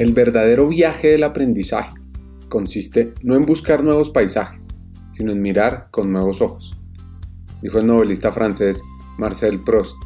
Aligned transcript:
El 0.00 0.14
verdadero 0.14 0.66
viaje 0.66 1.08
del 1.08 1.24
aprendizaje 1.24 1.94
consiste 2.48 3.12
no 3.22 3.34
en 3.34 3.44
buscar 3.44 3.84
nuevos 3.84 4.08
paisajes, 4.08 4.66
sino 5.10 5.30
en 5.30 5.42
mirar 5.42 5.88
con 5.90 6.10
nuevos 6.10 6.40
ojos, 6.40 6.74
dijo 7.60 7.80
el 7.80 7.84
novelista 7.84 8.32
francés 8.32 8.82
Marcel 9.18 9.58
Proust. 9.58 9.98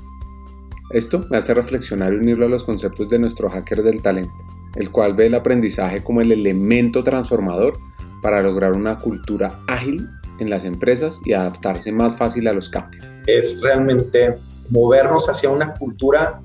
Esto 0.91 1.25
me 1.31 1.37
hace 1.37 1.55
reflexionar 1.55 2.13
y 2.13 2.17
unirlo 2.17 2.47
a 2.47 2.49
los 2.49 2.65
conceptos 2.65 3.09
de 3.09 3.21
nuestro 3.21 3.49
hacker 3.49 3.85
del 3.85 4.03
talento, 4.03 4.35
el 4.75 4.91
cual 4.91 5.15
ve 5.15 5.27
el 5.27 5.37
aprendizaje 5.37 6.03
como 6.03 6.23
el 6.23 6.33
elemento 6.33 7.05
transformador 7.05 7.75
para 8.21 8.43
lograr 8.43 8.73
una 8.73 8.99
cultura 8.99 9.61
ágil 9.69 10.09
en 10.41 10.51
las 10.51 10.65
empresas 10.65 11.21
y 11.25 11.35
adaptarse 11.35 11.93
más 11.93 12.17
fácil 12.17 12.49
a 12.49 12.53
los 12.53 12.69
cambios. 12.69 13.07
Es 13.29 13.61
realmente 13.61 14.39
movernos 14.71 15.29
hacia 15.29 15.51
una 15.51 15.73
cultura 15.73 16.41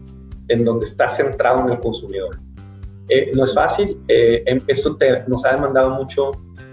en 0.49 0.63
donde 0.63 0.85
está 0.85 1.07
centrado 1.07 1.66
en 1.66 1.71
el 1.71 1.79
consumidor. 1.79 2.38
Eh, 3.09 3.31
no 3.34 3.44
es 3.44 3.54
fácil, 3.54 3.99
eh, 4.08 4.44
esto 4.68 4.98
nos 5.27 5.44
ha 5.44 5.54
demandado 5.54 5.90
mucho 5.90 6.31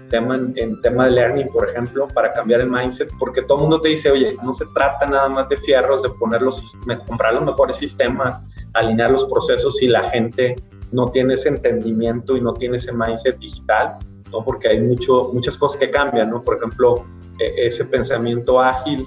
tema 0.09 0.35
en, 0.35 0.81
tema 0.81 1.05
de 1.05 1.11
learning, 1.11 1.47
por 1.47 1.69
ejemplo, 1.69 2.07
para 2.07 2.31
cambiar 2.31 2.61
el 2.61 2.69
mindset, 2.69 3.09
porque 3.19 3.41
todo 3.41 3.57
el 3.57 3.61
mundo 3.63 3.81
te 3.81 3.89
dice, 3.89 4.11
oye, 4.11 4.33
no 4.43 4.53
se 4.53 4.65
trata 4.73 5.05
nada 5.05 5.29
más 5.29 5.49
de 5.49 5.57
fierros, 5.57 6.03
de 6.03 6.09
poner 6.09 6.41
los, 6.41 6.61
comprar 7.07 7.33
los 7.33 7.43
mejores 7.43 7.75
sistemas, 7.75 8.41
alinear 8.73 9.11
los 9.11 9.25
procesos 9.25 9.77
si 9.77 9.87
la 9.87 10.09
gente 10.09 10.55
no 10.91 11.07
tiene 11.07 11.33
ese 11.33 11.49
entendimiento 11.49 12.37
y 12.37 12.41
no 12.41 12.53
tiene 12.53 12.77
ese 12.77 12.93
mindset 12.93 13.37
digital, 13.37 13.97
¿no? 14.31 14.43
Porque 14.43 14.69
hay 14.69 14.81
mucho, 14.81 15.31
muchas 15.33 15.57
cosas 15.57 15.77
que 15.77 15.91
cambian, 15.91 16.29
¿no? 16.29 16.41
Por 16.41 16.57
ejemplo, 16.57 17.03
e, 17.39 17.65
ese 17.65 17.83
pensamiento 17.85 18.61
ágil 18.61 19.05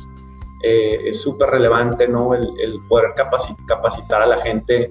eh, 0.63 0.99
es 1.07 1.21
súper 1.21 1.49
relevante, 1.49 2.07
¿no? 2.07 2.35
El 2.35 2.51
poder 2.89 3.15
capacitar 3.67 4.23
a 4.23 4.27
la 4.27 4.41
gente 4.43 4.91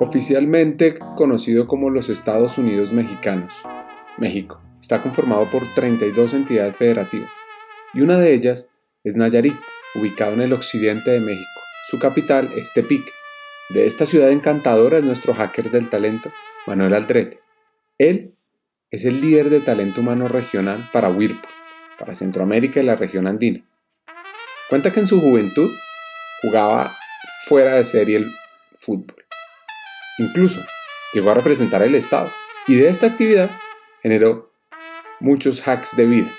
Oficialmente 0.00 0.94
conocido 1.16 1.66
como 1.66 1.90
los 1.90 2.08
Estados 2.08 2.56
Unidos 2.56 2.92
Mexicanos, 2.92 3.52
México 4.16 4.62
está 4.80 5.02
conformado 5.02 5.50
por 5.50 5.66
32 5.74 6.34
entidades 6.34 6.76
federativas 6.76 7.34
y 7.92 8.02
una 8.02 8.16
de 8.16 8.32
ellas 8.32 8.70
es 9.02 9.16
Nayarit, 9.16 9.56
ubicado 9.96 10.34
en 10.34 10.42
el 10.42 10.52
occidente 10.52 11.10
de 11.10 11.18
México. 11.18 11.60
Su 11.90 11.98
capital 11.98 12.48
es 12.54 12.72
Tepic. 12.72 13.12
De 13.70 13.86
esta 13.86 14.06
ciudad 14.06 14.30
encantadora 14.30 14.98
es 14.98 15.04
nuestro 15.04 15.34
hacker 15.34 15.72
del 15.72 15.88
talento, 15.90 16.30
Manuel 16.68 16.94
Aldrete. 16.94 17.40
Él 17.98 18.34
es 18.92 19.04
el 19.04 19.20
líder 19.20 19.50
de 19.50 19.58
talento 19.58 20.00
humano 20.00 20.28
regional 20.28 20.88
para 20.92 21.10
Whirlpool, 21.10 21.52
para 21.98 22.14
Centroamérica 22.14 22.78
y 22.78 22.84
la 22.84 22.94
región 22.94 23.26
andina. 23.26 23.64
Cuenta 24.68 24.92
que 24.92 25.00
en 25.00 25.08
su 25.08 25.20
juventud 25.20 25.72
jugaba 26.40 26.94
fuera 27.46 27.74
de 27.74 27.84
serie 27.84 28.18
el 28.18 28.30
fútbol 28.78 29.17
Incluso 30.18 30.60
llegó 31.14 31.30
a 31.30 31.34
representar 31.34 31.80
el 31.82 31.94
Estado 31.94 32.30
y 32.66 32.74
de 32.74 32.88
esta 32.88 33.06
actividad 33.06 33.50
generó 34.02 34.50
muchos 35.20 35.66
hacks 35.66 35.96
de 35.96 36.06
vida. 36.06 36.32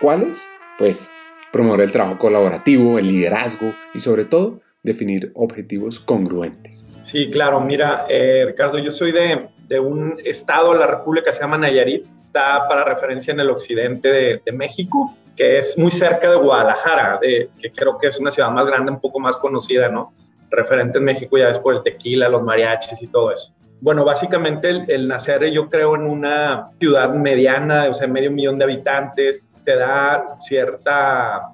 ¿Cuáles? 0.00 0.48
Pues 0.78 1.10
promover 1.52 1.80
el 1.80 1.92
trabajo 1.92 2.18
colaborativo, 2.18 2.98
el 2.98 3.08
liderazgo 3.08 3.74
y 3.92 4.00
sobre 4.00 4.24
todo 4.24 4.60
definir 4.84 5.32
objetivos 5.34 5.98
congruentes. 5.98 6.86
Sí, 7.02 7.28
claro. 7.30 7.60
Mira, 7.60 8.06
eh, 8.08 8.44
Ricardo, 8.46 8.78
yo 8.78 8.92
soy 8.92 9.10
de, 9.10 9.48
un 9.80 10.20
estado 10.24 10.74
de 10.74 10.78
la 10.78 10.86
República 10.86 11.32
se 11.32 11.40
llama 11.40 11.58
Nayarit, 11.58 12.06
está 12.26 12.68
para 12.68 12.84
referencia 12.84 13.32
en 13.32 13.40
el 13.40 13.50
occidente 13.50 14.08
de, 14.08 14.42
de 14.44 14.52
México, 14.52 15.16
que 15.36 15.58
es 15.58 15.76
muy 15.76 15.90
cerca 15.90 16.30
de 16.30 16.36
Guadalajara, 16.36 17.18
de, 17.20 17.50
que 17.60 17.72
creo 17.72 17.98
que 17.98 18.06
es 18.06 18.18
una 18.20 18.30
ciudad 18.30 18.50
más 18.50 18.66
grande, 18.66 18.92
un 18.92 19.00
poco 19.00 19.18
más 19.18 19.36
conocida, 19.36 19.88
¿no? 19.88 20.12
Referente 20.54 20.98
en 20.98 21.04
México 21.04 21.36
ya 21.36 21.50
es 21.50 21.58
por 21.58 21.74
el 21.74 21.82
tequila, 21.82 22.28
los 22.28 22.42
mariachis 22.42 23.00
y 23.02 23.06
todo 23.06 23.32
eso. 23.32 23.52
Bueno, 23.80 24.04
básicamente 24.04 24.86
el, 24.88 25.08
nacer 25.08 25.44
yo 25.50 25.68
creo 25.68 25.94
en 25.94 26.02
una 26.02 26.70
ciudad 26.78 27.12
mediana, 27.12 27.88
o 27.90 27.92
sea, 27.92 28.06
medio 28.06 28.30
millón 28.30 28.58
de 28.58 28.64
habitantes, 28.64 29.52
te 29.62 29.76
da 29.76 30.36
cierta, 30.38 31.50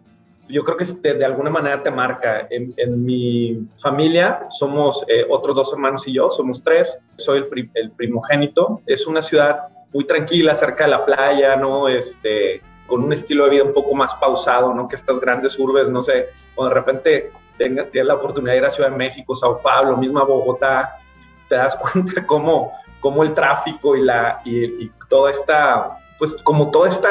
yo 0.48 0.62
creo 0.62 0.76
que 0.76 0.84
de, 0.84 1.24
alguna 1.24 1.50
manera 1.50 1.82
te 1.82 1.90
marca. 1.90 2.46
En, 2.50 3.04
mi 3.04 3.66
familia 3.78 4.46
somos 4.48 5.04
eh, 5.08 5.26
otros 5.28 5.56
dos 5.56 5.72
hermanos 5.72 6.06
y 6.06 6.12
yo, 6.12 6.30
somos 6.30 6.62
tres, 6.62 7.00
soy 7.16 7.38
el, 7.38 7.70
el, 7.74 7.90
primogénito. 7.92 8.80
Es 8.86 9.06
una 9.08 9.22
ciudad 9.22 9.68
muy 9.92 10.04
tranquila, 10.04 10.54
cerca 10.54 10.84
de 10.84 10.90
la 10.90 11.04
playa, 11.04 11.56
¿no? 11.56 11.88
Este, 11.88 12.62
con 12.86 13.02
un 13.02 13.12
estilo 13.12 13.44
de 13.44 13.50
vida 13.50 13.64
un 13.64 13.72
poco 13.72 13.94
más 13.94 14.14
pausado, 14.14 14.74
¿no? 14.74 14.86
Que 14.86 14.96
estas 14.96 15.18
grandes 15.20 15.58
urbes, 15.58 15.88
no 15.90 16.02
sé, 16.02 16.28
o 16.54 16.64
de 16.64 16.74
repente 16.74 17.32
tenga, 17.60 17.84
tienes 17.84 18.08
la 18.08 18.14
oportunidad 18.14 18.54
de 18.54 18.58
ir 18.58 18.64
a 18.64 18.70
Ciudad 18.70 18.90
de 18.90 18.96
México, 18.96 19.36
Sao 19.36 19.60
Paulo, 19.60 19.98
misma 19.98 20.24
Bogotá, 20.24 20.98
te 21.46 21.56
das 21.56 21.76
cuenta 21.92 22.26
cómo, 22.26 22.72
cómo 23.00 23.22
el 23.22 23.34
tráfico 23.34 23.94
y, 23.94 24.02
la, 24.02 24.40
y, 24.46 24.90
toda 25.10 25.30
esta, 25.30 25.98
pues 26.18 26.36
como 26.44 26.70
todo 26.70 26.86
este 26.86 27.08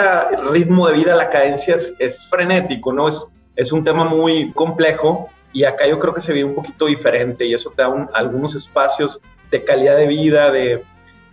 ritmo 0.50 0.88
de 0.88 0.94
vida, 0.94 1.16
la 1.16 1.30
cadencia 1.30 1.76
es, 2.00 2.26
frenético, 2.28 2.94
¿no? 2.94 3.10
Es, 3.10 3.28
es 3.56 3.72
un 3.74 3.84
tema 3.84 4.06
muy 4.06 4.54
complejo 4.54 5.30
y 5.52 5.66
acá 5.66 5.86
yo 5.86 6.00
creo 6.00 6.14
que 6.14 6.22
se 6.22 6.32
vive 6.32 6.48
un 6.48 6.56
poquito 6.56 6.86
diferente 6.86 7.46
y 7.46 7.54
eso 7.54 7.72
te 7.76 7.84
da 7.84 8.10
algunos 8.14 8.56
espacios 8.56 9.20
de 9.52 9.66
calidad 9.66 9.98
de 9.98 10.08
vida, 10.08 10.50
de, 10.50 10.86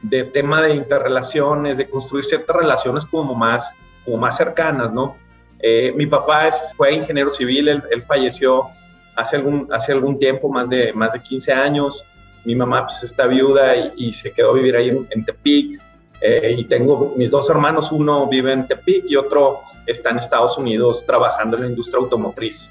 de 0.02 0.24
tema 0.24 0.60
de 0.60 0.74
interrelaciones, 0.74 1.78
de 1.78 1.88
construir 1.88 2.24
ciertas 2.24 2.56
relaciones 2.56 3.06
como 3.06 3.34
más, 3.34 3.72
como 4.04 4.16
más 4.16 4.36
cercanas, 4.36 4.92
¿no? 4.92 5.16
Eh, 5.60 5.92
mi 5.96 6.06
papá 6.06 6.48
es, 6.48 6.74
fue 6.76 6.92
ingeniero 6.92 7.30
civil, 7.30 7.68
él, 7.68 7.82
él 7.90 8.02
falleció 8.02 8.70
hace 9.16 9.36
algún, 9.36 9.66
hace 9.72 9.92
algún 9.92 10.18
tiempo, 10.18 10.48
más 10.48 10.68
de, 10.68 10.92
más 10.92 11.14
de 11.14 11.20
15 11.20 11.52
años. 11.52 12.04
Mi 12.44 12.54
mamá 12.54 12.86
pues 12.86 13.02
está 13.02 13.26
viuda 13.26 13.92
y, 13.96 14.12
se 14.12 14.32
quedó 14.32 14.50
a 14.50 14.54
vivir 14.54 14.76
ahí 14.76 14.88
en, 14.88 15.24
Tepic. 15.24 15.80
Eh, 16.20 16.54
y 16.56 16.64
tengo 16.64 17.14
mis 17.16 17.30
dos 17.30 17.50
hermanos, 17.50 17.90
uno 17.92 18.26
vive 18.28 18.52
en 18.52 18.66
Tepic 18.66 19.04
y 19.08 19.16
otro 19.16 19.62
está 19.86 20.10
en 20.10 20.18
Estados 20.18 20.56
Unidos 20.56 21.04
trabajando 21.04 21.56
en 21.56 21.64
la 21.64 21.68
industria 21.70 21.98
automotriz. 21.98 22.70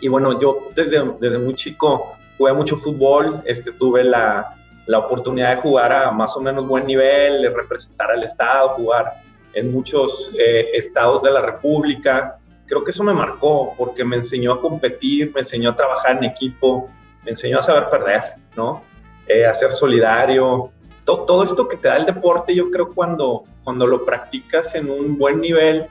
Y 0.00 0.08
bueno, 0.08 0.38
yo 0.40 0.68
desde, 0.74 1.02
desde 1.20 1.38
muy 1.38 1.54
chico 1.54 2.16
jugué 2.38 2.52
mucho 2.52 2.76
fútbol, 2.76 3.42
este, 3.44 3.72
tuve 3.72 4.04
la, 4.04 4.54
la 4.86 4.98
oportunidad 4.98 5.56
de 5.56 5.62
jugar 5.62 5.92
a 5.92 6.10
más 6.10 6.36
o 6.36 6.40
menos 6.40 6.66
buen 6.66 6.86
nivel, 6.86 7.42
de 7.42 7.50
representar 7.50 8.10
al 8.10 8.22
Estado, 8.22 8.70
jugar 8.70 9.22
en 9.54 9.72
muchos 9.72 10.30
eh, 10.38 10.70
estados 10.74 11.22
de 11.22 11.30
la 11.30 11.40
República 11.40 12.38
creo 12.66 12.84
que 12.84 12.90
eso 12.90 13.02
me 13.02 13.14
marcó 13.14 13.74
porque 13.76 14.04
me 14.04 14.16
enseñó 14.16 14.52
a 14.52 14.60
competir, 14.60 15.32
me 15.32 15.40
enseñó 15.40 15.70
a 15.70 15.76
trabajar 15.76 16.16
en 16.16 16.24
equipo, 16.24 16.90
me 17.24 17.30
enseñó 17.30 17.58
a 17.58 17.62
saber 17.62 17.88
perder, 17.88 18.22
¿no? 18.56 18.82
Eh, 19.26 19.46
a 19.46 19.54
ser 19.54 19.72
solidario. 19.72 20.70
Todo, 21.04 21.24
todo, 21.24 21.42
esto 21.44 21.68
que 21.68 21.76
te 21.76 21.88
da 21.88 21.96
el 21.96 22.06
deporte, 22.06 22.54
yo 22.54 22.70
creo 22.70 22.92
cuando, 22.92 23.44
cuando 23.62 23.86
lo 23.86 24.04
practicas 24.04 24.74
en 24.74 24.90
un 24.90 25.16
buen 25.16 25.40
nivel, 25.40 25.86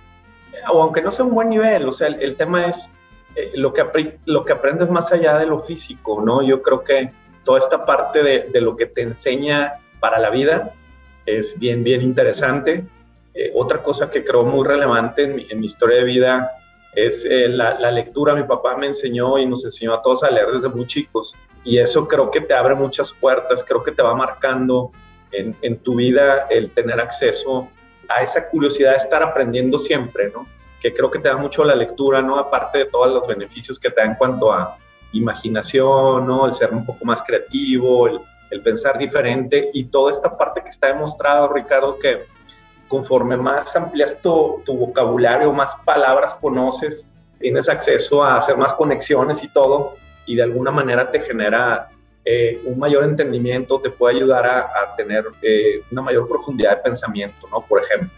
eh, 0.54 0.58
o 0.72 0.82
aunque 0.82 1.02
no 1.02 1.12
sea 1.12 1.26
un 1.26 1.34
buen 1.34 1.50
nivel, 1.50 1.88
o 1.88 1.94
sea, 1.94 2.08
el, 2.08 2.36
tema 2.36 2.66
es 2.66 2.92
eh, 3.36 3.52
lo, 3.56 3.74
que, 3.74 4.20
lo 4.26 4.44
que 4.44 4.54
aprendes 4.54 4.90
más 4.90 5.12
allá 5.12 5.38
de 5.38 5.46
lo 5.46 5.60
físico, 5.60 6.22
¿no? 6.22 6.42
Yo 6.42 6.62
creo 6.62 6.84
que 6.84 7.12
toda 7.44 7.60
esta 7.60 7.86
parte 7.86 8.24
de, 8.24 8.50
de 8.52 8.62
lo 8.62 8.76
que 8.76 8.86
te 8.88 9.02
enseña 9.02 9.76
para 10.00 10.20
la 10.20 10.30
vida 10.30 10.74
es 11.26 11.58
bien, 11.58 11.84
bien 11.84 12.02
interesante. 12.02 12.86
otra 13.54 13.82
cosa 13.84 14.10
que 14.10 14.24
creo 14.24 14.44
muy 14.44 14.66
relevante 14.66 15.24
en 15.24 15.36
mi, 15.36 15.48
en 15.50 15.60
mi 15.60 15.66
historia 15.66 15.98
de 15.98 16.04
vida 16.04 16.52
es 16.96 17.26
eh, 17.26 17.50
la, 17.50 17.92
lectura. 17.92 18.34
Mi 18.34 18.44
papá 18.44 18.76
me 18.78 18.88
enseñó 18.88 19.38
y 19.38 19.46
nos 19.46 19.64
enseñó 19.66 19.94
a 19.94 20.02
todos 20.02 20.24
a 20.24 20.32
leer 20.32 20.52
desde 20.52 20.70
muy 20.70 20.88
chicos. 20.88 21.36
Y 21.64 21.78
eso 21.78 22.08
creo 22.08 22.32
que 22.32 22.42
te 22.42 22.54
abre 22.54 22.76
muchas 22.76 23.12
puertas, 23.12 23.64
creo 23.64 23.84
que 23.84 23.92
te 23.92 24.02
va 24.02 24.16
marcando 24.16 24.92
en, 25.32 25.56
en, 25.62 25.78
tu 25.78 25.96
vida 25.96 26.48
el 26.50 26.72
tener 26.72 27.00
acceso 27.00 27.70
a 28.08 28.22
esa 28.22 28.48
curiosidad 28.50 28.92
de 28.92 28.98
estar 28.98 29.22
aprendiendo 29.24 29.80
siempre, 29.80 30.32
¿no? 30.32 30.48
Que 30.80 30.94
creo 30.94 31.10
que 31.10 31.20
te 31.20 31.28
da 31.28 31.38
mucho 31.38 31.64
la 31.64 31.76
lectura, 31.76 32.22
¿no? 32.22 32.38
Aparte 32.38 32.80
de 32.80 32.86
todos 32.86 33.10
los 33.10 33.28
beneficios 33.28 33.80
que 33.80 33.90
te 33.90 34.02
da 34.02 34.08
en 34.08 34.16
cuanto 34.16 34.54
a 34.54 34.78
imaginación, 35.12 36.28
¿no? 36.28 36.46
El 36.46 36.54
ser 36.54 36.72
un 36.72 36.86
poco 36.86 37.04
más 37.04 37.24
creativo, 37.24 38.08
el, 38.08 38.20
el 38.52 38.62
pensar 38.62 38.98
diferente 38.98 39.70
y 39.74 39.86
toda 39.86 40.12
esta 40.12 40.38
parte 40.38 40.62
que 40.62 40.70
está 40.70 40.88
demostrado, 40.88 41.52
Ricardo, 41.52 41.98
que 41.98 42.26
conforme 42.88 43.38
más 43.38 43.76
amplias 43.76 44.18
tu, 44.22 44.62
vocabulario, 44.68 45.52
más 45.52 45.74
palabras 45.84 46.36
conoces, 46.36 47.06
tienes 47.40 47.68
acceso 47.70 48.24
a 48.24 48.38
hacer 48.38 48.58
más 48.58 48.74
conexiones 48.74 49.44
y 49.44 49.48
todo, 49.50 49.96
y 50.26 50.36
de 50.36 50.44
alguna 50.44 50.72
manera 50.72 51.10
te 51.10 51.20
genera 51.20 51.90
eh, 52.24 52.62
un 52.66 52.80
mayor 52.80 53.04
entendimiento, 53.04 53.80
te 53.80 53.90
puede 53.90 54.18
ayudar 54.18 54.46
a, 54.46 54.96
tener 54.96 55.26
eh, 55.42 55.82
una 55.92 56.02
mayor 56.02 56.28
profundidad 56.28 56.78
de 56.78 56.84
pensamiento, 56.84 57.48
¿no? 57.52 57.62
Por 57.62 57.84
ejemplo. 57.84 58.10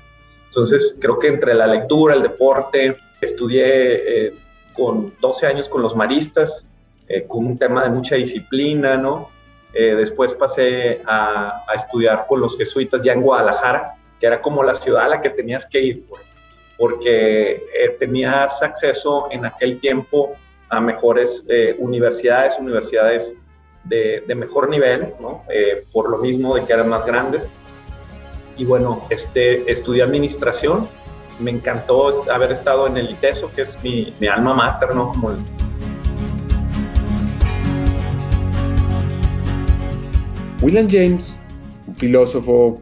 Entonces, 0.47 0.95
creo 0.99 1.19
que 1.19 1.27
entre 1.27 1.53
la 1.53 1.67
lectura, 1.67 2.15
el 2.15 2.21
deporte, 2.21 2.95
estudié 3.19 4.27
eh, 4.27 4.33
con 4.73 5.13
12 5.19 5.47
años 5.47 5.67
con 5.69 5.81
los 5.81 5.95
maristas, 5.95 6.65
con 7.29 7.45
un 7.45 7.57
tema 7.57 7.83
de 7.83 7.89
mucha 7.89 8.15
disciplina, 8.15 8.97
¿no? 8.97 9.29
después 9.73 10.33
pasé 10.33 11.01
a, 11.05 11.63
a, 11.65 11.73
estudiar 11.73 12.25
con 12.27 12.41
los 12.41 12.57
jesuitas 12.57 13.01
ya 13.01 13.13
en 13.13 13.21
Guadalajara, 13.21 13.97
que 14.19 14.27
era 14.27 14.41
como 14.41 14.63
la 14.63 14.73
ciudad 14.73 15.05
a 15.05 15.07
la 15.09 15.21
que 15.21 15.29
tenías 15.29 15.65
que 15.65 15.81
ir, 15.81 16.03
porque 16.77 17.63
tenías 17.99 18.61
acceso 18.61 19.27
en 19.31 19.45
aquel 19.45 19.79
tiempo 19.79 20.35
a 20.69 20.79
mejores 20.79 21.43
universidades, 21.79 22.57
universidades 22.59 23.33
de, 23.87 24.35
mejor 24.35 24.69
nivel. 24.69 25.13
Eh, 25.49 25.85
por 25.91 26.09
lo 26.09 26.17
mismo 26.17 26.55
de 26.55 26.65
que 26.65 26.73
eran 26.73 26.89
más 26.89 27.05
grandes. 27.05 27.49
Y 28.57 28.65
bueno, 28.65 29.05
este, 29.09 29.69
estudié 29.71 30.03
administración, 30.03 30.87
me 31.39 31.51
encantó 31.51 32.29
haber 32.31 32.51
estado 32.51 32.87
en 32.87 32.97
el 32.97 33.11
ITESO, 33.11 33.51
que 33.53 33.61
es 33.61 33.81
mi, 33.83 34.13
mi 34.19 34.27
alma 34.27 34.53
mater, 34.53 34.95
¿no? 34.95 35.09
Como 35.09 35.35
William 40.59 40.87
James, 40.89 41.39
un 41.85 41.93
filósofo 41.93 42.81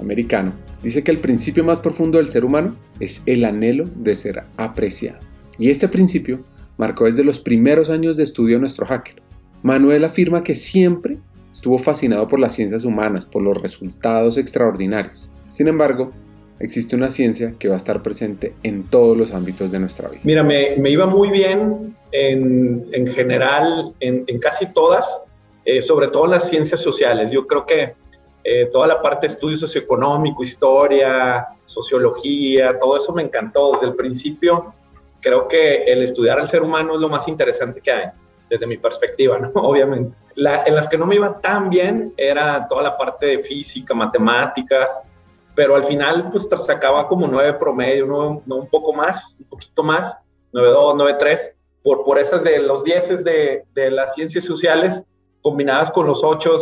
americano, 0.00 0.52
dice 0.82 1.04
que 1.04 1.10
el 1.10 1.18
principio 1.18 1.64
más 1.64 1.80
profundo 1.80 2.18
del 2.18 2.28
ser 2.28 2.44
humano 2.44 2.76
es 2.98 3.22
el 3.26 3.44
anhelo 3.44 3.84
de 3.94 4.16
ser 4.16 4.44
apreciado. 4.56 5.18
Y 5.58 5.70
este 5.70 5.88
principio 5.88 6.44
marcó 6.76 7.04
desde 7.04 7.24
los 7.24 7.40
primeros 7.40 7.90
años 7.90 8.16
de 8.16 8.24
estudio 8.24 8.58
nuestro 8.58 8.86
hacker. 8.86 9.16
Manuel 9.62 10.04
afirma 10.04 10.40
que 10.40 10.54
siempre 10.54 11.18
estuvo 11.52 11.78
fascinado 11.78 12.26
por 12.28 12.38
las 12.38 12.54
ciencias 12.54 12.84
humanas, 12.84 13.26
por 13.26 13.42
los 13.42 13.60
resultados 13.60 14.38
extraordinarios. 14.38 15.30
Sin 15.50 15.68
embargo, 15.68 16.10
existe 16.58 16.94
una 16.94 17.10
ciencia 17.10 17.54
que 17.58 17.68
va 17.68 17.74
a 17.74 17.76
estar 17.76 18.02
presente 18.02 18.54
en 18.62 18.84
todos 18.84 19.16
los 19.16 19.32
ámbitos 19.32 19.72
de 19.72 19.80
nuestra 19.80 20.08
vida. 20.08 20.20
Mira, 20.24 20.42
me, 20.42 20.90
iba 20.90 21.06
muy 21.06 21.30
bien 21.30 21.96
en, 22.12 23.06
general, 23.08 23.94
en, 24.00 24.24
casi 24.38 24.66
todas, 24.72 25.20
eh, 25.64 25.82
sobre 25.82 26.08
todo 26.08 26.26
en 26.26 26.30
las 26.32 26.48
ciencias 26.48 26.80
sociales. 26.80 27.30
Yo 27.30 27.46
creo 27.46 27.66
que 27.66 27.94
eh, 28.42 28.68
toda 28.72 28.86
la 28.86 29.02
parte 29.02 29.26
de 29.26 29.34
estudio 29.34 29.56
socioeconómico, 29.56 30.42
historia, 30.42 31.46
sociología, 31.66 32.78
todo 32.78 32.96
eso 32.96 33.12
me 33.12 33.22
encantó 33.22 33.72
desde 33.72 33.86
el 33.86 33.94
principio. 33.94 34.74
Creo 35.20 35.46
que 35.46 35.84
el 35.84 36.02
estudiar 36.02 36.38
al 36.38 36.48
ser 36.48 36.62
humano 36.62 36.94
es 36.94 37.00
lo 37.00 37.08
más 37.08 37.28
interesante 37.28 37.80
que 37.80 37.92
hay 37.92 38.06
desde 38.48 38.66
mi 38.66 38.78
perspectiva, 38.78 39.38
¿no? 39.38 39.50
Obviamente. 39.54 40.16
en 40.36 40.74
las 40.74 40.88
que 40.88 40.98
no 40.98 41.06
me 41.06 41.16
iba 41.16 41.40
tan 41.40 41.70
bien 41.70 42.12
era 42.16 42.66
toda 42.66 42.82
la 42.82 42.96
parte 42.96 43.26
de 43.26 43.38
física, 43.40 43.94
matemáticas, 43.94 45.00
pero 45.54 45.76
al 45.76 45.84
final 45.84 46.28
pues 46.30 46.48
sacaba 46.64 47.06
como 47.06 47.26
nueve 47.26 47.52
promedio, 47.54 48.06
no, 48.06 48.56
un 48.56 48.68
poco 48.68 48.92
más, 48.92 49.36
un 49.38 49.46
poquito 49.46 49.82
más, 49.82 50.16
9.2, 50.52 51.18
9.3, 51.18 51.38
por, 51.82 52.04
por 52.04 52.18
esas 52.18 52.42
de 52.42 52.58
los 52.60 52.82
dieces 52.82 53.22
de, 53.22 53.64
de 53.74 53.90
las 53.90 54.14
ciencias 54.14 54.44
sociales 54.44 55.02
combinadas 55.42 55.90
con 55.90 56.06
los 56.06 56.22
8, 56.22 56.56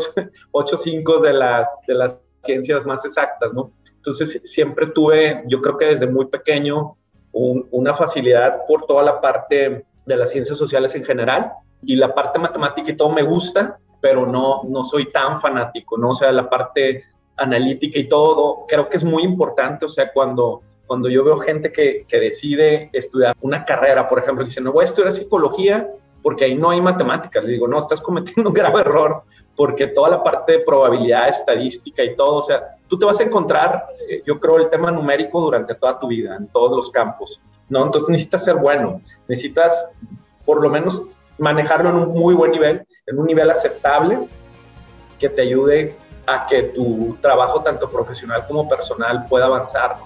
8.5 0.53 1.21
de 1.23 1.33
las, 1.33 1.77
de 1.87 1.95
las 1.95 2.23
ciencias 2.43 2.87
más 2.87 3.05
exactas, 3.05 3.53
¿no? 3.53 3.73
Entonces 3.97 4.41
siempre 4.45 4.87
tuve, 4.87 5.43
yo 5.47 5.61
creo 5.61 5.77
que 5.77 5.87
desde 5.87 6.07
muy 6.07 6.27
pequeño, 6.27 6.97
una 7.33 7.95
facilidad 7.95 8.67
por 8.67 8.87
toda 8.87 9.03
la 9.03 9.21
parte 9.21 9.85
de 10.07 10.17
las 10.17 10.31
ciencias 10.31 10.57
sociales 10.57 10.95
en 10.95 11.05
general 11.05 11.53
y 11.83 11.95
la 11.95 12.15
parte 12.15 12.39
matemática 12.39 12.91
y 12.91 12.97
todo 12.97 13.11
me 13.11 13.23
gusta, 13.23 13.79
pero 14.01 14.27
no, 14.27 14.63
no 14.65 14.83
soy 14.83 15.13
tan 15.13 15.41
fanático, 15.41 15.99
¿no? 15.99 16.11
O 16.11 16.15
sea, 16.15 16.33
la 16.33 16.49
parte 16.49 17.05
analítica 17.37 17.99
y 17.99 18.09
todo, 18.09 18.65
creo 18.67 18.89
que 18.89 18.97
es 18.97 19.05
muy 19.05 19.23
importante, 19.23 19.85
o 19.85 19.89
sea, 19.89 20.11
cuando, 20.13 20.63
cuando 20.87 21.09
yo 21.09 21.23
veo 21.23 21.39
gente 21.39 21.71
que, 21.71 22.05
que 22.09 22.19
decide 22.19 22.91
estudiar 22.93 23.37
una 23.41 23.65
carrera, 23.65 24.09
por 24.09 24.19
ejemplo, 24.19 24.45
dice, 24.45 24.61
no 24.61 24.73
voy 24.73 24.83
a 24.83 24.89
estudiar 24.89 25.13
psicología 25.13 25.89
porque 26.23 26.45
ahí 26.45 26.55
no 26.55 26.71
hay 26.71 26.81
matemáticas, 26.81 27.43
le 27.45 27.53
digo, 27.53 27.69
no, 27.69 27.79
estás 27.79 28.01
cometiendo 28.01 28.51
un 28.51 28.55
grave 28.55 28.81
error, 28.81 29.23
porque 29.57 29.89
toda 29.89 30.11
la 30.11 30.23
parte 30.23 30.53
de 30.53 30.59
probabilidad, 30.61 31.29
estadística 31.29 32.03
y 32.03 32.15
todo, 32.15 32.37
o 32.37 32.43
sea, 32.43 32.77
tú 32.87 32.99
te 32.99 33.05
vas 33.05 33.19
a 33.21 33.25
encontrar, 33.25 33.87
eh, 34.09 34.23
yo 34.25 34.39
creo, 34.39 34.57
el 34.57 34.71
tema 34.71 34.91
numérico 34.91 35.41
durante 35.41 35.75
toda 35.75 35.99
tu 35.99 36.09
vida, 36.09 36.37
en 36.37 36.47
todos 36.49 36.77
los 36.77 36.91
campos, 36.91 37.41
¿no? 37.69 37.85
Entonces 37.85 38.09
necesitas 38.09 38.45
ser 38.45 38.57
bueno, 38.57 39.01
necesitas 39.27 39.73
por 40.45 40.63
lo 40.63 40.71
menos 40.71 41.03
manejarlo 41.39 41.91
en 41.91 41.97
un 41.97 42.09
muy 42.11 42.35
buen 42.35 42.53
nivel, 42.53 42.87
en 43.07 43.19
un 43.19 43.27
nivel 43.27 43.51
aceptable, 43.51 44.19
que 45.19 45.29
te 45.29 45.43
ayude 45.43 45.97
a 46.27 46.47
que 46.47 46.63
tu 46.63 47.17
trabajo, 47.21 47.63
tanto 47.63 47.91
profesional 47.91 48.47
como 48.47 48.69
personal, 48.69 49.27
pueda 49.29 49.47
avanzar. 49.47 49.97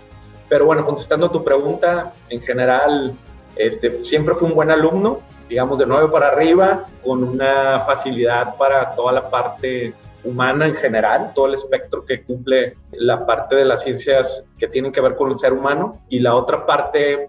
Pero 0.48 0.66
bueno, 0.66 0.84
contestando 0.84 1.26
a 1.26 1.32
tu 1.32 1.42
pregunta, 1.42 2.12
en 2.28 2.40
general, 2.40 3.14
este, 3.56 4.04
siempre 4.04 4.34
fui 4.34 4.48
un 4.48 4.54
buen 4.54 4.70
alumno, 4.70 5.20
digamos 5.52 5.78
de 5.78 5.84
9 5.84 6.08
para 6.10 6.28
arriba, 6.28 6.86
con 7.04 7.22
una 7.22 7.80
facilidad 7.80 8.56
para 8.56 8.96
toda 8.96 9.12
la 9.12 9.28
parte 9.28 9.92
humana 10.24 10.66
en 10.66 10.74
general, 10.74 11.32
todo 11.34 11.46
el 11.46 11.52
espectro 11.52 12.06
que 12.06 12.22
cumple 12.22 12.78
la 12.92 13.26
parte 13.26 13.56
de 13.56 13.66
las 13.66 13.82
ciencias 13.82 14.44
que 14.56 14.66
tienen 14.66 14.92
que 14.92 15.02
ver 15.02 15.14
con 15.14 15.30
el 15.30 15.38
ser 15.38 15.52
humano 15.52 16.00
y 16.08 16.20
la 16.20 16.34
otra 16.34 16.64
parte, 16.64 17.28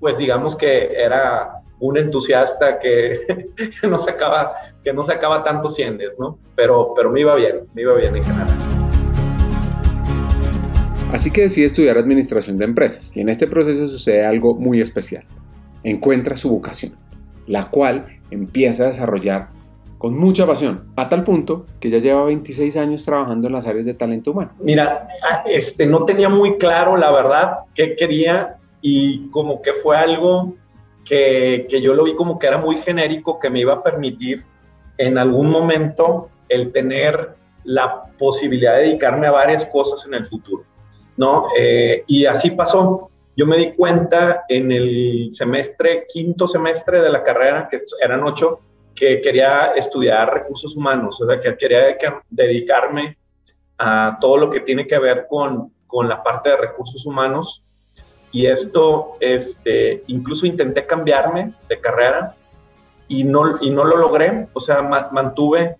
pues 0.00 0.18
digamos 0.18 0.56
que 0.56 0.92
era 0.92 1.62
un 1.78 1.96
entusiasta 1.98 2.80
que, 2.80 3.52
no 3.88 3.96
sacaba, 3.96 4.54
que 4.82 4.92
no 4.92 5.04
sacaba 5.04 5.44
tantos 5.44 5.76
ciendes, 5.76 6.18
¿no? 6.18 6.40
Pero, 6.56 6.94
pero 6.96 7.10
me 7.10 7.20
iba 7.20 7.36
bien, 7.36 7.60
me 7.74 7.82
iba 7.82 7.94
bien 7.94 8.16
en 8.16 8.24
general. 8.24 8.56
Así 11.12 11.30
que 11.30 11.42
decide 11.42 11.66
estudiar 11.66 11.96
administración 11.96 12.58
de 12.58 12.64
empresas 12.64 13.16
y 13.16 13.20
en 13.20 13.28
este 13.28 13.46
proceso 13.46 13.86
sucede 13.86 14.26
algo 14.26 14.56
muy 14.56 14.80
especial. 14.80 15.22
Encuentra 15.84 16.36
su 16.36 16.50
vocación, 16.50 16.96
la 17.46 17.70
cual 17.70 18.20
empieza 18.30 18.84
a 18.84 18.86
desarrollar 18.88 19.48
con 20.02 20.18
mucha 20.18 20.44
pasión, 20.48 20.90
a 20.96 21.08
tal 21.08 21.22
punto 21.22 21.66
que 21.78 21.88
ya 21.88 21.98
lleva 21.98 22.24
26 22.24 22.76
años 22.76 23.04
trabajando 23.04 23.46
en 23.46 23.52
las 23.52 23.68
áreas 23.68 23.86
de 23.86 23.94
talento 23.94 24.32
humano. 24.32 24.50
Mira, 24.58 25.06
este, 25.46 25.86
no 25.86 26.04
tenía 26.04 26.28
muy 26.28 26.58
claro 26.58 26.96
la 26.96 27.12
verdad 27.12 27.58
qué 27.72 27.94
quería 27.94 28.56
y 28.80 29.28
como 29.28 29.62
que 29.62 29.72
fue 29.72 29.96
algo 29.96 30.54
que, 31.04 31.68
yo 31.80 31.94
lo 31.94 32.02
vi 32.02 32.14
como 32.14 32.36
que 32.36 32.48
era 32.48 32.58
muy 32.58 32.76
genérico, 32.76 33.38
que 33.38 33.48
me 33.48 33.60
iba 33.60 33.74
a 33.74 33.82
permitir 33.84 34.42
en 34.98 35.18
algún 35.18 35.50
momento 35.50 36.30
el 36.48 36.72
tener 36.72 37.36
la 37.62 38.06
posibilidad 38.18 38.78
de 38.78 38.88
dedicarme 38.88 39.28
a 39.28 39.30
varias 39.30 39.64
cosas 39.66 40.04
en 40.04 40.14
el 40.14 40.26
futuro, 40.26 40.64
¿no? 41.16 41.46
Eh, 41.56 42.02
y 42.08 42.26
así 42.26 42.50
pasó. 42.50 43.11
Yo 43.36 43.46
me 43.46 43.56
di 43.56 43.72
cuenta 43.72 44.44
en 44.48 44.70
el 44.72 45.28
semestre, 45.32 46.06
quinto 46.06 46.46
semestre 46.46 47.00
de 47.00 47.10
la 47.10 47.22
carrera, 47.22 47.68
que 47.68 47.78
eran 48.00 48.22
ocho, 48.24 48.60
que 48.94 49.20
quería 49.20 49.72
estudiar 49.74 50.32
recursos 50.32 50.76
humanos, 50.76 51.20
o 51.20 51.26
sea, 51.26 51.40
que 51.40 51.56
quería 51.56 51.96
dedicarme 52.28 53.16
a 53.78 54.18
todo 54.20 54.36
lo 54.36 54.50
que 54.50 54.60
tiene 54.60 54.86
que 54.86 54.98
ver 54.98 55.26
con, 55.28 55.72
con 55.86 56.08
la 56.08 56.22
parte 56.22 56.50
de 56.50 56.58
recursos 56.58 57.06
humanos 57.06 57.64
y 58.32 58.46
esto, 58.46 59.18
este, 59.20 60.04
incluso 60.06 60.46
intenté 60.46 60.86
cambiarme 60.86 61.52
de 61.68 61.80
carrera 61.80 62.34
y 63.06 63.24
no, 63.24 63.62
y 63.62 63.68
no 63.70 63.84
lo 63.84 63.98
logré. 63.98 64.48
O 64.54 64.60
sea, 64.60 64.80
mantuve 64.82 65.76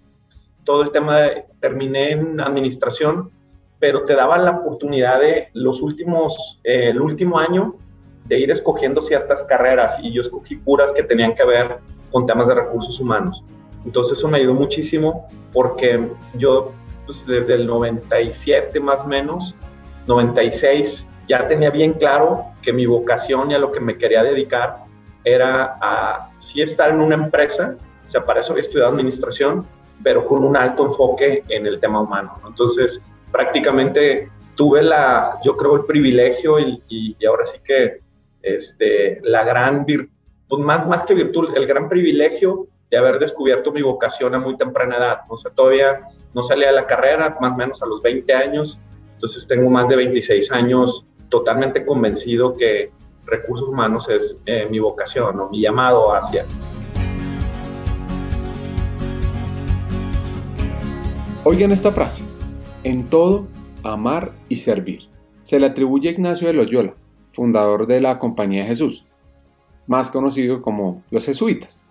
todo 0.62 0.82
el 0.82 0.92
tema 0.92 1.18
de, 1.20 1.46
terminé 1.60 2.12
en 2.12 2.40
administración, 2.40 3.30
pero 3.82 4.04
te 4.04 4.14
daban 4.14 4.44
la 4.44 4.52
oportunidad 4.52 5.18
de 5.18 5.48
los 5.54 5.82
últimos, 5.82 6.60
eh, 6.62 6.90
el 6.90 7.00
último 7.00 7.36
año 7.36 7.74
de 8.26 8.38
ir 8.38 8.48
escogiendo 8.52 9.00
ciertas 9.00 9.42
carreras 9.42 9.98
y 10.00 10.12
yo 10.12 10.22
escogí 10.22 10.54
puras 10.54 10.92
que 10.92 11.02
tenían 11.02 11.34
que 11.34 11.44
ver 11.44 11.78
con 12.12 12.24
temas 12.24 12.46
de 12.46 12.54
recursos 12.54 13.00
humanos. 13.00 13.42
Entonces 13.84 14.16
eso 14.16 14.28
me 14.28 14.38
ayudó 14.38 14.54
muchísimo 14.54 15.26
porque 15.52 16.00
yo 16.34 16.70
pues, 17.06 17.26
desde 17.26 17.54
el 17.54 17.66
97 17.66 18.78
más 18.78 19.02
o 19.02 19.08
menos, 19.08 19.56
96, 20.06 21.04
ya 21.26 21.48
tenía 21.48 21.70
bien 21.70 21.94
claro 21.94 22.44
que 22.62 22.72
mi 22.72 22.86
vocación 22.86 23.50
y 23.50 23.54
a 23.54 23.58
lo 23.58 23.72
que 23.72 23.80
me 23.80 23.98
quería 23.98 24.22
dedicar 24.22 24.84
era 25.24 25.76
a 25.80 26.30
sí 26.36 26.62
estar 26.62 26.90
en 26.90 27.00
una 27.00 27.16
empresa, 27.16 27.76
o 28.06 28.10
sea, 28.10 28.22
para 28.22 28.42
eso 28.42 28.52
había 28.52 28.60
estudiado 28.60 28.92
administración, 28.92 29.66
pero 30.04 30.24
con 30.24 30.44
un 30.44 30.56
alto 30.56 30.86
enfoque 30.86 31.42
en 31.48 31.66
el 31.66 31.80
tema 31.80 32.00
humano. 32.00 32.40
Entonces, 32.46 33.02
prácticamente 33.32 34.30
tuve 34.54 34.82
la, 34.82 35.38
yo 35.42 35.54
creo, 35.54 35.76
el 35.76 35.84
privilegio 35.84 36.58
y, 36.60 37.16
ahora 37.26 37.44
sí 37.44 37.58
que 37.64 38.00
este, 38.42 39.20
la 39.22 39.44
gran 39.44 39.84
virtud, 39.84 40.10
pues 40.48 40.62
más, 40.62 40.86
más 40.86 41.02
que 41.02 41.14
virtud, 41.14 41.56
el 41.56 41.66
gran 41.66 41.88
privilegio 41.88 42.68
de 42.90 42.98
haber 42.98 43.18
descubierto 43.18 43.72
mi 43.72 43.80
vocación 43.80 44.34
a 44.34 44.38
muy 44.38 44.56
temprana 44.56 44.98
edad. 44.98 45.20
O 45.28 45.36
sea, 45.38 45.50
todavía 45.50 46.02
no 46.34 46.42
salía 46.42 46.66
de 46.66 46.74
la 46.74 46.86
carrera, 46.86 47.38
más 47.40 47.54
o 47.54 47.56
menos 47.56 47.82
a 47.82 47.86
los 47.86 48.02
20 48.02 48.32
años, 48.34 48.78
Entonces 49.14 49.46
tengo 49.46 49.70
más 49.70 49.88
de 49.88 49.96
26 49.96 50.52
años 50.52 51.06
totalmente 51.28 51.86
convencido 51.86 52.52
que 52.52 52.90
recursos 53.24 53.68
humanos 53.68 54.08
es 54.08 54.34
eh, 54.44 54.66
mi 54.68 54.78
vocación 54.78 55.40
o 55.40 55.48
mi 55.48 55.60
llamado 55.60 56.14
hacia. 56.14 56.44
Oigan 61.44 61.72
esta 61.72 61.90
frase, 61.90 62.24
en 62.84 63.04
todo, 63.04 63.46
amar 63.82 64.32
y 64.48 64.56
servir. 64.56 65.08
Se 65.42 65.58
le 65.58 65.66
atribuye 65.66 66.08
a 66.08 66.12
Ignacio 66.12 66.46
de 66.46 66.54
Loyola, 66.54 66.94
fundador 67.32 67.86
de 67.86 68.00
la 68.00 68.18
Compañía 68.18 68.62
de 68.62 68.68
Jesús, 68.68 69.06
más 69.86 70.10
conocido 70.10 70.62
como 70.62 71.02
los 71.10 71.26
jesuitas. 71.26 71.84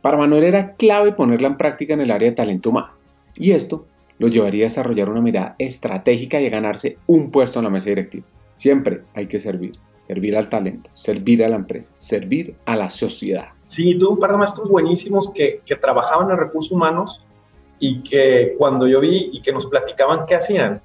Para 0.00 0.18
Manuel 0.18 0.44
era 0.44 0.74
clave 0.74 1.12
ponerla 1.12 1.48
en 1.48 1.56
práctica 1.56 1.94
en 1.94 2.00
el 2.00 2.10
área 2.10 2.28
de 2.28 2.36
talento 2.36 2.70
humano, 2.70 2.92
y 3.34 3.52
esto 3.52 3.86
lo 4.18 4.28
llevaría 4.28 4.64
a 4.64 4.68
desarrollar 4.68 5.10
una 5.10 5.20
mirada 5.20 5.56
estratégica 5.58 6.40
y 6.40 6.46
a 6.46 6.50
ganarse 6.50 6.98
un 7.06 7.30
puesto 7.30 7.58
en 7.58 7.64
la 7.64 7.70
mesa 7.70 7.88
directiva. 7.88 8.26
Siempre 8.54 9.02
hay 9.14 9.26
que 9.26 9.40
servir, 9.40 9.72
servir 10.02 10.36
al 10.36 10.48
talento, 10.48 10.90
servir 10.94 11.42
a 11.42 11.48
la 11.48 11.56
empresa, 11.56 11.92
servir 11.96 12.54
a 12.64 12.76
la 12.76 12.90
sociedad. 12.90 13.48
Sí, 13.64 13.98
tuve 13.98 14.12
un 14.12 14.18
par 14.18 14.30
de 14.30 14.38
maestros 14.38 14.68
buenísimos 14.68 15.30
que, 15.32 15.62
que 15.66 15.74
trabajaban 15.74 16.30
en 16.30 16.36
recursos 16.36 16.70
humanos 16.70 17.24
y 17.78 18.02
que 18.02 18.54
cuando 18.58 18.86
yo 18.86 19.00
vi 19.00 19.30
y 19.32 19.42
que 19.42 19.52
nos 19.52 19.66
platicaban 19.66 20.26
qué 20.26 20.36
hacían, 20.36 20.80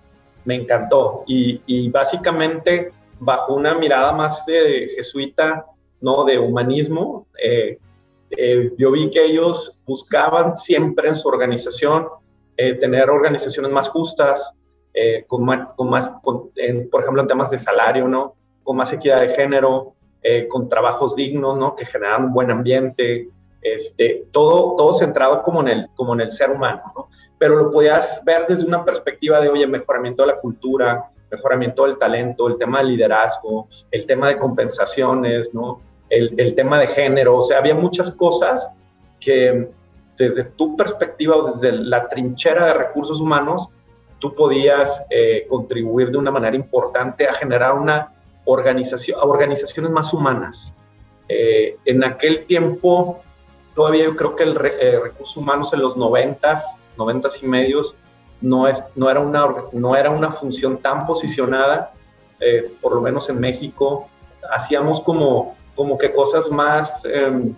me 0.45 0.55
encantó. 0.55 1.23
Y, 1.27 1.61
y 1.65 1.89
básicamente, 1.89 2.89
bajo 3.19 3.53
una 3.53 3.75
mirada 3.75 4.11
más 4.13 4.45
de 4.45 4.91
jesuita, 4.95 5.65
¿no? 6.01 6.23
De 6.23 6.37
humanismo, 6.37 7.27
eh, 7.41 7.77
eh, 8.31 8.71
yo 8.77 8.91
vi 8.91 9.09
que 9.09 9.25
ellos 9.25 9.81
buscaban 9.85 10.55
siempre 10.55 11.09
en 11.09 11.15
su 11.15 11.27
organización 11.27 12.07
eh, 12.55 12.75
tener 12.75 13.09
organizaciones 13.09 13.71
más 13.71 13.89
justas, 13.89 14.53
con 15.27 15.45
más, 15.45 15.69
con 15.77 15.89
más 15.89 16.11
por 16.21 16.51
ejemplo, 17.01 17.21
en 17.21 17.27
temas 17.27 17.49
de 17.49 17.57
salario, 17.57 18.05
¿no? 18.09 18.35
Con 18.63 18.75
más 18.75 18.91
equidad 18.91 19.21
de 19.21 19.29
género, 19.29 19.93
con 20.49 20.67
trabajos 20.67 21.15
dignos, 21.15 21.57
¿no? 21.57 21.73
Que 21.73 21.85
generan 21.85 22.25
un 22.25 22.33
buen 22.33 22.51
ambiente, 22.51 23.29
este, 23.61 24.25
todo, 24.31 24.75
todo 24.75 24.93
centrado 24.93 25.43
como 25.43 25.61
en, 25.61 25.67
el, 25.67 25.89
como 25.95 26.13
en 26.13 26.21
el 26.21 26.31
ser 26.31 26.49
humano, 26.49 26.81
¿no? 26.95 27.09
Pero 27.37 27.55
lo 27.55 27.71
podías 27.71 28.21
ver 28.25 28.45
desde 28.47 28.65
una 28.65 28.83
perspectiva 28.83 29.39
de, 29.39 29.49
oye, 29.49 29.65
mejoramiento 29.65 30.23
de 30.23 30.27
la 30.27 30.39
cultura, 30.39 31.09
mejoramiento 31.31 31.85
del 31.85 31.97
talento, 31.97 32.47
el 32.47 32.57
tema 32.57 32.79
del 32.79 32.89
liderazgo, 32.89 33.67
el 33.91 34.05
tema 34.05 34.27
de 34.29 34.37
compensaciones, 34.37 35.53
¿no? 35.53 35.81
El, 36.09 36.33
el 36.37 36.55
tema 36.55 36.79
de 36.79 36.87
género, 36.87 37.37
o 37.37 37.41
sea, 37.41 37.59
había 37.59 37.75
muchas 37.75 38.11
cosas 38.11 38.71
que 39.19 39.69
desde 40.17 40.43
tu 40.43 40.75
perspectiva 40.75 41.37
o 41.37 41.51
desde 41.51 41.71
la 41.71 42.07
trinchera 42.07 42.65
de 42.67 42.73
recursos 42.73 43.21
humanos, 43.21 43.69
tú 44.19 44.35
podías 44.35 45.05
eh, 45.09 45.45
contribuir 45.49 46.11
de 46.11 46.17
una 46.17 46.29
manera 46.29 46.55
importante 46.55 47.27
a 47.27 47.33
generar 47.33 47.73
una 47.73 48.13
organización, 48.45 49.17
organizaciones 49.21 49.91
más 49.91 50.13
humanas. 50.13 50.73
Eh, 51.27 51.77
en 51.85 52.03
aquel 52.03 52.45
tiempo, 52.45 53.21
todavía 53.79 54.03
yo 54.03 54.15
creo 54.17 54.35
que 54.35 54.43
el 54.43 54.57
eh, 54.57 54.99
recurso 55.01 55.39
humano 55.39 55.65
en 55.71 55.81
los 55.81 55.95
noventas, 55.95 56.89
noventas 56.97 57.41
y 57.41 57.47
medios, 57.47 57.95
no, 58.41 58.67
es, 58.67 58.83
no, 58.93 59.09
era 59.09 59.21
una, 59.21 59.45
no 59.71 59.95
era 59.95 60.09
una 60.09 60.33
función 60.33 60.79
tan 60.79 61.07
posicionada, 61.07 61.93
eh, 62.41 62.73
por 62.81 62.93
lo 62.93 62.99
menos 62.99 63.29
en 63.29 63.39
México. 63.39 64.09
Hacíamos 64.51 64.99
como, 64.99 65.55
como 65.75 65.97
que 65.97 66.11
cosas 66.11 66.51
más, 66.51 67.05
em, 67.05 67.55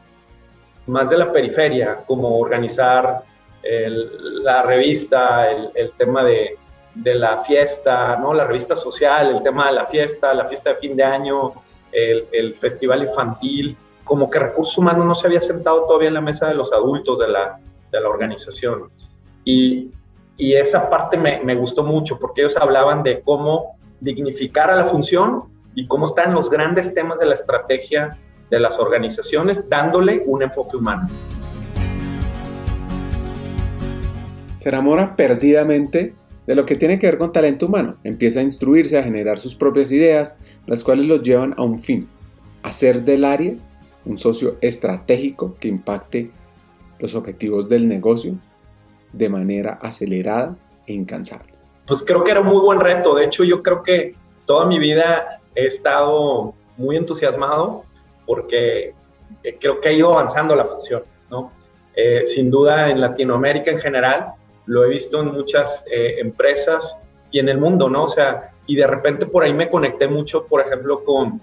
más 0.86 1.10
de 1.10 1.18
la 1.18 1.32
periferia, 1.32 2.04
como 2.06 2.38
organizar 2.38 3.24
la 3.64 4.62
revista, 4.62 5.50
el, 5.50 5.72
el 5.74 5.94
tema 5.94 6.24
de, 6.24 6.56
de, 6.94 7.16
la 7.16 7.40
fiesta, 7.40 8.16
¿no? 8.18 8.32
la 8.32 8.46
revista 8.46 8.76
social, 8.76 9.38
el 9.38 9.42
tema 9.42 9.66
de 9.66 9.72
la 9.72 9.86
fiesta, 9.88 10.36
la 10.36 10.46
fiesta 10.46 10.70
de 10.70 10.76
fin 10.76 10.96
de 10.96 11.04
año, 11.04 11.52
el, 11.92 12.28
el 12.32 12.54
festival 12.54 13.02
infantil 13.02 13.76
como 14.04 14.30
que 14.30 14.40
recursos 14.40 14.78
humanos 14.78 15.06
no 15.06 15.16
se 15.16 15.28
había 15.28 15.42
sentado 15.42 15.86
todavía 15.86 16.10
en 16.10 16.16
la 16.16 16.22
mesa 16.22 16.48
de 16.48 16.54
los 16.54 16.72
adultos 16.74 17.20
de 17.20 17.28
la, 17.28 17.60
de 17.92 18.02
la 18.02 18.10
organización. 18.10 18.90
Y, 19.44 19.92
y 20.38 20.54
esa 20.54 20.90
parte 20.90 21.18
me, 21.18 21.42
me, 21.44 21.56
gustó 21.56 21.84
mucho 21.84 22.18
porque 22.20 22.42
ellos 22.42 22.58
hablaban 22.58 23.04
de 23.04 23.22
cómo 23.22 23.78
dignificar 24.00 24.70
a 24.72 24.76
la 24.76 24.86
función 24.86 25.44
y 25.76 25.88
cómo 25.88 26.06
están 26.06 26.34
los 26.34 26.50
grandes 26.50 26.94
temas 26.94 27.20
de 27.20 27.28
la 27.28 27.34
estrategia 27.34 28.18
de 28.50 28.60
las 28.60 28.80
organizaciones 28.80 29.68
dándole 29.70 30.24
un 30.26 30.44
enfoque 30.44 30.78
humano. 30.78 31.08
Se 34.58 34.70
enamora 34.70 35.16
perdidamente 35.16 36.14
de 36.46 36.56
lo 36.56 36.66
que 36.66 36.76
tiene 36.76 37.00
que 37.00 37.08
ver 37.08 37.18
con 37.18 37.32
talento 37.32 37.66
humano. 37.66 37.98
Empieza 38.04 38.42
a 38.42 38.44
instruirse, 38.44 38.98
a 38.98 39.04
generar 39.04 39.40
sus 39.40 39.56
propias 39.56 39.92
ideas, 39.92 40.38
las 40.68 40.84
cuales 40.84 41.06
los 41.06 41.24
llevan 41.24 41.54
a 41.58 41.64
un 41.64 41.80
fin, 41.80 42.08
hacer 42.62 43.04
del 43.04 43.26
área 43.26 43.56
un 44.06 44.18
socio 44.18 44.58
estratégico 44.62 45.56
que 45.60 45.68
impacte 45.68 46.32
los 47.00 47.16
objetivos 47.16 47.68
del 47.68 47.88
negocio 47.88 48.36
de 49.12 49.30
manera 49.30 49.74
acelerada 49.82 50.56
e 50.88 50.94
incansable? 50.94 51.54
Pues 51.86 52.04
creo 52.04 52.24
que 52.24 52.32
era 52.32 52.42
un 52.42 52.48
muy 52.48 52.62
buen 52.62 52.80
reto. 52.80 53.16
De 53.16 53.26
hecho, 53.26 53.44
yo 53.44 53.62
creo 53.62 53.84
que 53.84 54.16
toda 54.46 54.66
mi 54.66 54.80
vida 54.80 55.42
he 55.56 55.66
estado 55.66 56.54
muy 56.78 56.96
entusiasmado 56.96 57.84
porque 58.26 58.94
eh, 59.44 59.58
creo 59.60 59.82
que 59.82 59.90
ha 59.90 59.92
ido 59.92 60.12
avanzando 60.14 60.56
la 60.56 60.66
función, 60.66 61.04
¿no? 61.30 61.52
Eh, 61.96 62.24
sin 62.26 62.50
duda 62.50 62.90
en 62.90 63.02
Latinoamérica 63.02 63.72
en 63.72 63.80
general, 63.80 64.34
lo 64.66 64.86
he 64.86 64.90
visto 64.90 65.20
en 65.22 65.34
muchas 65.34 65.84
eh, 65.92 66.16
empresas 66.20 66.96
y 67.32 67.40
en 67.40 67.50
el 67.50 67.58
mundo, 67.58 67.90
¿no? 67.90 68.06
O 68.06 68.08
sea, 68.08 68.52
y 68.66 68.76
de 68.76 68.88
repente 68.88 69.26
por 69.26 69.44
ahí 69.44 69.54
me 69.54 69.70
conecté 69.70 70.08
mucho, 70.08 70.46
por 70.46 70.62
ejemplo, 70.62 71.04
con, 71.04 71.42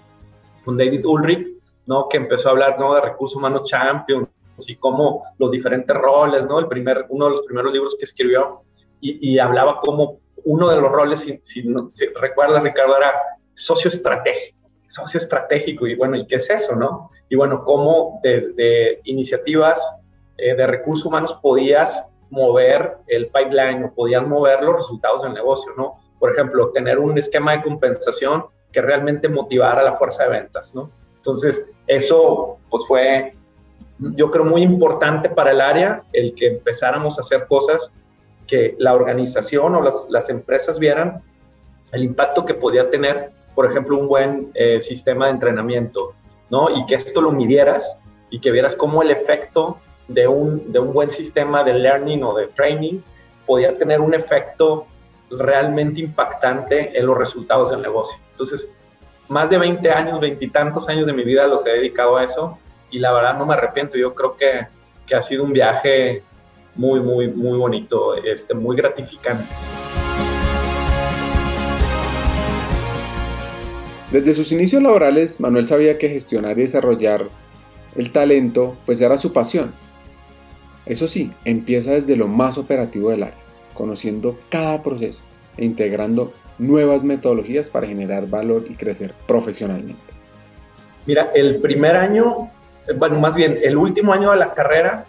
con 0.65 0.77
David 0.77 1.05
Ulrich, 1.05 1.47
¿no? 1.89 2.07
Que 2.07 2.17
empezó 2.17 2.49
a 2.49 2.51
hablar, 2.51 2.79
¿no? 2.79 2.93
De 2.93 3.01
recursos 3.01 3.35
humanos 3.35 3.67
champions 3.67 4.29
y 4.67 4.75
cómo 4.75 5.23
los 5.39 5.49
diferentes 5.49 5.95
roles, 5.95 6.45
¿no? 6.45 6.59
El 6.59 6.67
primer, 6.67 7.07
uno 7.09 7.25
de 7.25 7.31
los 7.31 7.41
primeros 7.41 7.73
libros 7.73 7.95
que 7.97 8.05
escribió 8.05 8.61
y, 9.01 9.39
hablaba 9.39 9.79
como 9.79 10.19
uno 10.43 10.69
de 10.69 10.79
los 10.79 10.91
roles, 10.91 11.19
si, 11.21 11.39
si, 11.43 12.05
recuerdas, 12.15 12.61
Ricardo, 12.61 12.95
era 12.95 13.13
socio 13.55 13.87
estratégico, 13.87 14.69
socio 14.85 15.17
estratégico 15.17 15.87
y 15.87 15.95
bueno, 15.95 16.15
¿y 16.15 16.27
qué 16.27 16.35
es 16.35 16.49
eso, 16.49 16.75
no? 16.75 17.09
Y 17.27 17.35
bueno, 17.35 17.63
cómo 17.63 18.19
desde 18.21 19.01
iniciativas 19.05 19.81
eh, 20.37 20.53
de 20.53 20.67
recursos 20.67 21.07
humanos 21.07 21.39
podías 21.41 22.07
mover 22.29 22.97
el 23.07 23.29
pipeline 23.29 23.85
o 23.85 23.93
podías 23.95 24.27
mover 24.27 24.61
los 24.61 24.75
resultados 24.75 25.23
del 25.23 25.33
negocio, 25.33 25.71
¿no? 25.75 25.95
Por 26.19 26.31
ejemplo, 26.31 26.69
tener 26.71 26.99
un 26.99 27.17
esquema 27.17 27.53
de 27.53 27.63
compensación 27.63 28.45
que 28.71 28.81
realmente 28.81 29.27
motivara 29.27 29.81
a 29.81 29.85
la 29.85 29.93
fuerza 29.93 30.25
de 30.25 30.29
ventas, 30.29 30.75
¿no? 30.75 30.91
Entonces, 31.19 31.65
eso 31.87 32.57
pues 32.69 32.83
fue, 32.87 33.35
yo 33.99 34.31
creo, 34.31 34.45
muy 34.45 34.61
importante 34.61 35.29
para 35.29 35.51
el 35.51 35.61
área, 35.61 36.03
el 36.13 36.33
que 36.33 36.47
empezáramos 36.47 37.17
a 37.17 37.21
hacer 37.21 37.45
cosas 37.47 37.91
que 38.47 38.75
la 38.79 38.93
organización 38.93 39.75
o 39.75 39.81
las, 39.81 40.07
las 40.09 40.29
empresas 40.29 40.79
vieran 40.79 41.21
el 41.91 42.03
impacto 42.03 42.45
que 42.45 42.53
podía 42.53 42.89
tener, 42.89 43.31
por 43.55 43.65
ejemplo, 43.65 43.97
un 43.97 44.07
buen 44.07 44.51
eh, 44.53 44.81
sistema 44.81 45.25
de 45.25 45.31
entrenamiento, 45.31 46.13
¿no? 46.49 46.69
Y 46.69 46.85
que 46.85 46.95
esto 46.95 47.21
lo 47.21 47.31
midieras 47.31 47.97
y 48.29 48.39
que 48.39 48.51
vieras 48.51 48.75
cómo 48.75 49.01
el 49.01 49.11
efecto 49.11 49.77
de 50.07 50.27
un, 50.27 50.71
de 50.71 50.79
un 50.79 50.93
buen 50.93 51.09
sistema 51.09 51.63
de 51.63 51.73
learning 51.73 52.23
o 52.23 52.33
de 52.35 52.47
training 52.47 53.01
podía 53.45 53.77
tener 53.77 54.01
un 54.01 54.13
efecto 54.13 54.85
realmente 55.31 56.01
impactante 56.01 56.97
en 56.97 57.05
los 57.05 57.17
resultados 57.17 57.69
del 57.69 57.81
negocio. 57.81 58.19
Entonces, 58.31 58.69
más 59.29 59.49
de 59.49 59.59
20 59.59 59.89
años, 59.91 60.19
veintitantos 60.19 60.89
años 60.89 61.05
de 61.05 61.13
mi 61.13 61.23
vida 61.23 61.47
los 61.47 61.65
he 61.65 61.69
dedicado 61.69 62.17
a 62.17 62.23
eso 62.23 62.57
y 62.89 62.99
la 62.99 63.13
verdad 63.13 63.37
no 63.37 63.45
me 63.45 63.53
arrepiento. 63.53 63.97
Yo 63.97 64.13
creo 64.15 64.35
que, 64.35 64.67
que 65.05 65.15
ha 65.15 65.21
sido 65.21 65.43
un 65.43 65.53
viaje 65.53 66.23
muy, 66.75 66.99
muy, 66.99 67.27
muy 67.27 67.57
bonito, 67.57 68.15
este, 68.15 68.55
muy 68.55 68.75
gratificante. 68.75 69.45
Desde 74.11 74.33
sus 74.33 74.51
inicios 74.51 74.81
laborales, 74.81 75.39
Manuel 75.39 75.67
sabía 75.67 75.99
que 75.99 76.09
gestionar 76.09 76.57
y 76.57 76.63
desarrollar 76.63 77.27
el 77.95 78.11
talento 78.11 78.75
pues 78.87 78.99
era 78.99 79.17
su 79.17 79.31
pasión. 79.31 79.71
Eso 80.87 81.07
sí, 81.07 81.31
empieza 81.45 81.91
desde 81.91 82.15
lo 82.15 82.27
más 82.27 82.57
operativo 82.57 83.11
del 83.11 83.21
área, 83.21 83.37
conociendo 83.75 84.39
cada 84.49 84.81
proceso 84.81 85.21
e 85.57 85.65
integrando 85.65 86.33
nuevas 86.59 87.03
metodologías 87.03 87.69
para 87.69 87.87
generar 87.87 88.27
valor 88.27 88.65
y 88.69 88.75
crecer 88.75 89.13
profesionalmente? 89.25 90.13
Mira, 91.05 91.31
el 91.33 91.57
primer 91.57 91.95
año, 91.95 92.51
bueno, 92.95 93.19
más 93.19 93.33
bien 93.33 93.57
el 93.63 93.77
último 93.77 94.13
año 94.13 94.31
de 94.31 94.37
la 94.37 94.53
carrera, 94.53 95.05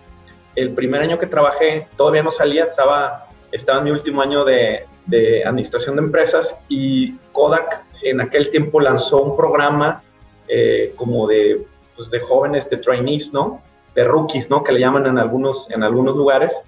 el 0.57 0.71
primer 0.71 1.03
año 1.03 1.19
que 1.19 1.27
trabajé, 1.27 1.89
todavía 1.97 2.23
no 2.23 2.31
salía, 2.31 2.65
estaba, 2.65 3.27
estaba 3.53 3.79
en 3.79 3.85
mi 3.85 3.91
último 3.91 4.23
año 4.23 4.45
de, 4.45 4.87
de 5.07 5.45
administración 5.45 5.97
de 5.97 6.03
empresas 6.03 6.57
y 6.69 7.17
Kodak 7.33 7.83
en 8.03 8.21
aquel 8.21 8.51
tiempo 8.51 8.81
lanzó 8.81 9.23
un 9.23 9.37
programa 9.37 10.03
eh, 10.49 10.93
como 10.97 11.27
de, 11.27 11.65
pues 11.97 12.11
de 12.11 12.21
jóvenes, 12.21 12.69
de 12.71 12.77
trainees, 12.79 13.33
¿no? 13.33 13.63
De 13.95 14.05
rookies, 14.05 14.49
¿no? 14.51 14.65
Que 14.65 14.73
le 14.73 14.81
llaman 14.81 15.07
en 15.07 15.19
algunos, 15.19 15.71
en 15.71 15.83
algunos 15.83 16.17
lugares. 16.17 16.61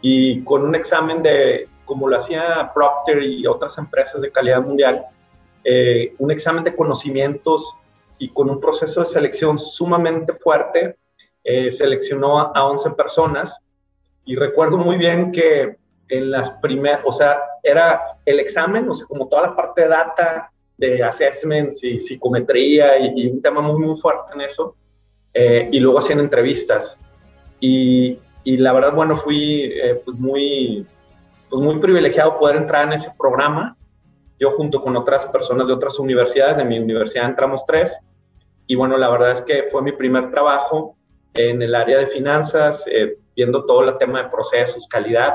Y 0.00 0.42
con 0.42 0.64
un 0.64 0.74
examen 0.74 1.22
de 1.22 1.68
como 1.92 2.08
lo 2.08 2.16
hacía 2.16 2.72
Procter 2.72 3.22
y 3.22 3.46
otras 3.46 3.76
empresas 3.76 4.22
de 4.22 4.32
calidad 4.32 4.62
mundial, 4.62 5.04
eh, 5.62 6.14
un 6.16 6.30
examen 6.30 6.64
de 6.64 6.74
conocimientos 6.74 7.76
y 8.16 8.30
con 8.30 8.48
un 8.48 8.58
proceso 8.58 9.00
de 9.00 9.06
selección 9.06 9.58
sumamente 9.58 10.32
fuerte, 10.32 10.96
eh, 11.44 11.70
seleccionó 11.70 12.38
a 12.38 12.64
11 12.64 12.92
personas 12.92 13.58
y 14.24 14.36
recuerdo 14.36 14.78
muy 14.78 14.96
bien 14.96 15.30
que 15.30 15.76
en 16.08 16.30
las 16.30 16.48
primeras, 16.62 17.02
o 17.04 17.12
sea, 17.12 17.38
era 17.62 18.00
el 18.24 18.40
examen, 18.40 18.88
o 18.88 18.94
sea, 18.94 19.06
como 19.06 19.28
toda 19.28 19.42
la 19.42 19.54
parte 19.54 19.82
de 19.82 19.88
data, 19.88 20.50
de 20.78 21.02
assessments 21.02 21.84
y 21.84 22.00
psicometría 22.00 22.98
y, 22.98 23.26
un 23.26 23.42
tema 23.42 23.60
muy, 23.60 23.84
muy 23.84 23.96
fuerte 23.98 24.32
en 24.34 24.40
eso. 24.40 24.76
Eh, 25.34 25.68
y 25.70 25.78
luego 25.78 25.98
hacían 25.98 26.20
entrevistas. 26.20 26.96
Y, 27.60 28.18
y 28.44 28.56
la 28.56 28.72
verdad, 28.72 28.94
bueno, 28.94 29.14
fui 29.14 29.72
eh, 29.74 30.00
pues 30.02 30.18
muy, 30.18 30.86
pues 31.52 31.62
muy 31.62 31.78
privilegiado 31.78 32.38
poder 32.38 32.56
entrar 32.56 32.86
en 32.86 32.94
ese 32.94 33.12
programa. 33.18 33.76
Yo 34.40 34.52
junto 34.52 34.80
con 34.80 34.96
otras 34.96 35.26
personas 35.26 35.68
de 35.68 35.74
otras 35.74 35.98
universidades, 35.98 36.56
de 36.56 36.64
mi 36.64 36.78
universidad 36.78 37.28
entramos 37.28 37.66
tres. 37.66 37.94
Y 38.66 38.74
bueno, 38.74 38.96
la 38.96 39.10
verdad 39.10 39.32
es 39.32 39.42
que 39.42 39.64
fue 39.64 39.82
mi 39.82 39.92
primer 39.92 40.30
trabajo 40.30 40.96
en 41.34 41.60
el 41.60 41.74
área 41.74 41.98
de 41.98 42.06
finanzas, 42.06 42.86
eh, 42.90 43.18
viendo 43.36 43.66
todo 43.66 43.86
el 43.86 43.98
tema 43.98 44.22
de 44.22 44.30
procesos, 44.30 44.88
calidad. 44.88 45.34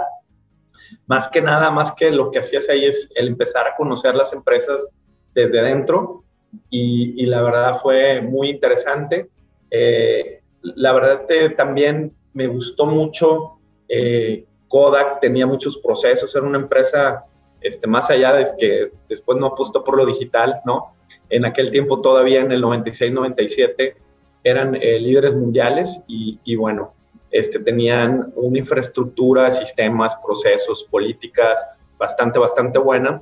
Más 1.06 1.28
que 1.28 1.40
nada, 1.40 1.70
más 1.70 1.92
que 1.92 2.10
lo 2.10 2.32
que 2.32 2.40
hacías 2.40 2.68
ahí 2.68 2.86
es 2.86 3.08
el 3.14 3.28
empezar 3.28 3.68
a 3.68 3.76
conocer 3.76 4.16
las 4.16 4.34
empresas 4.34 4.92
desde 5.36 5.62
dentro 5.62 6.24
y, 6.72 7.28
la 7.28 7.44
verdad 7.44 7.80
fue 7.80 8.22
muy 8.22 8.50
interesante. 8.50 9.30
Eh, 9.70 10.42
la 10.64 10.94
verdad 10.94 11.28
también 11.56 12.12
me 12.34 12.48
gustó 12.48 12.88
mucho. 12.88 13.60
Eh, 13.88 14.48
Kodak 14.68 15.20
tenía 15.20 15.46
muchos 15.46 15.78
procesos, 15.78 16.36
era 16.36 16.46
una 16.46 16.58
empresa 16.58 17.26
este, 17.62 17.88
más 17.88 18.10
allá 18.10 18.34
de 18.34 18.46
que 18.58 18.92
después 19.10 19.38
no 19.38 19.48
apostó 19.48 19.84
por 19.84 19.98
lo 19.98 20.06
digital, 20.06 20.62
¿no? 20.66 20.94
En 21.30 21.46
aquel 21.46 21.72
tiempo 21.72 22.02
todavía 22.02 22.42
en 22.42 22.52
el 22.52 22.64
96-97 22.64 23.96
eran 24.44 24.76
eh, 24.76 25.00
líderes 25.00 25.36
mundiales 25.36 26.00
y, 26.08 26.40
y, 26.44 26.56
bueno, 26.56 26.94
este, 27.32 27.60
tenían 27.60 28.32
una 28.36 28.58
infraestructura, 28.58 29.52
sistemas, 29.52 30.16
procesos, 30.16 30.86
políticas 30.90 31.66
bastante, 31.98 32.40
bastante 32.40 32.80
buena. 32.80 33.22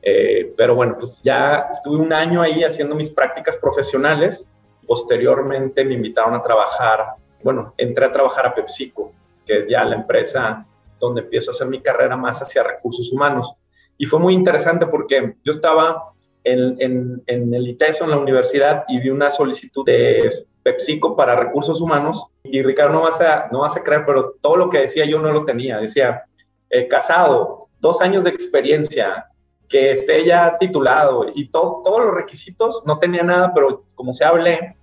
Eh, 0.00 0.52
pero 0.56 0.74
bueno, 0.74 0.96
pues 0.98 1.20
ya 1.22 1.68
estuve 1.70 1.96
un 1.96 2.12
año 2.12 2.42
ahí 2.42 2.62
haciendo 2.62 2.94
mis 2.94 3.10
prácticas 3.10 3.56
profesionales. 3.56 4.46
Posteriormente 4.86 5.84
me 5.84 5.94
invitaron 5.94 6.34
a 6.34 6.42
trabajar, 6.42 7.14
bueno, 7.42 7.74
entré 7.76 8.04
a 8.04 8.12
trabajar 8.12 8.46
a 8.46 8.54
PepsiCo, 8.54 9.12
que 9.46 9.58
es 9.58 9.68
ya 9.68 9.84
la 9.84 9.96
empresa 9.96 10.66
donde 10.98 11.22
empiezo 11.22 11.50
a 11.50 11.54
hacer 11.54 11.66
mi 11.66 11.80
carrera 11.80 12.16
más 12.16 12.40
hacia 12.40 12.62
recursos 12.62 13.12
humanos. 13.12 13.52
Y 13.96 14.06
fue 14.06 14.18
muy 14.18 14.34
interesante 14.34 14.86
porque 14.86 15.36
yo 15.44 15.52
estaba 15.52 16.12
en, 16.42 16.76
en, 16.78 17.22
en 17.26 17.54
el 17.54 17.68
ITESO, 17.68 18.04
en 18.04 18.10
la 18.10 18.18
universidad, 18.18 18.84
y 18.88 19.00
vi 19.00 19.10
una 19.10 19.30
solicitud 19.30 19.84
de 19.84 20.28
PepsiCo 20.62 21.14
para 21.14 21.36
recursos 21.36 21.80
humanos 21.80 22.26
y 22.42 22.62
Ricardo 22.62 22.92
no 22.92 23.02
vas 23.02 23.20
a, 23.20 23.48
no 23.52 23.60
vas 23.60 23.76
a 23.76 23.82
creer, 23.82 24.04
pero 24.04 24.34
todo 24.40 24.56
lo 24.56 24.70
que 24.70 24.80
decía 24.80 25.04
yo 25.04 25.18
no 25.18 25.30
lo 25.30 25.44
tenía. 25.44 25.78
Decía, 25.78 26.24
eh, 26.68 26.88
casado, 26.88 27.68
dos 27.80 28.00
años 28.00 28.24
de 28.24 28.30
experiencia, 28.30 29.26
que 29.68 29.90
esté 29.90 30.24
ya 30.24 30.56
titulado 30.58 31.26
y 31.34 31.48
todo, 31.48 31.82
todos 31.84 32.04
los 32.04 32.14
requisitos, 32.14 32.82
no 32.84 32.98
tenía 32.98 33.22
nada, 33.22 33.52
pero 33.54 33.84
como 33.94 34.12
se 34.12 34.24
hablé 34.24 34.76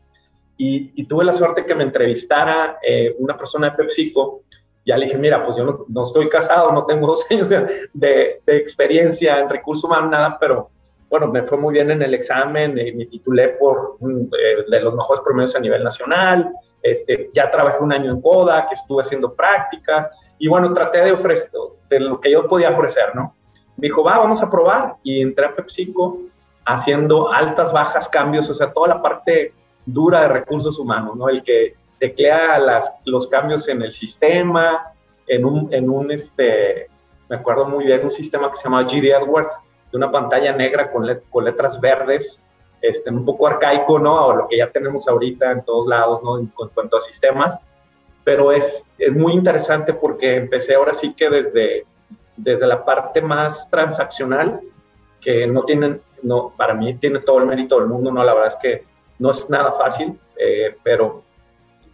y, 0.58 1.03
tuve 1.06 1.25
la 1.25 1.34
suerte 1.34 1.65
que 1.65 1.74
me 1.74 1.84
entrevistara 1.84 2.77
eh, 2.84 3.15
una 3.18 3.36
persona 3.36 3.72
de 3.72 3.77
PepsiCo, 3.77 4.44
ya 4.86 4.98
le 4.98 5.06
dije, 5.06 5.18
mira, 5.18 5.46
pues 5.46 5.58
yo 5.58 5.86
no, 5.88 6.04
estoy 6.04 6.28
casado, 6.30 6.72
no 6.72 6.86
tengo 6.86 7.08
dos 7.08 7.26
años 7.30 7.50
de, 7.50 7.88
de, 7.94 8.42
experiencia 8.58 9.40
en 9.40 9.50
recursos 9.50 9.84
humanos, 9.84 10.10
nada, 10.10 10.38
pero 10.40 10.70
bueno, 11.10 11.28
me 11.28 11.44
fue 11.44 11.58
muy 11.58 11.74
bien 11.74 11.91
en 11.91 12.02
el 12.02 12.13
examen, 12.13 12.78
y 12.78 12.91
me 12.94 13.06
titulé 13.06 13.50
por 13.50 13.98
eh, 14.02 14.65
de 14.70 14.80
los 14.80 14.96
mejores 14.96 15.22
promedios 15.24 15.56
a 15.56 15.60
nivel 15.60 15.84
nacional, 15.84 16.52
este, 16.82 17.30
ya 17.34 17.52
trabajé 17.52 17.84
un 17.84 17.94
año 17.94 18.12
en 18.12 18.22
Kodak, 18.22 18.70
que 18.70 18.76
estuve 18.76 19.02
haciendo 19.02 19.34
prácticas, 19.34 20.10
y 20.39 20.48
bueno, 20.48 20.74
traté 20.74 21.02
de 21.02 21.12
ofrecer, 21.12 21.52
de 21.89 22.00
lo 22.00 22.20
que 22.20 22.32
yo 22.32 22.48
podía 22.48 22.70
ofrecer, 22.70 23.13
¿no? 23.13 23.36
Me 23.78 23.88
dijo, 23.88 24.04
va, 24.04 24.17
vamos 24.17 24.41
a 24.41 24.50
probar, 24.50 24.96
y 25.04 25.22
entré 25.22 25.46
a 25.46 25.56
PepsiCo 25.56 26.20
haciendo 26.65 27.32
altas, 27.32 27.72
bajas, 27.72 28.08
cambios, 28.08 28.50
o 28.50 28.54
sea, 28.56 28.72
toda 28.72 28.88
la 28.88 29.02
parte 29.02 29.54
dura 29.86 30.22
de 30.22 30.28
recursos 30.30 30.80
humanos, 30.80 31.15
¿no? 31.15 31.28
El 31.28 31.44
que 31.44 31.76
teclea 32.02 32.58
las, 32.58 32.92
los 33.06 33.28
cambios 33.28 33.68
en 33.68 33.84
el 33.84 33.92
sistema, 33.92 34.92
en 35.28 35.46
un, 35.46 35.72
en 35.72 35.88
un, 35.88 36.10
este, 36.10 36.88
me 37.30 37.36
acuerdo 37.36 37.66
muy 37.66 37.86
bien, 37.86 38.04
un 38.04 38.10
sistema 38.10 38.50
que 38.50 38.58
se 38.58 38.64
llama 38.64 38.82
GD 38.82 39.06
Edwards, 39.06 39.60
de 39.92 39.98
una 39.98 40.12
pantalla 40.12 40.52
negra 40.52 40.92
con, 40.92 41.08
con 41.30 41.46
letras 41.46 41.80
verdes, 41.80 42.42
este, 42.82 43.12
un 43.12 43.24
poco 43.24 43.46
arcaico, 43.46 44.00
¿no? 44.00 44.26
O 44.26 44.36
lo 44.36 44.48
que 44.48 44.58
ya 44.58 44.72
tenemos 44.72 45.08
ahorita 45.08 45.52
en 45.52 45.64
todos 45.64 45.86
lados, 45.86 46.24
¿no? 46.24 46.40
En, 46.40 46.48
cuanto 46.48 46.98
a 46.98 47.00
sistemas. 47.00 47.60
Pero 48.24 48.52
es, 48.52 48.90
es 48.98 49.16
muy 49.16 49.34
interesante 49.34 49.94
porque 49.94 50.38
empecé 50.38 50.74
ahora 50.74 50.94
sí 50.94 51.14
que 51.14 51.30
desde, 51.30 51.86
desde 52.36 52.66
la 52.66 52.84
parte 52.84 53.22
más 53.22 53.70
transaccional, 53.70 54.60
que 55.20 55.46
no 55.46 55.62
tienen, 55.62 56.02
no, 56.24 56.52
para 56.58 56.74
mí 56.74 56.96
tiene 56.96 57.20
todo 57.20 57.38
el 57.38 57.46
mérito 57.46 57.80
del 57.80 57.90
mundo, 57.90 58.12
¿no? 58.12 58.24
La 58.24 58.34
verdad 58.34 58.48
es 58.48 58.56
que 58.56 58.86
no 59.20 59.30
es 59.30 59.48
nada 59.52 59.72
fácil, 59.74 60.20
eh, 60.36 60.76
pero, 60.82 61.22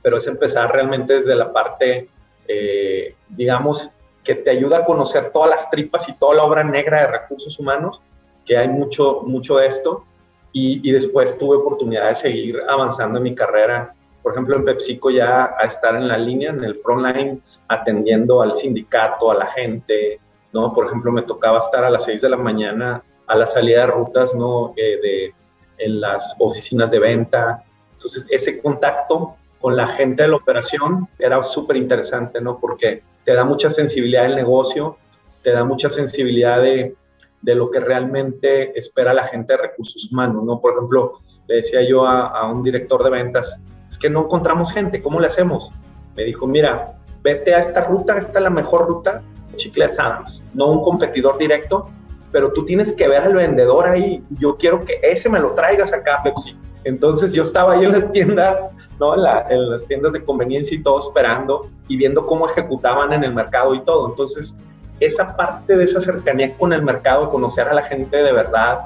pero 0.07 0.19
es 0.19 0.27
empezar 0.27 0.71
realmente 0.71 1.15
desde 1.15 1.35
la 1.35 1.51
parte, 1.51 2.07
eh, 2.47 3.13
digamos, 3.27 3.89
que 4.23 4.35
te 4.35 4.51
ayuda 4.51 4.77
a 4.77 4.85
conocer 4.85 5.31
todas 5.33 5.49
las 5.49 5.69
tripas 5.69 6.07
y 6.07 6.13
toda 6.13 6.33
la 6.35 6.43
obra 6.43 6.63
negra 6.63 7.01
de 7.01 7.07
recursos 7.07 7.59
humanos, 7.59 8.01
que 8.45 8.55
hay 8.55 8.69
mucho, 8.69 9.23
mucho 9.25 9.57
de 9.57 9.67
esto. 9.67 10.05
Y, 10.53 10.93
después 10.93 11.37
tuve 11.37 11.57
oportunidad 11.57 12.07
de 12.07 12.15
seguir 12.15 12.61
avanzando 12.69 13.17
en 13.17 13.23
mi 13.23 13.35
carrera, 13.35 13.93
por 14.23 14.31
ejemplo, 14.31 14.55
en 14.55 14.63
PepsiCo 14.63 15.09
ya 15.09 15.53
a 15.59 15.65
estar 15.65 15.93
en 15.97 16.07
la 16.07 16.17
línea, 16.17 16.51
en 16.51 16.63
el 16.63 16.75
frontline, 16.77 17.43
atendiendo 17.67 18.41
al 18.41 18.55
sindicato, 18.55 19.29
a 19.29 19.35
la 19.35 19.47
gente, 19.47 20.21
¿no? 20.53 20.73
Por 20.73 20.85
ejemplo, 20.85 21.11
me 21.11 21.23
tocaba 21.23 21.57
estar 21.57 21.83
a 21.83 21.89
las 21.89 22.05
6 22.05 22.21
de 22.21 22.29
la 22.29 22.37
mañana 22.37 23.03
a 23.27 23.35
la 23.35 23.45
salida 23.45 23.81
de 23.81 23.87
rutas, 23.87 24.33
¿no? 24.33 24.71
Eh, 24.77 24.99
de, 25.01 25.33
en 25.79 25.99
las 25.99 26.33
oficinas 26.39 26.91
de 26.91 26.99
venta. 26.99 27.65
Entonces, 27.91 28.25
ese 28.29 28.61
contacto 28.61 29.35
con 29.59 29.75
la 29.75 29.87
gente 29.87 30.23
de 30.23 30.29
la 30.29 30.35
operación 30.35 31.07
era 31.17 31.41
súper 31.41 31.77
interesante, 31.77 32.41
¿no? 32.41 32.59
Porque 32.59 33.03
te 33.23 33.33
da 33.33 33.43
mucha 33.43 33.69
sensibilidad 33.69 34.23
del 34.23 34.35
negocio, 34.35 34.97
te 35.43 35.51
da 35.51 35.63
mucha 35.63 35.89
sensibilidad 35.89 36.61
de, 36.61 36.95
de, 37.41 37.55
lo 37.55 37.69
que 37.71 37.79
realmente 37.79 38.77
espera 38.77 39.13
la 39.13 39.25
gente 39.25 39.53
de 39.53 39.63
recursos 39.63 40.09
humanos, 40.11 40.43
¿no? 40.43 40.59
Por 40.59 40.73
ejemplo, 40.73 41.19
le 41.47 41.55
decía 41.55 41.81
yo 41.81 42.05
a, 42.05 42.49
un 42.51 42.63
director 42.63 43.03
de 43.03 43.09
ventas, 43.09 43.61
es 43.89 43.97
que 43.97 44.09
no 44.09 44.25
encontramos 44.25 44.71
gente, 44.71 45.01
¿cómo 45.01 45.19
le 45.19 45.27
hacemos? 45.27 45.71
Me 46.15 46.23
dijo, 46.23 46.45
mira, 46.45 46.97
vete 47.23 47.55
a 47.55 47.59
esta 47.59 47.81
ruta, 47.81 48.17
esta 48.17 48.39
es 48.39 48.43
la 48.43 48.49
mejor 48.49 48.87
ruta, 48.87 49.21
Chicles 49.55 49.97
Adams, 49.97 50.43
no 50.53 50.67
un 50.67 50.81
competidor 50.81 51.37
directo, 51.37 51.89
pero 52.31 52.51
tú 52.51 52.65
tienes 52.65 52.93
que 52.93 53.07
ver 53.07 53.23
al 53.23 53.33
vendedor 53.33 53.87
ahí, 53.87 54.23
yo 54.29 54.57
quiero 54.57 54.83
que 54.83 54.99
ese 55.01 55.29
me 55.29 55.39
lo 55.39 55.53
traigas 55.53 55.93
acá, 55.93 56.21
Pepsi. 56.23 56.55
Entonces 56.83 57.33
yo 57.33 57.43
estaba 57.43 57.73
ahí 57.73 57.85
en 57.85 57.93
las 57.93 58.11
tiendas 58.11 58.57
¿no? 58.99 59.15
En, 59.49 59.69
las 59.69 59.87
tiendas 59.87 60.13
de 60.13 60.23
conveniencia 60.23 60.75
y 60.75 60.81
todo 60.81 60.99
esperando 60.99 61.69
y 61.87 61.97
viendo 61.97 62.25
cómo 62.25 62.49
ejecutaban 62.49 63.13
en 63.13 63.23
el 63.23 63.33
mercado 63.33 63.73
y 63.75 63.81
todo. 63.81 64.09
Entonces, 64.09 64.55
esa 64.99 65.35
parte 65.35 65.77
de 65.77 65.83
esa 65.83 66.01
cercanía 66.01 66.55
con 66.55 66.73
el 66.73 66.81
mercado, 66.81 67.29
conocer 67.29 67.67
a 67.67 67.73
la 67.73 67.83
gente 67.83 68.17
de 68.17 68.33
verdad 68.33 68.79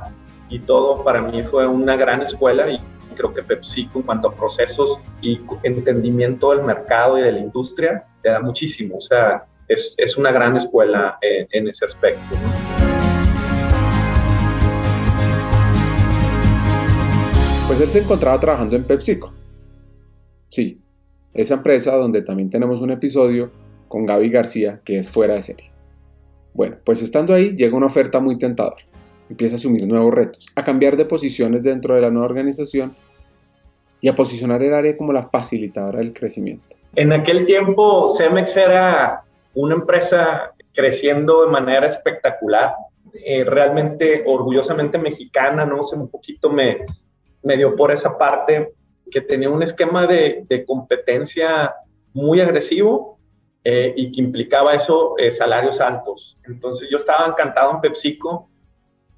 y 0.49 0.59
todo, 0.59 1.03
para 1.03 1.21
mí 1.21 1.41
fue 1.43 1.65
una 1.67 1.95
gran 1.95 2.21
escuela 2.21 2.69
y 2.69 2.81
creo 3.15 3.33
que 3.33 3.41
PepsiCo 3.41 3.99
en 3.99 4.03
cuanto 4.03 4.29
a 4.29 4.33
procesos 4.33 4.99
y 5.21 5.39
entendimiento 5.63 6.51
del 6.51 6.63
mercado 6.63 7.17
y 7.17 7.21
de 7.21 7.31
la 7.31 7.39
industria 7.39 8.05
te 8.21 8.29
da 8.29 8.39
muchísimo. 8.39 8.97
O 8.97 9.01
sea, 9.01 9.45
es, 9.67 9.95
es 9.97 10.17
una 10.17 10.31
gran 10.31 10.57
escuela 10.57 11.17
en, 11.21 11.47
en 11.51 11.69
ese 11.69 11.85
aspecto. 11.85 12.35
Pues 17.67 17.79
él 17.79 17.89
se 17.89 17.99
encontraba 17.99 18.37
trabajando 18.37 18.75
en 18.75 18.83
PepsiCo 18.83 19.31
Sí, 20.51 20.81
esa 21.33 21.55
empresa 21.55 21.95
donde 21.95 22.21
también 22.21 22.49
tenemos 22.49 22.81
un 22.81 22.91
episodio 22.91 23.51
con 23.87 24.05
Gaby 24.05 24.29
García 24.29 24.81
que 24.83 24.97
es 24.97 25.09
fuera 25.09 25.35
de 25.35 25.41
serie. 25.41 25.71
Bueno, 26.53 26.75
pues 26.83 27.01
estando 27.01 27.33
ahí 27.33 27.55
llega 27.55 27.77
una 27.77 27.85
oferta 27.85 28.19
muy 28.19 28.37
tentadora. 28.37 28.83
Empieza 29.29 29.55
a 29.55 29.57
asumir 29.57 29.87
nuevos 29.87 30.13
retos, 30.13 30.45
a 30.53 30.63
cambiar 30.65 30.97
de 30.97 31.05
posiciones 31.05 31.63
dentro 31.63 31.95
de 31.95 32.01
la 32.01 32.09
nueva 32.09 32.25
organización 32.25 32.93
y 34.01 34.09
a 34.09 34.15
posicionar 34.15 34.61
el 34.61 34.73
área 34.73 34.97
como 34.97 35.13
la 35.13 35.29
facilitadora 35.29 35.99
del 35.99 36.11
crecimiento. 36.11 36.75
En 36.95 37.13
aquel 37.13 37.45
tiempo 37.45 38.09
Cemex 38.09 38.57
era 38.57 39.23
una 39.53 39.75
empresa 39.75 40.51
creciendo 40.73 41.45
de 41.45 41.51
manera 41.51 41.87
espectacular, 41.87 42.73
eh, 43.13 43.45
realmente 43.45 44.25
orgullosamente 44.27 44.97
mexicana, 44.97 45.63
no 45.65 45.81
sé, 45.81 45.95
un 45.95 46.09
poquito 46.09 46.49
me, 46.49 46.79
me 47.41 47.55
dio 47.55 47.73
por 47.73 47.93
esa 47.93 48.17
parte 48.17 48.73
que 49.11 49.21
tenía 49.21 49.49
un 49.49 49.61
esquema 49.61 50.07
de, 50.07 50.65
competencia 50.65 51.75
muy 52.13 52.41
agresivo 52.41 53.19
eh, 53.63 53.93
y 53.95 54.11
que 54.11 54.21
implicaba 54.21 54.73
eso, 54.73 55.15
eh, 55.17 55.29
salarios 55.29 55.79
altos. 55.79 56.37
Entonces 56.45 56.89
yo 56.89 56.97
estaba 56.97 57.27
encantado 57.27 57.71
en 57.71 57.81
PepsiCo, 57.81 58.49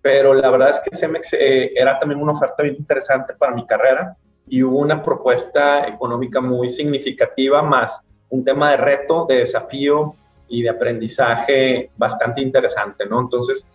pero 0.01 0.34
la 0.34 0.49
verdad 0.49 0.71
es 0.71 0.82
que 0.82 0.95
Cemex 0.95 1.34
eh, 1.34 1.71
era 1.73 1.97
también 1.97 2.21
una 2.21 2.34
oferta 2.34 2.62
bien 2.63 2.75
interesante 2.75 3.34
para 3.36 3.53
mi 3.53 3.65
carrera 3.65 4.17
y 4.47 4.62
hubo 4.62 4.79
una 4.79 5.01
propuesta 5.01 5.88
económica 5.88 6.41
muy 6.41 6.69
significativa, 6.69 7.62
más 7.62 8.01
un 8.29 8.43
tema 8.43 8.71
de 8.71 8.77
reto, 8.77 9.25
de 9.29 9.38
desafío 9.38 10.15
y 10.47 10.63
de 10.63 10.69
aprendizaje 10.69 11.91
bastante 11.95 12.41
interesante, 12.41 13.06
¿no? 13.06 13.21
Entonces, 13.21 13.65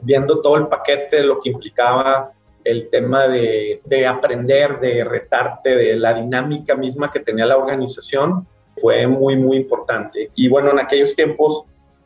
viendo 0.00 0.40
todo 0.40 0.56
el 0.56 0.66
paquete 0.66 1.18
de 1.18 1.22
lo 1.24 1.40
que 1.40 1.50
implicaba 1.50 2.32
el 2.64 2.88
tema 2.90 3.28
de, 3.28 3.80
de, 3.84 4.06
aprender, 4.06 4.80
de 4.80 5.04
retarte, 5.04 5.76
de 5.76 5.96
la 5.96 6.14
dinámica 6.14 6.74
misma 6.74 7.10
que 7.10 7.20
tenía 7.20 7.46
la 7.46 7.56
organización, 7.56 8.46
fue 8.80 9.06
muy, 9.06 9.36
muy 9.36 9.58
importante. 9.58 10.30
Y 10.34 10.48
bueno, 10.48 10.70
en 10.70 10.78
aquellos 10.78 11.14
tiempos, 11.14 11.64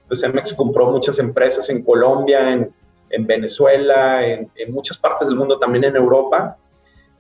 pues 0.09 0.21
Cemex 0.21 0.53
compró 0.55 0.87
muchas 0.91 1.19
empresas 1.19 1.69
en 1.71 1.83
Colombia, 1.83 2.53
en, 2.53 2.73
en 3.11 3.27
Venezuela, 3.27 4.27
en, 4.27 4.51
en, 4.55 4.73
muchas 4.73 4.99
partes 4.99 5.29
del 5.29 5.37
mundo, 5.37 5.59
también 5.59 5.85
en 5.85 5.97
Europa, 5.97 6.57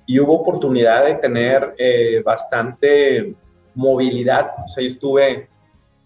y 0.06 0.18
hubo 0.20 0.34
oportunidad 0.40 1.06
de 1.06 1.14
tener 1.14 1.74
eh, 1.78 2.22
bastante 2.24 3.34
movilidad. 3.74 4.52
O 4.64 4.68
sea, 4.68 4.82
yo 4.82 4.88
estuve 4.88 5.48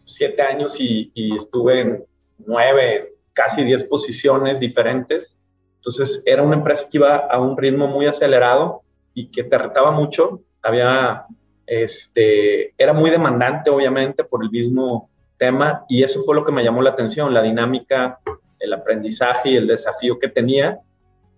siete 0.04 0.42
años 0.42 0.78
y, 0.78 1.10
y 1.14 1.34
estuve 1.34 1.80
en 1.80 2.04
nueve, 2.38 3.14
casi 3.32 3.64
diez 3.64 3.82
posiciones 3.84 4.60
diferentes. 4.60 5.36
Entonces, 5.78 6.22
era 6.26 6.42
una 6.42 6.56
empresa 6.56 6.86
que 6.90 6.98
iba 6.98 7.16
a 7.16 7.40
un 7.40 7.56
ritmo 7.56 7.86
muy 7.86 8.06
acelerado 8.06 8.82
y 9.14 9.30
que 9.30 9.44
te 9.44 9.56
retaba 9.56 9.90
mucho. 9.90 10.42
Había 10.62 11.26
este, 11.68 12.72
era 12.78 12.94
muy 12.94 13.10
demandante, 13.10 13.68
obviamente, 13.68 14.24
por 14.24 14.42
el 14.42 14.50
mismo 14.50 15.10
tema, 15.36 15.84
y 15.86 16.02
eso 16.02 16.22
fue 16.22 16.34
lo 16.34 16.44
que 16.44 16.50
me 16.50 16.64
llamó 16.64 16.80
la 16.80 16.90
atención, 16.90 17.32
la 17.32 17.42
dinámica, 17.42 18.20
el 18.58 18.72
aprendizaje 18.72 19.50
y 19.50 19.56
el 19.56 19.66
desafío 19.66 20.18
que 20.18 20.28
tenía, 20.28 20.80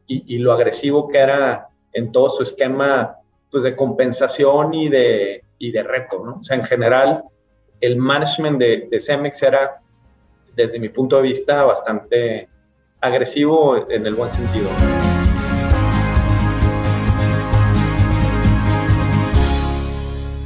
y, 0.07 0.38
lo 0.38 0.53
agresivo 0.53 1.09
que 1.09 1.18
era 1.18 1.68
en 1.92 2.11
todo 2.11 2.31
su 2.31 2.42
esquema 2.42 3.14
pues, 3.48 3.62
de 3.62 3.76
compensación 3.76 4.74
y 4.74 4.88
de, 4.88 5.44
y 5.57 5.70
de 5.70 5.85
reto. 5.85 6.24
¿no? 6.24 6.38
O 6.40 6.42
sea, 6.42 6.57
en 6.57 6.64
general, 6.64 7.22
el 7.81 7.96
management 7.96 8.59
de, 8.59 8.88
de 8.90 9.00
Cemex 9.00 9.40
era, 9.40 9.81
desde 10.57 10.81
mi 10.81 10.88
punto 10.88 11.14
de 11.14 11.22
vista, 11.22 11.62
bastante 11.62 12.48
agresivo 13.01 13.91
en 13.91 14.07
el 14.07 14.15
buen 14.15 14.31
sentido. 14.31 14.69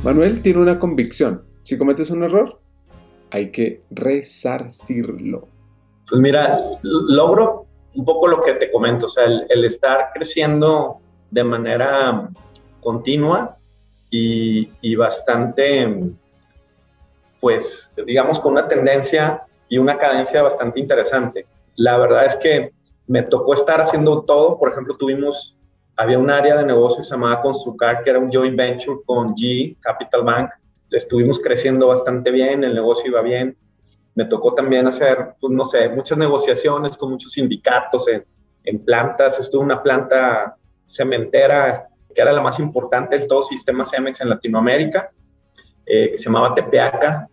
Manuel 0.03 0.43
tiene 0.43 0.61
una 0.61 0.79
convicción. 0.79 1.45
Si 1.62 1.79
cometes 1.79 2.11
un 2.11 2.23
error, 2.23 2.61
hay 3.31 3.51
que 3.51 3.83
resarcirlo. 3.90 5.49
Pues 6.09 6.21
mira, 6.21 6.61
logro 6.83 7.67
un 7.95 8.05
poco 8.05 8.29
lo 8.29 8.43
que 8.43 8.53
te 8.55 8.71
comento, 8.71 9.07
o 9.07 9.09
sea, 9.09 9.25
el, 9.25 9.64
estar 9.64 10.11
creciendo 10.12 11.01
de 11.31 11.43
manera 11.43 12.29
continua 12.81 13.57
y, 14.11 14.95
bastante, 14.95 16.12
pues, 17.40 17.90
digamos, 18.07 18.38
con 18.38 18.53
una 18.53 18.69
tendencia 18.69 19.43
y 19.69 19.79
una 19.79 19.97
cadencia 19.97 20.43
bastante 20.43 20.79
interesante. 20.81 21.47
La 21.76 21.98
verdad 21.98 22.26
es 22.26 22.37
que 22.37 22.72
me 23.06 23.22
tocó 23.22 23.54
estar 23.54 23.80
haciendo 23.80 24.22
todo, 24.22 24.58
por 24.58 24.70
ejemplo, 24.70 24.96
tuvimos 24.96 25.56
había 25.96 26.18
un 26.18 26.30
área 26.30 26.56
de 26.56 26.64
negocio 26.64 26.98
que 26.98 27.04
se 27.04 27.12
llamaba 27.12 27.40
Construcar, 27.40 28.02
que 28.02 28.10
era 28.10 28.18
un 28.18 28.30
joint 28.30 28.56
venture 28.56 28.98
con 29.06 29.34
G 29.34 29.76
Capital 29.80 30.22
Bank. 30.22 30.50
Estuvimos 30.90 31.38
creciendo 31.38 31.87
bastante 31.87 32.30
bien, 32.30 32.64
el 32.64 32.74
negocio 32.74 33.06
iba 33.06 33.22
bien. 33.22 33.56
Me 34.14 34.24
tocó 34.24 34.54
también 34.54 34.87
hacer, 34.87 35.34
pues 35.40 35.52
no 35.52 35.64
sé, 35.64 35.88
muchas 35.88 36.18
negociaciones 36.18 36.96
con 36.96 37.10
muchos 37.10 37.32
sindicatos 37.32 38.08
en, 38.08 38.24
en 38.64 38.84
plantas. 38.84 39.38
Estuve 39.38 39.60
en 39.60 39.66
una 39.66 39.82
planta 39.82 40.56
cementera 40.87 41.88
que 42.14 42.20
era 42.20 42.32
la 42.32 42.40
más 42.40 42.58
importante 42.60 43.18
del 43.18 43.26
todo 43.26 43.42
sistema 43.42 43.84
Cemex 43.84 44.20
en 44.20 44.28
Latinoamérica, 44.28 45.10
eh, 45.84 46.12
que 46.12 46.18
se 46.18 46.24
llamaba 46.24 46.54
Tepeaca. 46.54 47.28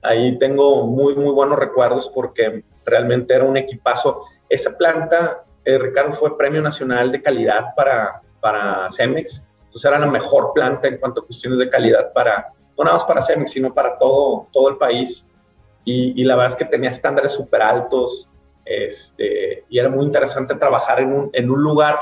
Ahí 0.00 0.38
tengo 0.38 0.86
muy, 0.86 1.14
muy 1.16 1.32
buenos 1.32 1.58
recuerdos 1.58 2.10
porque 2.12 2.64
realmente 2.84 3.34
era 3.34 3.44
un 3.44 3.56
equipazo. 3.56 4.24
Esa 4.48 4.76
planta 4.76 5.44
eh, 5.64 5.78
Ricardo 5.78 6.12
fue 6.12 6.36
Premio 6.36 6.60
Nacional 6.60 7.12
de 7.12 7.22
Calidad 7.22 7.74
para, 7.76 8.20
para 8.40 8.90
Cemex. 8.90 9.42
Entonces 9.64 9.84
era 9.84 9.98
la 9.98 10.06
mejor 10.06 10.52
planta 10.52 10.88
en 10.88 10.98
cuanto 10.98 11.22
a 11.22 11.26
cuestiones 11.26 11.58
de 11.58 11.70
calidad 11.70 12.12
para, 12.12 12.52
no 12.76 12.84
nada 12.84 12.96
más 12.96 13.04
para 13.04 13.22
Cemex, 13.22 13.52
sino 13.52 13.72
para 13.72 13.96
todo, 13.96 14.48
todo 14.52 14.68
el 14.68 14.76
país. 14.76 15.24
Y, 15.84 16.22
la 16.24 16.36
verdad 16.36 16.52
es 16.52 16.56
que 16.56 16.64
tenía 16.64 16.90
estándares 16.90 17.32
súper 17.32 17.60
altos 17.60 18.28
este, 18.64 19.64
y 19.68 19.78
era 19.80 19.88
muy 19.88 20.04
interesante 20.04 20.54
trabajar 20.54 21.00
en 21.00 21.12
un, 21.12 21.30
en 21.32 21.50
un 21.50 21.60
lugar 21.60 21.98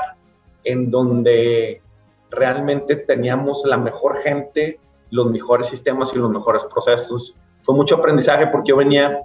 en 0.63 0.91
donde 0.91 1.81
realmente 2.29 2.95
teníamos 2.95 3.63
la 3.65 3.77
mejor 3.77 4.21
gente, 4.21 4.79
los 5.09 5.31
mejores 5.31 5.67
sistemas 5.67 6.13
y 6.13 6.17
los 6.17 6.29
mejores 6.29 6.63
procesos. 6.65 7.35
Fue 7.61 7.73
mucho 7.73 7.95
aprendizaje 7.95 8.47
porque 8.47 8.69
yo 8.69 8.77
venía 8.77 9.21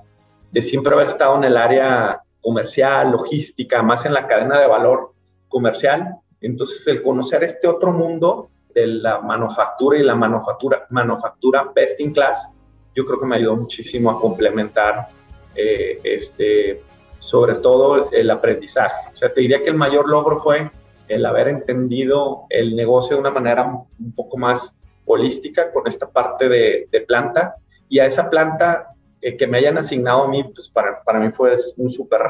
siempre 0.62 0.94
haber 0.94 1.06
estado 1.06 1.36
en 1.36 1.44
el 1.44 1.56
área 1.56 2.20
comercial, 2.40 3.10
logística, 3.10 3.82
más 3.82 4.06
en 4.06 4.14
la 4.14 4.26
cadena 4.26 4.60
de 4.60 4.66
valor 4.66 5.12
comercial. 5.48 6.16
Entonces, 6.40 6.86
el 6.86 7.02
conocer 7.02 7.42
este 7.44 7.66
otro 7.66 7.92
mundo 7.92 8.50
de 8.74 8.86
la 8.86 9.20
manufactura 9.20 9.98
y 9.98 10.02
la 10.02 10.14
manufactura, 10.14 10.86
manufactura 10.90 11.70
best 11.74 11.98
in 12.00 12.12
class, 12.12 12.48
yo 12.94 13.04
creo 13.04 13.18
que 13.18 13.26
me 13.26 13.36
ayudó 13.36 13.56
muchísimo 13.56 14.10
a 14.10 14.20
complementar 14.20 15.08
eh, 15.54 15.98
este, 16.04 16.82
sobre 17.18 17.54
todo 17.54 18.10
el 18.12 18.30
aprendizaje. 18.30 19.10
O 19.12 19.16
sea, 19.16 19.32
te 19.32 19.40
diría 19.40 19.62
que 19.62 19.70
el 19.70 19.76
mayor 19.76 20.08
logro 20.08 20.38
fue 20.38 20.70
el 21.08 21.26
haber 21.26 21.48
entendido 21.48 22.46
el 22.48 22.76
negocio 22.76 23.16
de 23.16 23.20
una 23.20 23.30
manera 23.30 23.64
un 23.64 24.12
poco 24.14 24.36
más 24.36 24.74
holística 25.04 25.72
con 25.72 25.86
esta 25.86 26.08
parte 26.08 26.48
de 26.48 27.04
planta 27.06 27.56
y 27.88 27.98
a 27.98 28.06
esa 28.06 28.28
planta 28.28 28.95
eh, 29.26 29.36
que 29.36 29.46
me 29.48 29.58
hayan 29.58 29.76
asignado 29.76 30.22
a 30.22 30.28
mí, 30.28 30.44
pues 30.44 30.70
para, 30.70 31.02
para 31.02 31.18
mí 31.18 31.32
fue 31.32 31.56
un 31.76 31.90
súper 31.90 32.20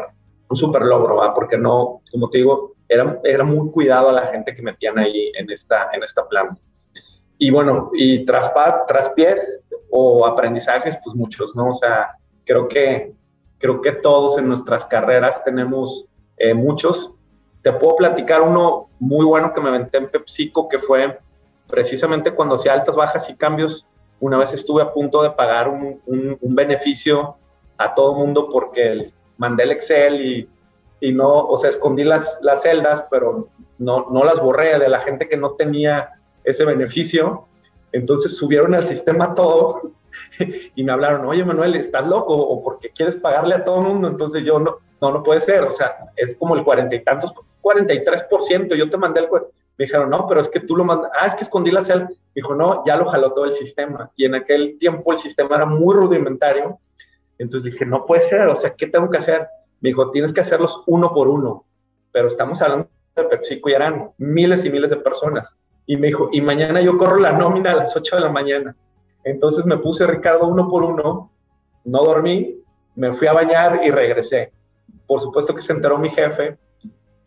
un 0.49 0.57
super 0.57 0.83
logro, 0.83 1.21
porque 1.35 1.59
no, 1.59 2.01
como 2.11 2.31
te 2.31 2.39
digo, 2.39 2.75
era, 2.89 3.21
era 3.23 3.45
muy 3.45 3.71
cuidado 3.71 4.09
a 4.09 4.13
la 4.13 4.27
gente 4.29 4.55
que 4.55 4.63
metían 4.63 4.99
ahí 4.99 5.31
en 5.35 5.51
esta, 5.51 5.91
en 5.93 6.03
esta 6.03 6.27
planta. 6.27 6.59
Y 7.37 7.51
bueno, 7.51 7.91
y 7.93 8.25
tras, 8.25 8.51
tras 8.87 9.11
pies 9.11 9.65
o 9.91 10.27
aprendizajes, 10.27 10.97
pues 11.05 11.15
muchos, 11.15 11.55
¿no? 11.55 11.69
O 11.69 11.75
sea, 11.75 12.13
creo 12.47 12.67
que, 12.67 13.13
creo 13.59 13.83
que 13.83 13.93
todos 13.93 14.39
en 14.39 14.49
nuestras 14.49 14.87
carreras 14.87 15.45
tenemos 15.45 16.07
eh, 16.39 16.55
muchos. 16.55 17.11
Te 17.61 17.75
puedo 17.75 17.97
platicar 17.97 18.41
uno 18.41 18.89
muy 18.99 19.27
bueno 19.27 19.53
que 19.53 19.61
me 19.61 19.69
aventé 19.69 19.99
en 19.99 20.09
PepsiCo, 20.09 20.69
que 20.69 20.79
fue 20.79 21.19
precisamente 21.69 22.31
cuando 22.31 22.55
hacía 22.55 22.73
altas, 22.73 22.97
bajas 22.97 23.29
y 23.29 23.35
cambios 23.35 23.85
una 24.21 24.39
vez 24.39 24.53
estuve 24.55 24.83
a 24.83 24.93
punto 24.93 25.23
de 25.23 25.31
pagar 25.31 25.69
un, 25.69 26.01
beneficio 26.41 27.37
a 27.77 27.95
todo 27.95 28.15
mundo 28.15 28.49
porque 28.51 29.13
mandé 29.37 29.65
el 29.65 29.73
Excel 29.73 30.49
y, 31.01 31.13
no, 31.13 31.47
o 31.47 31.57
sea, 31.59 31.71
escondí 31.71 32.05
las, 32.05 32.39
las 32.43 32.63
celdas, 32.63 33.05
pero 33.11 33.49
no, 33.79 34.07
no 34.11 34.25
las 34.25 34.41
borré 34.41 34.79
de 34.79 34.89
la 34.89 35.01
gente 35.01 35.29
que 35.29 35.37
no 35.37 35.53
tenía 35.53 36.11
ese 36.43 36.65
beneficio. 36.65 37.47
Entonces 37.93 38.37
subieron 38.37 38.75
al 38.75 38.87
sistema 38.87 39.35
todo 39.35 39.93
y 40.75 40.83
me 40.83 40.93
hablaron, 40.93 41.27
oye 41.27 41.45
Manuel, 41.45 41.75
¿estás 41.75 42.07
loco 42.07 42.35
o 42.35 42.63
porque 42.63 42.91
quieres 42.91 43.17
pagarle 43.17 43.55
a 43.55 43.65
todo 43.65 43.81
el 43.81 43.89
mundo? 43.89 44.09
Entonces 44.09 44.45
yo 44.45 44.59
no, 44.59 44.79
no, 45.01 45.11
no 45.13 45.23
puede 45.23 45.41
ser, 45.41 45.63
o 45.65 45.71
sea, 45.71 46.11
es 46.17 46.35
como 46.37 46.57
el 46.57 46.65
cuarenta 46.65 46.95
y 46.95 47.05
tantos, 47.05 47.33
43%, 47.63 48.75
yo 48.75 48.89
te 48.89 48.97
mandé 48.97 49.21
el... 49.21 49.29
Me 49.79 49.85
dijeron, 49.85 50.09
no, 50.09 50.27
pero 50.27 50.41
es 50.41 50.49
que 50.49 50.61
tú 50.61 50.75
lo 50.75 50.85
mandas, 50.85 51.11
ah, 51.19 51.27
es 51.27 51.35
que 51.35 51.45
escondí 51.45 51.71
la 51.71 51.85
celda. 51.85 52.11
Dijo, 52.35 52.55
no, 52.55 52.83
ya 52.87 52.97
lo 52.97 53.07
jaló 53.07 53.33
todo 53.33 53.45
el 53.45 53.53
sistema. 53.53 54.11
Y 54.17 54.25
en 54.25 54.35
aquel 54.35 54.79
tiempo 54.79 55.13
el 55.13 55.19
sistema 55.19 55.57
era 55.57 55.67
muy 55.67 55.95
rudimentario. 55.95 56.79
Entonces 57.39 57.73
dije, 57.73 57.85
no 57.85 58.07
puede 58.07 58.23
ser, 58.23 58.49
o 58.49 58.57
sea, 58.57 58.75
¿qué 58.75 58.87
tengo 58.87 59.11
que 59.11 59.19
hacer? 59.19 59.47
Me 59.81 59.91
dijo, 59.91 60.11
tienes 60.11 60.33
que 60.33 60.41
hacerlos 60.41 60.83
uno 60.87 61.13
por 61.13 61.29
uno. 61.29 61.67
Pero 62.11 62.29
estamos 62.29 62.61
hablando 62.63 62.89
de 63.15 63.25
PepsiCo 63.25 63.69
y 63.69 63.75
eran 63.75 64.11
miles 64.17 64.65
y 64.65 64.71
miles 64.71 64.91
de 64.91 64.97
personas. 64.97 65.57
Y 65.85 65.97
me 65.97 66.09
dijo, 66.09 66.31
y 66.33 66.41
mañana 66.41 66.81
yo 66.81 66.97
corro 66.97 67.19
la 67.19 67.33
nómina 67.33 67.73
a 67.73 67.77
las 67.77 67.95
8 67.95 68.17
de 68.17 68.23
la 68.23 68.31
mañana. 68.31 68.75
Entonces 69.23 69.67
me 69.67 69.77
puse 69.77 70.07
Ricardo 70.07 70.47
uno 70.47 70.69
por 70.69 70.85
uno, 70.85 71.33
no 71.85 72.05
dormí, 72.05 72.63
me 72.95 73.13
fui 73.13 73.29
a 73.29 73.33
bañar 73.33 73.81
y 73.85 73.91
regresé. 73.91 74.53
Por 75.07 75.21
supuesto 75.21 75.55
que 75.55 75.63
se 75.63 75.73
enteró 75.73 75.99
mi 75.99 76.11
jefe 76.11 76.59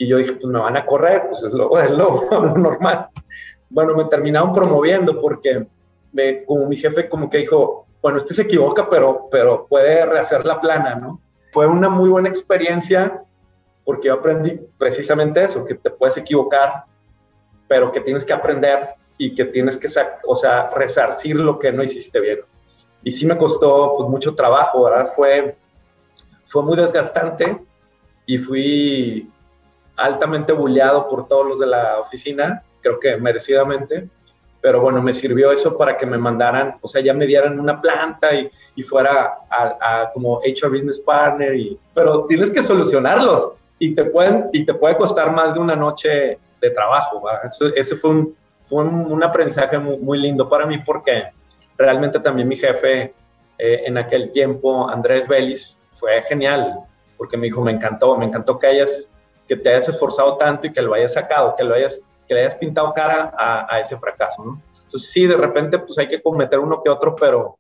y 0.02 0.08
yo 0.08 0.18
dije, 0.18 0.32
pues 0.32 0.46
me 0.46 0.60
van 0.60 0.78
a 0.78 0.86
correr, 0.86 1.28
pues 1.30 1.44
es 1.44 1.54
lo, 1.54 1.78
es 1.80 1.92
lo, 1.92 2.30
normal. 2.58 3.10
Bueno, 3.70 3.94
me 3.96 4.06
terminaron 4.06 4.54
promoviendo 4.54 5.20
porque 5.22 5.68
me, 6.12 6.44
como 6.46 6.66
mi 6.66 6.78
jefe 6.78 7.08
como 7.08 7.30
que 7.30 7.40
dijo, 7.40 7.86
bueno, 8.02 8.18
este 8.18 8.34
se 8.34 8.44
equivoca, 8.44 8.90
pero, 8.90 9.28
pero 9.30 9.68
puede 9.68 10.06
rehacer 10.06 10.46
la 10.46 10.60
plana, 10.60 10.96
¿no? 10.96 11.22
Fue 11.52 11.68
una 11.68 11.90
muy 11.90 12.10
buena 12.10 12.30
experiencia 12.30 13.24
porque 13.84 14.08
yo 14.08 14.14
aprendí 14.14 14.58
precisamente 14.78 15.44
eso, 15.44 15.66
que 15.66 15.76
te 15.76 15.90
puedes 15.90 16.16
equivocar, 16.16 16.86
pero 17.68 17.92
que 17.92 18.00
tienes 18.00 18.26
que 18.26 18.34
aprender 18.34 18.92
y 19.18 19.36
que 19.36 19.44
tienes 19.46 19.78
que, 19.78 19.90
o 20.26 20.36
sea, 20.36 20.70
resarcir 20.70 21.36
lo 21.36 21.60
que 21.60 21.74
no 21.74 21.84
hiciste 21.84 22.22
bien. 22.22 22.40
y 23.04 23.12
sí 23.12 23.26
me 23.26 23.38
costó 23.38 23.96
pues, 23.98 24.10
mucho 24.10 24.34
trabajo, 24.34 24.86
¿verdad? 24.86 25.12
Fue, 25.14 25.58
fue 26.46 26.64
muy 26.64 26.78
desgastante 26.78 27.58
y 28.26 28.38
fui 28.38 29.30
altamente 30.00 30.54
bulleado 30.54 31.08
por 31.08 31.28
todos 31.28 31.46
los 31.46 31.60
de 31.60 31.68
la 31.68 32.00
oficina, 32.00 32.64
creo 32.82 33.00
que 33.00 33.18
merecidamente, 33.18 34.08
pero 34.62 34.82
bueno, 34.82 35.02
me 35.02 35.14
sirvió 35.14 35.52
eso 35.52 35.78
para 35.78 35.98
que 35.98 36.06
me 36.06 36.18
mandaran, 36.18 36.78
o 36.82 36.88
sea, 36.88 37.02
ya 37.02 37.14
me 37.14 37.26
dieran 37.26 37.60
una 37.60 37.80
planta 37.80 38.34
y, 38.34 38.50
y 38.76 38.84
fuera 38.84 39.40
a, 39.50 40.10
como 40.14 40.40
HR 40.40 40.70
Business 40.70 41.00
Partner, 41.00 41.56
y, 41.56 41.80
pero 41.94 42.26
tienes 42.26 42.52
que 42.52 42.62
solucionarlos 42.62 43.54
y 43.78 43.96
te, 43.96 44.06
pueden, 44.06 44.50
y 44.52 44.66
te 44.66 44.74
puede 44.74 44.98
costar 44.98 45.32
más 45.32 45.54
de 45.54 45.60
una 45.60 45.76
noche 45.76 46.38
de 46.60 46.70
trabajo. 46.72 47.24
ese 47.76 47.96
fue 47.96 48.10
un, 48.10 48.36
fue 48.66 48.84
un, 48.84 49.24
aprendizaje 49.24 49.78
muy, 49.78 49.98
muy, 49.98 50.20
lindo 50.20 50.48
para 50.50 50.66
mí 50.66 50.78
porque 50.80 51.30
realmente 51.78 52.20
también 52.20 52.48
mi 52.48 52.58
jefe 52.58 53.14
eh, 53.58 53.84
en 53.86 53.98
aquel 53.98 54.32
tiempo, 54.32 54.90
Andrés 54.90 55.28
Vélez, 55.28 55.80
fue 55.98 56.22
genial 56.24 56.80
porque 57.18 57.36
me 57.36 57.48
dijo, 57.48 57.62
me 57.62 57.72
encantó, 57.72 58.18
me 58.18 58.26
encantó 58.26 58.58
que 58.58 58.68
hayas, 58.68 59.10
que 59.50 59.58
te 59.58 59.70
hayas 59.70 59.90
esforzado 59.90 60.38
tanto 60.38 60.68
y 60.68 60.72
que 60.72 60.82
lo 60.82 60.94
hayas 60.94 61.14
sacado, 61.14 61.56
que 61.58 61.64
lo 61.64 61.74
hayas 61.74 62.00
que 62.30 62.36
le 62.36 62.42
hayas 62.42 62.56
pintado 62.56 62.94
cara 62.94 63.34
a, 63.36 63.80
ese 63.80 63.98
fracaso, 63.98 64.46
¿no? 64.46 64.62
Entonces 64.84 65.10
sí, 65.10 65.26
de 65.26 65.36
repente 65.36 65.80
pues 65.80 65.98
hay 65.98 66.08
que 66.08 66.22
cometer 66.22 66.60
uno 66.60 66.80
que 66.80 66.88
otro, 66.88 67.16
pero, 67.16 67.58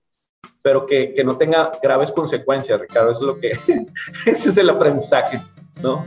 pero 0.62 0.86
que, 0.86 1.12
que 1.16 1.24
no 1.24 1.38
tenga 1.38 1.72
graves 1.82 2.12
consecuencias, 2.12 2.80
Ricardo, 2.80 3.10
eso 3.10 3.22
es 3.22 3.26
lo 3.26 3.40
que, 3.40 3.50
ese 4.28 4.50
es 4.50 4.58
el 4.58 4.70
aprendizaje, 4.70 5.42
¿no? 5.82 6.06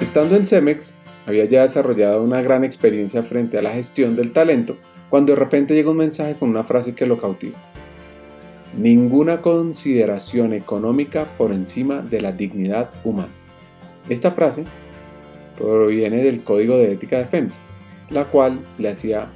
Estando 0.00 0.34
en 0.34 0.46
Cemex, 0.46 0.96
había 1.26 1.44
ya 1.44 1.60
desarrollado 1.60 2.22
una 2.22 2.40
gran 2.40 2.64
experiencia 2.64 3.22
frente 3.22 3.58
a 3.58 3.62
la 3.62 3.70
gestión 3.70 4.16
del 4.16 4.32
talento, 4.32 4.78
cuando 5.10 5.34
de 5.34 5.40
repente 5.40 5.74
llega 5.74 5.90
un 5.90 5.98
mensaje 5.98 6.36
con 6.36 6.48
una 6.48 6.64
frase 6.64 6.94
que 6.94 7.04
lo 7.04 7.18
cautiva. 7.18 7.58
Ninguna 8.76 9.40
consideración 9.40 10.52
económica 10.52 11.26
por 11.36 11.52
encima 11.52 12.02
de 12.02 12.20
la 12.20 12.32
dignidad 12.32 12.90
humana. 13.04 13.32
Esta 14.08 14.30
frase 14.30 14.64
proviene 15.58 16.22
del 16.22 16.42
código 16.42 16.78
de 16.78 16.92
ética 16.92 17.18
de 17.18 17.26
FEMS, 17.26 17.60
la 18.10 18.24
cual 18.26 18.60
le 18.78 18.88
hacía 18.88 19.28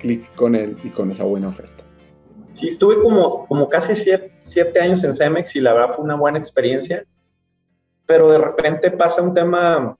clic 0.00 0.34
con 0.34 0.54
él 0.54 0.76
y 0.84 0.88
con 0.88 1.10
esa 1.10 1.24
buena 1.24 1.48
oferta. 1.48 1.84
Sí, 2.52 2.68
estuve 2.68 3.02
como, 3.02 3.46
como 3.46 3.68
casi 3.68 3.94
siete, 4.40 4.80
años 4.80 5.04
en 5.04 5.12
Cemex 5.12 5.54
y 5.56 5.60
la 5.60 5.74
verdad 5.74 5.94
fue 5.94 6.04
una 6.04 6.14
buena 6.14 6.38
experiencia, 6.38 7.04
pero 8.06 8.30
de 8.30 8.38
repente 8.38 8.90
pasa 8.90 9.20
un 9.20 9.34
tema 9.34 9.94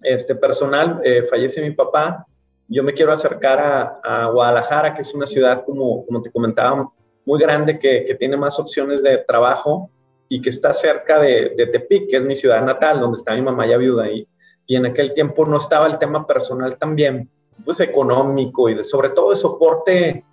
este, 0.00 0.36
personal, 0.36 1.00
eh, 1.02 1.24
fallece 1.28 1.60
mi 1.60 1.72
papá, 1.72 2.26
yo 2.68 2.84
me 2.84 2.94
quiero 2.94 3.12
acercar 3.12 4.00
a, 4.04 4.26
Guadalajara, 4.26 4.94
que 4.94 5.02
es 5.02 5.12
una 5.14 5.26
ciudad, 5.26 5.64
como, 5.64 6.06
como 6.06 6.22
te 6.22 6.30
comentaba, 6.30 6.90
muy 7.24 7.40
grande, 7.40 7.78
que, 7.78 8.14
tiene 8.18 8.36
más 8.36 8.58
opciones 8.58 9.02
de 9.02 9.18
trabajo 9.18 9.90
y 10.28 10.40
que 10.40 10.50
está 10.50 10.72
cerca 10.72 11.18
de, 11.18 11.54
de, 11.56 11.66
Tepic, 11.66 12.10
que 12.10 12.16
es 12.16 12.24
mi 12.24 12.36
ciudad 12.36 12.62
natal, 12.62 13.00
donde 13.00 13.16
está 13.16 13.34
mi 13.34 13.42
mamá 13.42 13.66
ya 13.66 13.76
viuda. 13.76 14.10
Y, 14.10 14.26
y 14.66 14.76
en 14.76 14.86
aquel 14.86 15.12
tiempo 15.14 15.44
no 15.46 15.56
estaba 15.56 15.86
el 15.86 15.98
tema 15.98 16.26
personal 16.26 16.76
también, 16.78 17.28
pues 17.64 17.80
económico 17.80 18.68
y 18.68 18.82
sobre 18.82 19.10
todo 19.10 19.30
de 19.30 19.36
soporte 19.36 20.24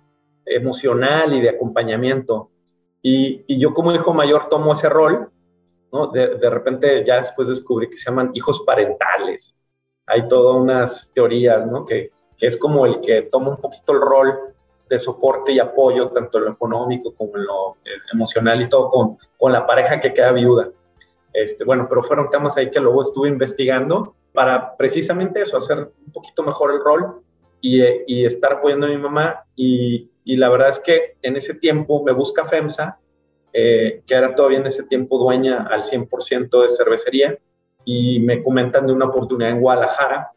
emocional 0.44 1.34
y 1.34 1.40
de 1.40 1.50
acompañamiento. 1.50 2.50
Y, 3.00 3.44
y 3.46 3.58
yo 3.58 3.74
como 3.74 3.92
hijo 3.92 4.14
mayor 4.14 4.48
tomo 4.48 4.72
ese 4.72 4.88
rol, 4.88 5.28
¿no? 5.92 6.06
De, 6.08 6.36
de, 6.36 6.50
repente 6.50 7.04
ya 7.04 7.18
después 7.18 7.48
descubrí 7.48 7.90
que 7.90 7.96
se 7.96 8.10
llaman 8.10 8.30
hijos 8.34 8.62
parentales. 8.64 9.54
Hay 10.06 10.28
todas 10.28 10.56
unas 10.56 11.10
teorías, 11.12 11.66
¿no? 11.66 11.84
Que, 11.84 12.10
que 12.36 12.46
es 12.46 12.56
como 12.56 12.86
el 12.86 13.00
que 13.00 13.22
toma 13.22 13.50
un 13.50 13.56
poquito 13.56 13.92
el 13.92 14.00
rol 14.00 14.51
de 14.92 14.98
soporte 14.98 15.52
y 15.52 15.58
apoyo, 15.58 16.10
tanto 16.10 16.36
en 16.36 16.44
lo 16.44 16.50
económico 16.50 17.14
como 17.14 17.34
en 17.38 17.44
lo 17.44 17.76
eh, 17.82 17.96
emocional 18.12 18.60
y 18.60 18.68
todo, 18.68 18.90
con, 18.90 19.16
con 19.38 19.50
la 19.50 19.66
pareja 19.66 19.98
que 19.98 20.12
queda 20.12 20.32
viuda. 20.32 20.68
Este, 21.32 21.64
bueno, 21.64 21.86
pero 21.88 22.02
fueron 22.02 22.28
temas 22.28 22.58
ahí 22.58 22.70
que 22.70 22.78
luego 22.78 23.00
estuve 23.00 23.30
investigando 23.30 24.14
para 24.34 24.76
precisamente 24.76 25.40
eso, 25.40 25.56
hacer 25.56 25.78
un 25.78 26.12
poquito 26.12 26.42
mejor 26.42 26.72
el 26.72 26.80
rol 26.84 27.22
y, 27.62 27.80
y 28.06 28.26
estar 28.26 28.52
apoyando 28.52 28.86
a 28.86 28.90
mi 28.90 28.98
mamá. 28.98 29.44
Y, 29.56 30.10
y, 30.24 30.36
la 30.36 30.50
verdad 30.50 30.68
es 30.68 30.80
que 30.80 31.16
en 31.22 31.36
ese 31.36 31.54
tiempo 31.54 32.04
me 32.04 32.12
busca 32.12 32.44
FEMSA, 32.44 32.98
eh, 33.54 34.02
que 34.06 34.14
era 34.14 34.34
todavía 34.34 34.58
en 34.58 34.66
ese 34.66 34.82
tiempo 34.82 35.16
dueña 35.16 35.68
al 35.70 35.84
100% 35.84 36.60
de 36.60 36.68
cervecería, 36.68 37.38
y 37.86 38.20
me 38.20 38.42
comentan 38.42 38.86
de 38.86 38.92
una 38.92 39.06
oportunidad 39.06 39.52
en 39.52 39.60
Guadalajara, 39.60 40.32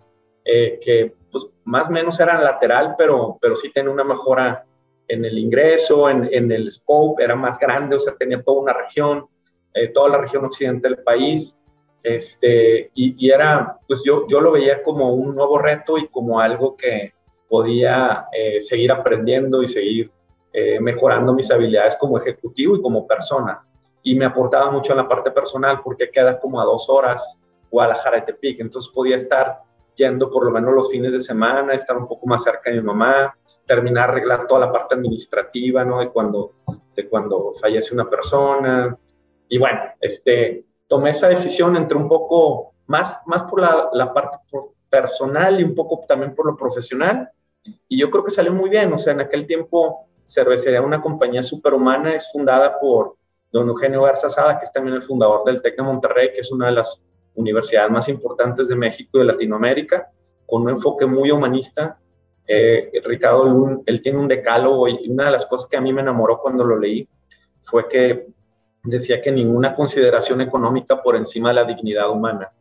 eh, 0.46 0.80
que 0.82 1.14
pues 1.36 1.48
más 1.66 1.90
o 1.90 1.92
menos 1.92 2.18
era 2.18 2.42
lateral, 2.42 2.96
pero, 2.98 3.38
pero 3.42 3.58
sí 3.58 3.70
tenía 3.70 3.92
una 3.92 4.06
mejora 4.06 4.64
en 5.06 5.26
el 5.26 5.38
ingreso, 5.38 6.10
en, 6.10 6.30
en 6.32 6.50
el 6.50 6.72
scope, 6.72 7.22
era 7.22 7.36
más 7.36 7.60
grande, 7.60 7.98
o 7.98 8.00
sea, 8.00 8.16
tenía 8.16 8.42
toda 8.42 8.62
una 8.62 8.72
región, 8.72 9.26
eh, 9.74 9.90
toda 9.90 10.08
la 10.08 10.18
región 10.20 10.46
occidental 10.46 10.96
del 10.96 11.04
país. 11.04 11.58
Este, 12.02 12.90
y, 12.96 13.30
era, 13.30 13.78
pues 13.86 14.02
yo, 14.06 14.26
yo 14.30 14.40
lo 14.40 14.54
veía 14.54 14.82
como 14.82 15.14
un 15.14 15.36
nuevo 15.36 15.58
reto 15.58 15.98
y 15.98 16.08
como 16.08 16.40
algo 16.40 16.78
que 16.78 17.14
podía 17.50 18.28
eh, 18.32 18.62
seguir 18.62 18.94
aprendiendo 18.94 19.62
y 19.62 19.68
seguir 19.68 20.10
eh, 20.54 20.80
mejorando 20.80 21.34
mis 21.34 21.52
habilidades 21.52 21.98
como 21.98 22.18
ejecutivo 22.18 22.78
y 22.78 22.82
como 22.82 23.06
persona. 23.06 23.62
Y 24.04 24.16
me 24.16 24.24
aportaba 24.24 24.72
mucho 24.72 24.94
en 24.94 25.00
la 25.00 25.10
parte 25.10 25.32
personal 25.32 25.82
porque 25.84 26.10
queda 26.10 26.40
como 26.40 26.62
a 26.62 26.64
dos 26.64 26.88
horas 26.88 27.38
Guadalajara 27.70 28.20
y 28.20 28.26
Tepic, 28.26 28.62
entonces 28.62 28.90
podía 28.94 29.18
estar 29.18 29.66
yendo 29.96 30.30
por 30.30 30.46
lo 30.46 30.52
menos 30.52 30.74
los 30.74 30.90
fines 30.90 31.12
de 31.12 31.22
semana, 31.22 31.74
estar 31.74 31.98
un 31.98 32.08
poco 32.08 32.28
más 32.28 32.44
cerca 32.44 32.70
de 32.70 32.78
mi 32.78 32.84
mamá, 32.84 33.36
terminar 33.66 34.10
arreglar 34.10 34.48
toda 34.48 34.62
la 34.62 34.72
parte 34.72 34.96
administrativa, 34.96 35.84
¿no? 35.84 36.00
De 36.00 36.10
cuando, 36.10 36.54
de 36.96 37.08
cuando 37.08 37.54
fallece 37.60 37.94
una 37.94 38.10
persona. 38.10 38.98
Y 39.50 39.58
bueno, 39.58 39.80
este, 40.00 40.66
tomé 40.88 41.12
esa 41.12 41.28
decisión 41.28 41.76
entre 41.76 41.98
un 41.98 42.08
poco 42.08 42.74
más, 42.88 43.22
más 43.26 43.44
por 43.44 43.62
la, 43.62 43.90
la 43.94 44.14
parte 44.14 44.38
personal 44.90 45.60
y 45.60 45.64
un 45.64 45.76
poco 45.76 46.04
también 46.08 46.36
por 46.36 46.46
lo 46.46 46.56
profesional. 46.56 47.30
Y 47.88 48.00
yo 48.00 48.12
creo 48.12 48.24
que 48.24 48.32
salió 48.32 48.54
muy 48.54 48.70
bien. 48.70 48.94
O 48.94 48.98
sea, 48.98 49.14
en 49.14 49.22
aquel 49.22 49.48
tiempo 49.48 50.08
Cervecería, 50.26 50.82
una 50.82 51.02
compañía 51.02 51.44
superhumana, 51.44 52.16
es 52.16 52.32
fundada 52.32 52.80
por 52.80 53.16
don 53.52 53.70
Eugenio 53.70 54.02
Garza 54.02 54.30
Sada, 54.30 54.58
que 54.58 54.66
es 54.66 54.72
también 54.72 54.96
el 54.96 55.04
fundador 55.04 55.44
del 55.46 55.62
TEC 55.62 55.78
de 55.78 55.84
Monterrey, 55.84 56.34
que 56.34 56.42
es 56.42 56.52
una 56.52 56.68
de 56.68 56.74
las 56.74 57.06
universidades 57.36 57.92
más 57.92 58.10
importantes 58.10 58.68
de 58.68 58.76
México 58.76 59.18
y 59.18 59.20
de 59.20 59.26
Latinoamérica, 59.26 60.10
con 60.46 60.64
un 60.64 60.70
enfoque 60.70 61.06
muy 61.06 61.32
humanista. 61.32 62.00
Eh, 62.48 62.92
Ricardo, 63.04 63.82
él 63.86 64.02
tiene 64.02 64.20
un 64.20 64.28
decálogo 64.28 64.88
y 64.88 65.10
una 65.10 65.26
de 65.26 65.32
las 65.32 65.46
cosas 65.46 65.68
que 65.68 65.78
a 65.78 65.82
mí 65.82 65.92
me 65.92 66.02
enamoró 66.02 66.40
cuando 66.40 66.64
lo 66.64 66.78
leí 66.78 67.08
fue 67.64 67.88
que 67.88 68.28
decía 68.84 69.22
que 69.22 69.32
ninguna 69.32 69.76
consideración 69.76 70.42
económica 70.42 71.02
por 71.02 71.16
encima 71.16 71.50
de 71.50 71.56
la 71.56 71.64
dignidad 71.64 72.10
humana. 72.10 72.52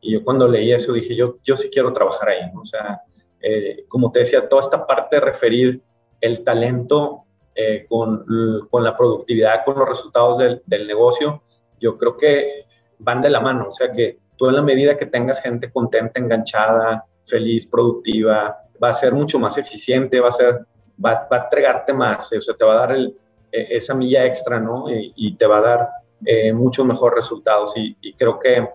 Y 0.00 0.12
yo 0.12 0.24
cuando 0.24 0.48
leí 0.48 0.72
eso 0.72 0.92
dije, 0.92 1.14
yo, 1.14 1.36
yo 1.44 1.56
sí 1.56 1.68
quiero 1.70 1.92
trabajar 1.92 2.30
ahí, 2.30 2.50
O 2.60 2.64
sea, 2.64 3.02
eh, 3.40 3.84
como 3.88 4.10
te 4.10 4.20
decía, 4.20 4.48
toda 4.48 4.60
esta 4.60 4.86
parte 4.86 5.16
de 5.16 5.20
referir 5.20 5.82
el 6.20 6.42
talento 6.42 7.24
eh, 7.54 7.86
con, 7.88 8.24
con, 8.70 8.84
la 8.84 8.96
productividad, 8.96 9.64
con 9.64 9.78
los 9.78 9.88
resultados 9.88 10.38
del, 10.38 10.62
del, 10.66 10.86
negocio, 10.86 11.42
yo 11.80 11.96
creo 11.98 12.16
que 12.16 12.66
van 12.98 13.22
de 13.22 13.30
la 13.30 13.40
mano. 13.40 13.66
O 13.68 13.70
sea, 13.70 13.90
que 13.92 14.18
tú 14.36 14.48
en 14.48 14.56
la 14.56 14.62
medida 14.62 14.96
que 14.96 15.06
tengas 15.06 15.40
gente 15.40 15.70
contenta, 15.70 16.20
enganchada, 16.20 17.04
feliz, 17.24 17.66
productiva, 17.66 18.56
va 18.82 18.88
a 18.88 18.92
ser 18.92 19.12
mucho 19.12 19.38
más 19.38 19.56
eficiente, 19.58 20.20
va 20.20 20.28
a 20.28 20.32
ser, 20.32 20.66
va, 21.04 21.26
va 21.30 21.36
a 21.36 21.44
entregarte 21.44 21.92
más, 21.92 22.32
o 22.32 22.40
sea, 22.40 22.54
te 22.54 22.64
va 22.64 22.74
a 22.74 22.80
dar 22.80 22.92
el, 22.92 23.16
e, 23.56 23.76
esa 23.76 23.94
milla 23.94 24.24
extra, 24.24 24.60
¿no? 24.60 24.86
Y, 24.88 25.34
te 25.36 25.46
va 25.46 25.58
a 25.58 25.60
dar 25.60 25.88
eh, 26.24 26.52
muchos 26.52 26.84
mejores 26.84 27.16
resultados. 27.16 27.72
Y, 27.76 28.12
creo 28.14 28.38
que 28.38 28.68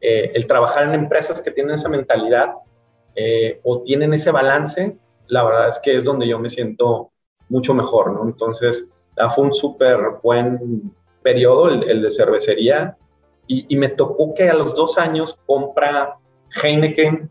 eh, 0.00 0.32
el 0.34 0.46
trabajar 0.46 0.84
en 0.84 0.94
empresas 0.94 1.40
que 1.40 1.50
tienen 1.50 1.74
esa 1.74 1.88
mentalidad 1.88 2.54
eh, 3.14 3.60
o 3.64 3.82
tienen 3.82 4.12
ese 4.14 4.30
balance, 4.30 4.96
la 5.26 5.44
verdad 5.44 5.68
es 5.68 5.78
que 5.78 5.96
es 5.96 6.04
donde 6.04 6.26
yo 6.26 6.38
me 6.38 6.48
siento 6.48 7.10
mucho 7.48 7.74
mejor, 7.74 8.12
¿no? 8.12 8.24
Entonces, 8.24 8.86
fue 9.34 9.44
un 9.44 9.52
súper 9.52 9.98
buen 10.22 10.92
periodo 11.22 11.68
el, 11.68 12.02
de 12.02 12.10
cervecería 12.10 12.96
y, 13.52 13.76
me 13.76 13.88
tocó 13.88 14.32
que 14.32 14.48
a 14.48 14.54
los 14.54 14.74
dos 14.76 14.96
años 14.96 15.36
compra 15.44 16.18
Heineken 16.62 17.28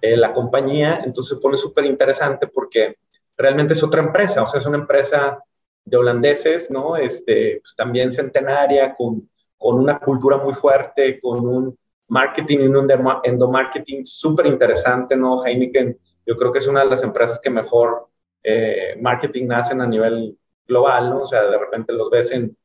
la 0.00 0.32
compañía, 0.32 1.02
entonces 1.04 1.36
se 1.36 1.42
pone 1.42 1.58
súper 1.58 1.84
interesante 1.84 2.46
porque 2.46 2.96
realmente 3.36 3.74
es 3.74 3.82
otra 3.82 4.00
empresa, 4.00 4.42
o 4.42 4.46
sea, 4.46 4.60
es 4.60 4.66
una 4.66 4.78
empresa 4.78 5.42
de 5.84 5.96
holandeses, 5.96 6.70
¿no? 6.70 6.96
Este, 6.96 7.58
pues 7.60 7.74
también 7.76 8.10
centenaria, 8.10 8.94
con, 8.94 9.28
con 9.58 9.78
una 9.78 9.98
cultura 9.98 10.38
muy 10.38 10.54
fuerte, 10.54 11.20
con 11.20 11.46
un 11.46 11.78
marketing 12.08 12.58
y 12.60 12.66
un 12.66 12.88
endomarketing 13.24 14.04
súper 14.04 14.46
interesante, 14.46 15.16
¿no? 15.16 15.44
Heineken, 15.44 15.98
yo 16.24 16.36
creo 16.36 16.50
que 16.50 16.60
es 16.60 16.66
una 16.66 16.80
de 16.80 16.90
las 16.90 17.02
empresas 17.02 17.40
que 17.40 17.50
mejor 17.50 18.08
eh, 18.42 18.96
marketing 19.00 19.50
hacen 19.50 19.82
a 19.82 19.86
nivel 19.86 20.38
global, 20.66 21.10
¿no? 21.10 21.20
O 21.20 21.26
sea, 21.26 21.42
de 21.42 21.58
repente 21.58 21.92
los 21.92 22.08
ves 22.08 22.30
en, 22.30 22.56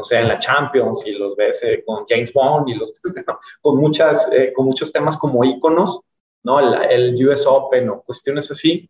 no 0.00 0.04
sé, 0.04 0.16
en 0.16 0.28
la 0.28 0.38
Champions 0.38 1.02
y 1.04 1.12
los 1.12 1.36
ves 1.36 1.62
eh, 1.62 1.84
con 1.84 2.06
James 2.08 2.32
Bond 2.32 2.70
y 2.70 2.74
los 2.74 2.92
con, 3.60 3.76
muchas, 3.76 4.30
eh, 4.32 4.50
con 4.54 4.64
muchos 4.64 4.90
temas 4.90 5.18
como 5.18 5.44
íconos, 5.44 6.00
¿no? 6.42 6.58
El, 6.58 6.90
el, 6.90 7.28
US 7.28 7.44
Open 7.46 7.90
o 7.90 8.00
cuestiones 8.00 8.50
así. 8.50 8.88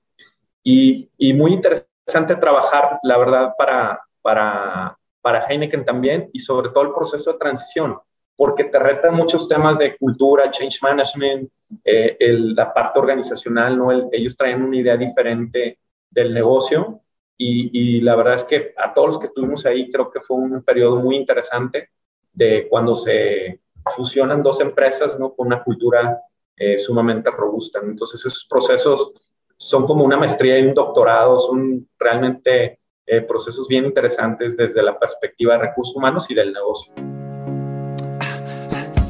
Y, 0.62 1.10
y 1.18 1.32
muy 1.32 1.52
interesante 1.52 2.36
trabajar, 2.36 3.00
la 3.02 3.18
verdad, 3.18 3.54
para, 3.58 4.00
para, 4.22 4.96
para 5.20 5.44
Heineken 5.48 5.84
también 5.84 6.30
y 6.32 6.38
sobre 6.38 6.68
todo 6.68 6.84
el 6.84 6.92
proceso 6.92 7.32
de 7.32 7.38
transición, 7.38 7.98
porque 8.36 8.62
te 8.62 8.78
retan 8.78 9.16
muchos 9.16 9.48
temas 9.48 9.78
de 9.78 9.96
cultura, 9.96 10.48
change 10.52 10.78
management, 10.80 11.50
eh, 11.84 12.16
la 12.54 12.72
parte 12.72 13.00
organizacional, 13.00 13.76
¿no? 13.76 13.90
ellos 14.12 14.36
traen 14.36 14.62
una 14.62 14.76
idea 14.76 14.96
diferente 14.96 15.80
del 16.08 16.32
negocio 16.32 17.00
y, 17.42 18.00
la 18.02 18.16
verdad 18.16 18.34
es 18.34 18.44
que 18.44 18.74
a 18.76 18.92
todos 18.92 19.08
los 19.08 19.18
que 19.18 19.26
estuvimos 19.26 19.64
ahí 19.64 19.90
creo 19.90 20.10
que 20.10 20.20
fue 20.20 20.36
un 20.36 20.62
periodo 20.62 20.96
muy 20.96 21.16
interesante 21.16 21.88
de 22.32 22.68
cuando 22.68 22.94
se 22.94 23.60
fusionan 23.96 24.42
dos 24.42 24.60
empresas 24.60 25.18
¿no? 25.18 25.32
con 25.34 25.46
una 25.46 25.62
cultura 25.62 26.20
eh, 26.56 26.78
sumamente 26.78 27.30
robusta. 27.30 27.80
Entonces 27.82 28.20
esos 28.20 28.44
procesos 28.44 29.14
son 29.56 29.86
como 29.86 30.04
una 30.04 30.18
maestría 30.18 30.58
y 30.58 30.66
un 30.66 30.74
doctorado, 30.74 31.38
son 31.38 31.88
realmente 31.98 32.78
eh, 33.06 33.22
procesos 33.22 33.66
bien 33.66 33.86
interesantes 33.86 34.56
desde 34.58 34.82
la 34.82 34.98
perspectiva 34.98 35.54
de 35.54 35.60
recursos 35.60 35.96
humanos 35.96 36.26
y 36.28 36.34
del 36.34 36.52
negocio. 36.52 36.92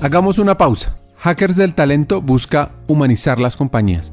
Hagamos 0.02 0.38
una 0.38 0.56
pausa. 0.56 0.96
Hackers 1.16 1.56
del 1.56 1.74
Talento 1.74 2.22
busca 2.22 2.70
humanizar 2.86 3.40
las 3.40 3.56
compañías, 3.56 4.12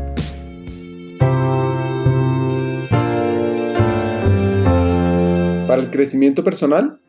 Para 5.71 5.83
el 5.83 5.89
crecimiento 5.89 6.43
personal, 6.43 6.99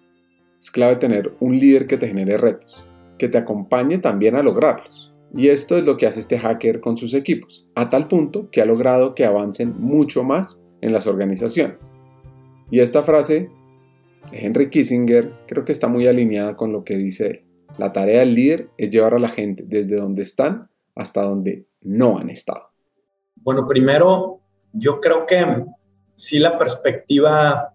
es 0.57 0.71
clave 0.71 0.95
tener 0.95 1.33
un 1.41 1.59
líder 1.59 1.89
que 1.89 1.99
te 1.99 2.07
genere 2.07 2.37
retos 2.37 2.87
que 3.19 3.29
te 3.29 3.37
acompañe 3.37 3.99
también 3.99 4.37
a 4.37 4.43
lograrlos. 4.45 5.13
Y 5.35 5.49
esto 5.49 5.77
es 5.77 5.85
lo 5.85 5.97
que 5.97 6.07
hace 6.07 6.21
este 6.21 6.39
hacker 6.39 6.81
con 6.81 6.97
sus 6.97 7.13
equipos, 7.13 7.69
a 7.75 7.91
tal 7.91 8.07
punto 8.07 8.51
que 8.51 8.63
ha 8.63 8.65
logrado 8.65 9.17
que 9.17 9.25
avancen 9.25 9.75
mucho 9.81 10.23
más 10.23 10.63
en 10.81 10.93
las 10.93 11.09
organizaciones. 11.09 11.93
Y 12.71 12.79
esta 12.79 13.03
frase 13.03 13.51
de 14.31 14.47
Henry 14.47 14.71
Kissinger 14.71 15.33
creo 15.49 15.65
que 15.65 15.73
está 15.73 15.89
muy 15.89 16.07
alineada 16.07 16.57
con 16.57 16.73
lo 16.73 16.85
que 16.85 16.97
dice 16.97 17.27
él. 17.27 17.45
La 17.79 17.93
tarea 17.93 18.21
del 18.21 18.37
líder 18.37 18.69
es 18.79 18.91
llevar 18.91 19.15
a 19.15 19.19
la 19.19 19.29
gente 19.29 19.65
desde 19.67 19.97
donde 19.97 20.23
están 20.23 20.69
hasta 20.95 21.23
donde 21.23 21.67
no 21.81 22.17
han 22.17 22.31
estado. 22.31 22.71
Bueno, 23.35 23.67
primero, 23.67 24.39
yo 24.73 25.01
creo 25.01 25.27
que 25.27 25.65
si 26.15 26.39
la 26.39 26.57
perspectiva 26.57 27.72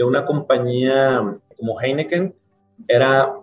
de 0.00 0.06
una 0.06 0.24
compañía 0.24 1.20
como 1.58 1.78
Heineken 1.78 2.34
era 2.88 3.34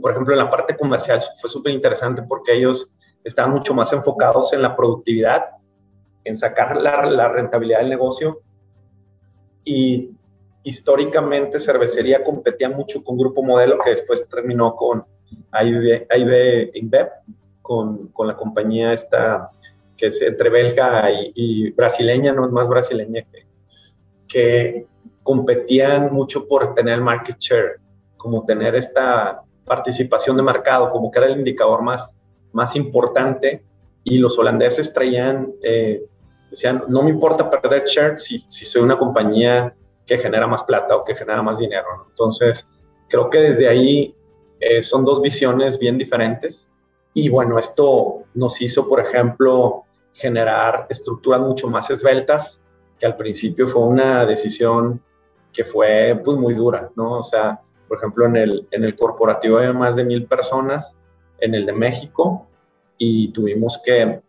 por 0.00 0.10
ejemplo, 0.10 0.34
en 0.34 0.38
la 0.38 0.50
parte 0.50 0.76
comercial 0.76 1.22
fue 1.40 1.48
súper 1.48 1.72
interesante 1.72 2.22
porque 2.22 2.52
ellos 2.52 2.86
estaban 3.22 3.52
mucho 3.52 3.72
más 3.72 3.90
enfocados 3.94 4.52
en 4.52 4.60
la 4.60 4.76
productividad, 4.76 5.44
en 6.22 6.36
sacar 6.36 6.76
la, 6.76 7.28
rentabilidad 7.28 7.78
del 7.78 7.88
negocio. 7.88 8.40
Y 9.64 10.10
históricamente 10.62 11.58
cervecería 11.58 12.22
competía 12.22 12.68
mucho 12.68 13.02
con 13.02 13.16
Grupo 13.16 13.42
Modelo 13.42 13.78
que 13.82 13.90
después 13.90 14.28
terminó 14.28 14.76
con 14.76 15.04
AIB, 15.50 16.06
InBev, 16.74 17.08
con, 17.62 18.08
con, 18.08 18.26
la 18.26 18.36
compañía 18.36 18.92
esta 18.92 19.50
que 19.96 20.06
es 20.06 20.20
entre 20.20 20.50
belga 20.50 21.08
y, 21.34 21.70
brasileña, 21.70 22.32
no 22.32 22.44
es 22.44 22.52
más 22.52 22.68
brasileña 22.68 23.24
que, 23.30 23.46
que 24.28 24.86
competían 25.24 26.12
mucho 26.12 26.46
por 26.46 26.74
tener 26.74 26.94
el 26.94 27.00
market 27.00 27.36
share, 27.40 27.80
como 28.16 28.44
tener 28.44 28.76
esta 28.76 29.42
participación 29.64 30.36
de 30.36 30.42
mercado, 30.42 30.90
como 30.90 31.10
que 31.10 31.18
era 31.18 31.28
el 31.28 31.38
indicador 31.38 31.82
más, 31.82 32.14
más 32.52 32.76
importante, 32.76 33.64
y 34.04 34.18
los 34.18 34.38
holandeses 34.38 34.92
traían, 34.92 35.52
eh, 35.62 36.04
decían, 36.50 36.84
no 36.88 37.02
me 37.02 37.10
importa 37.10 37.50
perder 37.50 37.84
share 37.86 38.18
si, 38.18 38.38
si, 38.38 38.66
soy 38.66 38.82
una 38.82 38.98
compañía 38.98 39.74
que 40.06 40.18
genera 40.18 40.46
más 40.46 40.62
plata 40.62 40.94
o 40.94 41.04
que 41.04 41.14
genera 41.14 41.42
más 41.42 41.58
dinero. 41.58 42.06
Entonces, 42.10 42.68
creo 43.08 43.30
que 43.30 43.40
desde 43.40 43.66
ahí 43.66 44.14
eh, 44.60 44.82
son 44.82 45.06
dos 45.06 45.22
visiones 45.22 45.78
bien 45.78 45.96
diferentes. 45.96 46.70
Y 47.14 47.30
bueno, 47.30 47.58
esto 47.58 48.24
nos 48.34 48.60
hizo, 48.60 48.86
por 48.86 49.00
ejemplo, 49.00 49.84
generar 50.12 50.86
estructuras 50.90 51.40
mucho 51.40 51.68
más 51.68 51.88
esbeltas, 51.88 52.60
que 52.98 53.06
al 53.06 53.16
principio 53.16 53.66
fue 53.68 53.82
una 53.82 54.26
decisión 54.26 55.00
que 55.54 55.64
fue 55.64 56.20
pues, 56.22 56.36
muy 56.36 56.52
dura, 56.52 56.90
¿no? 56.96 57.20
O 57.20 57.22
sea, 57.22 57.60
por 57.88 57.98
ejemplo, 57.98 58.26
en 58.26 58.36
el, 58.36 58.68
en 58.70 58.84
el 58.84 58.96
corporativo 58.96 59.58
había 59.58 59.72
más 59.72 59.96
de 59.96 60.04
mil 60.04 60.26
personas, 60.26 60.96
en 61.38 61.54
el 61.54 61.64
de 61.64 61.72
México, 61.72 62.48
y 62.98 63.32
tuvimos 63.32 63.80
que, 63.82 64.20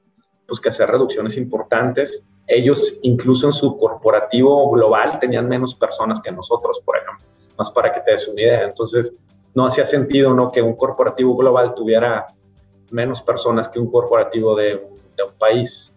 pues, 0.48 0.60
que 0.60 0.70
hacer 0.70 0.90
reducciones 0.90 1.36
importantes. 1.36 2.24
Ellos, 2.48 2.98
incluso 3.02 3.48
en 3.48 3.54
su 3.54 3.78
corporativo 3.78 4.70
global, 4.72 5.18
tenían 5.20 5.50
menos 5.50 5.74
personas 5.74 6.22
que 6.22 6.32
nosotros, 6.32 6.80
por 6.86 6.98
ejemplo, 6.98 7.26
más 7.58 7.72
para 7.72 7.92
que 7.92 8.02
te 8.02 8.12
des 8.12 8.28
una 8.28 8.42
idea. 8.42 8.64
Entonces, 8.64 9.12
no 9.56 9.66
hacía 9.66 9.86
sentido 9.86 10.34
¿no? 10.34 10.52
que 10.52 10.62
un 10.62 10.76
corporativo 10.76 11.36
global 11.36 11.74
tuviera 11.74 12.28
menos 12.92 13.22
personas 13.22 13.68
que 13.68 13.80
un 13.80 13.90
corporativo 13.90 14.56
de, 14.56 14.76
un 14.76 15.38
país. 15.40 15.92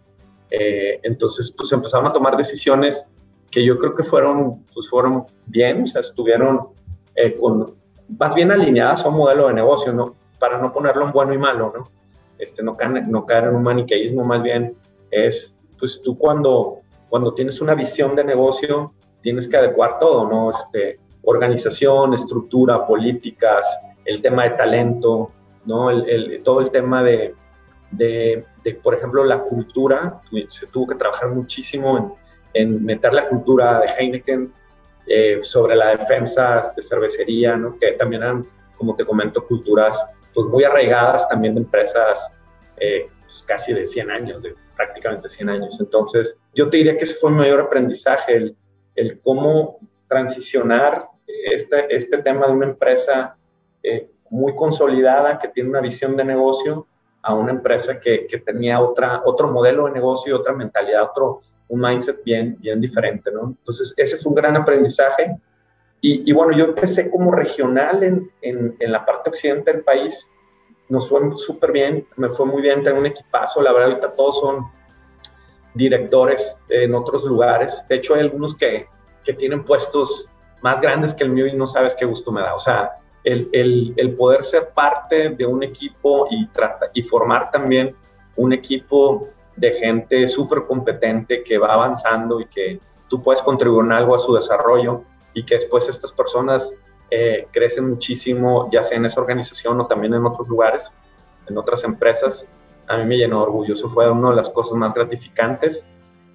Eh, 0.51 1.01
entonces, 1.03 1.53
pues 1.55 1.71
empezaron 1.73 2.07
a 2.07 2.13
tomar 2.13 2.37
decisiones 2.37 3.05
que 3.51 3.65
yo 3.65 3.79
creo 3.79 3.95
que 3.95 4.03
fueron, 4.03 4.65
pues 4.75 4.89
fueron 4.89 5.27
bien, 5.47 5.83
o 5.83 5.87
sea, 5.87 6.01
estuvieron 6.01 6.69
eh, 7.15 7.37
con, 7.37 7.75
más 8.19 8.35
bien 8.35 8.51
alineadas 8.51 9.05
a 9.05 9.09
un 9.09 9.17
modelo 9.17 9.49
de 9.49 9.55
negocio, 9.55 9.93
¿no? 9.93 10.15
Para 10.39 10.59
no 10.59 10.73
ponerlo 10.73 11.07
en 11.07 11.13
bueno 11.13 11.33
y 11.33 11.39
malo, 11.39 11.73
¿no? 11.77 11.91
Este, 12.39 12.63
no, 12.63 12.77
no 13.07 13.27
caer 13.27 13.45
en 13.45 13.57
un 13.57 13.63
maniqueísmo, 13.63 14.25
más 14.25 14.43
bien 14.43 14.77
es, 15.11 15.55
pues 15.79 16.01
tú 16.03 16.17
cuando, 16.17 16.81
cuando 17.09 17.35
tienes 17.35 17.61
una 17.61 17.75
visión 17.75 18.15
de 18.15 18.25
negocio, 18.25 18.93
tienes 19.21 19.49
que 19.49 19.57
adecuar 19.57 19.99
todo, 19.99 20.29
¿no? 20.29 20.51
Este, 20.51 21.01
organización, 21.23 22.15
estructura, 22.15 22.87
políticas, 22.87 23.67
el 24.05 24.23
tema 24.23 24.45
de 24.45 24.51
talento, 24.51 25.33
¿no? 25.65 25.91
El, 25.91 26.09
el, 26.09 26.43
todo 26.43 26.61
el 26.61 26.71
tema 26.71 27.03
de, 27.03 27.35
de, 27.91 28.45
de, 28.63 28.75
por 28.75 28.95
ejemplo, 28.95 29.25
la 29.25 29.41
cultura, 29.43 30.23
se 30.49 30.67
tuvo 30.69 30.87
que 30.87 30.95
trabajar 30.95 31.31
muchísimo 31.31 31.99
en, 31.99 32.13
en 32.59 32.85
meter 32.85 33.13
la 33.15 33.29
cultura 33.29 33.81
de 33.81 33.89
Heineken 33.89 34.53
eh, 35.07 35.39
sobre 35.43 35.77
la 35.77 35.91
defensa 35.97 36.61
de 36.75 36.83
cervecería, 36.83 37.57
¿no? 37.57 37.79
que 37.79 37.93
también 37.93 38.23
eran, 38.23 38.47
como 38.77 38.97
te 38.97 39.05
comento, 39.05 39.47
culturas 39.47 40.05
pues, 40.35 40.47
muy 40.49 40.65
arraigadas 40.65 41.29
también 41.29 41.55
de 41.55 41.61
empresas 41.61 42.33
eh, 42.77 43.09
pues, 43.25 43.43
casi 43.43 43.73
de 43.73 43.85
100 43.85 44.11
años, 44.11 44.43
de 44.43 44.55
prácticamente 44.77 45.29
100 45.29 45.49
años. 45.49 45.81
Entonces, 45.81 46.37
yo 46.53 46.69
te 46.69 46.79
diría 46.79 46.97
que 46.97 47.05
ese 47.05 47.15
fue 47.15 47.31
mi 47.31 47.39
mayor 47.39 47.61
aprendizaje, 47.61 48.37
el, 48.37 48.57
el 48.97 49.21
cómo 49.21 49.79
transicionar 50.09 51.07
este, 51.27 51.95
este 51.95 52.19
tema 52.19 52.47
de 52.47 52.53
una 52.53 52.67
empresa 52.67 53.37
eh, 53.83 54.11
muy 54.31 54.55
consolidada, 54.57 55.39
que 55.39 55.49
tiene 55.49 55.71
una 55.71 55.81
visión 55.81 56.17
de 56.17 56.25
negocio, 56.25 56.87
a 57.23 57.35
una 57.35 57.53
empresa 57.53 58.01
que, 58.01 58.27
que 58.27 58.39
tenía 58.39 58.81
otra, 58.81 59.23
otro 59.25 59.49
modelo 59.49 59.87
de 59.87 59.93
negocio, 59.93 60.37
otra 60.37 60.53
mentalidad, 60.53 61.05
otro, 61.05 61.43
un 61.69 61.81
mindset 61.81 62.23
bien, 62.25 62.57
bien 62.59 62.81
diferente, 62.81 63.31
¿no? 63.31 63.55
Entonces, 63.59 63.93
ese 63.97 64.17
fue 64.17 64.31
un 64.31 64.37
gran 64.37 64.57
aprendizaje. 64.57 65.37
Y, 66.01 66.33
bueno, 66.33 66.57
yo 66.57 66.67
empecé 66.67 67.11
como 67.11 67.33
regional 67.33 68.05
en, 68.05 68.31
en, 68.41 68.77
en, 68.79 68.93
la 68.93 69.05
parte 69.05 69.31
occidente 69.31 69.73
del 69.73 69.83
país. 69.83 70.29
Nos 70.89 71.09
fue 71.09 71.21
súper 71.37 71.73
bien, 71.73 72.07
me 72.17 72.29
fue 72.29 72.47
muy 72.47 72.63
bien, 72.63 72.85
tengo 72.85 73.01
un 73.01 73.07
equipazo. 73.07 73.61
La 73.61 73.73
verdad, 73.73 73.91
ahorita 73.91 74.15
todos 74.15 74.39
son 74.39 74.69
directores 75.75 76.57
en 76.69 76.95
otros 76.95 77.25
lugares. 77.25 77.85
De 77.89 77.97
hecho, 77.97 78.15
hay 78.15 78.21
algunos 78.21 78.55
que, 78.55 78.87
que 79.25 79.33
tienen 79.33 79.65
puestos 79.65 80.29
más 80.63 80.81
grandes 80.81 81.15
que 81.15 81.25
el 81.25 81.31
mío 81.31 81.47
y 81.47 81.55
no 81.55 81.67
sabes 81.67 81.97
qué 81.97 82.05
gusto 82.05 82.31
me 82.31 82.43
da. 82.43 82.55
O 82.55 82.59
sea, 82.61 82.93
el, 83.25 83.49
el, 83.53 83.95
el 83.97 84.15
poder 84.15 84.45
ser 84.45 84.69
parte 84.69 85.31
de 85.31 85.47
un 85.47 85.65
equipo 85.65 86.29
y, 86.31 86.47
trata, 86.47 86.91
y 86.95 87.03
formar 87.03 87.51
también 87.51 87.95
un 88.37 88.53
equipo 88.53 89.29
de 89.59 89.73
gente 89.73 90.27
súper 90.27 90.65
competente 90.65 91.43
que 91.43 91.59
va 91.59 91.73
avanzando 91.73 92.41
y 92.41 92.47
que 92.47 92.81
tú 93.09 93.23
puedes 93.23 93.43
contribuir 93.43 93.87
en 93.87 93.93
algo 93.93 94.15
a 94.15 94.19
su 94.19 94.35
desarrollo 94.35 95.03
y 95.35 95.45
que 95.45 95.57
después 95.57 95.89
estas 95.89 96.13
personas 96.13 96.73
eh, 97.11 97.47
crecen 97.51 97.89
muchísimo, 97.89 98.69
ya 98.71 98.83
sea 98.83 98.99
en 98.99 99.07
esa 99.07 99.21
organización 99.21 99.81
o 99.81 99.87
también 99.87 100.15
en 100.15 100.25
otros 100.25 100.47
lugares, 100.47 100.93
en 101.49 101.57
otras 101.59 101.83
empresas. 101.85 102.47
A 102.87 102.97
mí 102.99 103.05
me 103.05 103.17
llenó 103.17 103.39
de 103.39 103.43
orgullo, 103.43 103.75
eso 103.75 103.89
fue 103.89 104.11
una 104.11 104.31
de 104.31 104.37
las 104.37 104.51
cosas 104.51 104.75
más 104.75 104.95
gratificantes. 104.95 105.85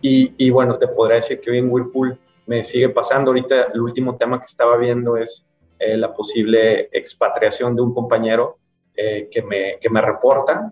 Y, 0.01 0.33
y 0.37 0.49
bueno, 0.49 0.77
te 0.77 0.87
podría 0.87 1.15
decir 1.15 1.39
que 1.39 1.51
hoy 1.51 1.59
en 1.59 1.71
Whirlpool 1.71 2.19
me 2.45 2.63
sigue 2.63 2.89
pasando. 2.89 3.31
Ahorita 3.31 3.67
el 3.73 3.81
último 3.81 4.17
tema 4.17 4.39
que 4.39 4.45
estaba 4.45 4.75
viendo 4.77 5.15
es 5.15 5.45
eh, 5.79 5.97
la 5.97 6.13
posible 6.13 6.89
expatriación 6.91 7.75
de 7.75 7.81
un 7.81 7.93
compañero 7.93 8.57
eh, 8.95 9.27
que, 9.31 9.41
me, 9.41 9.77
que 9.79 9.89
me 9.89 10.01
reporta. 10.01 10.71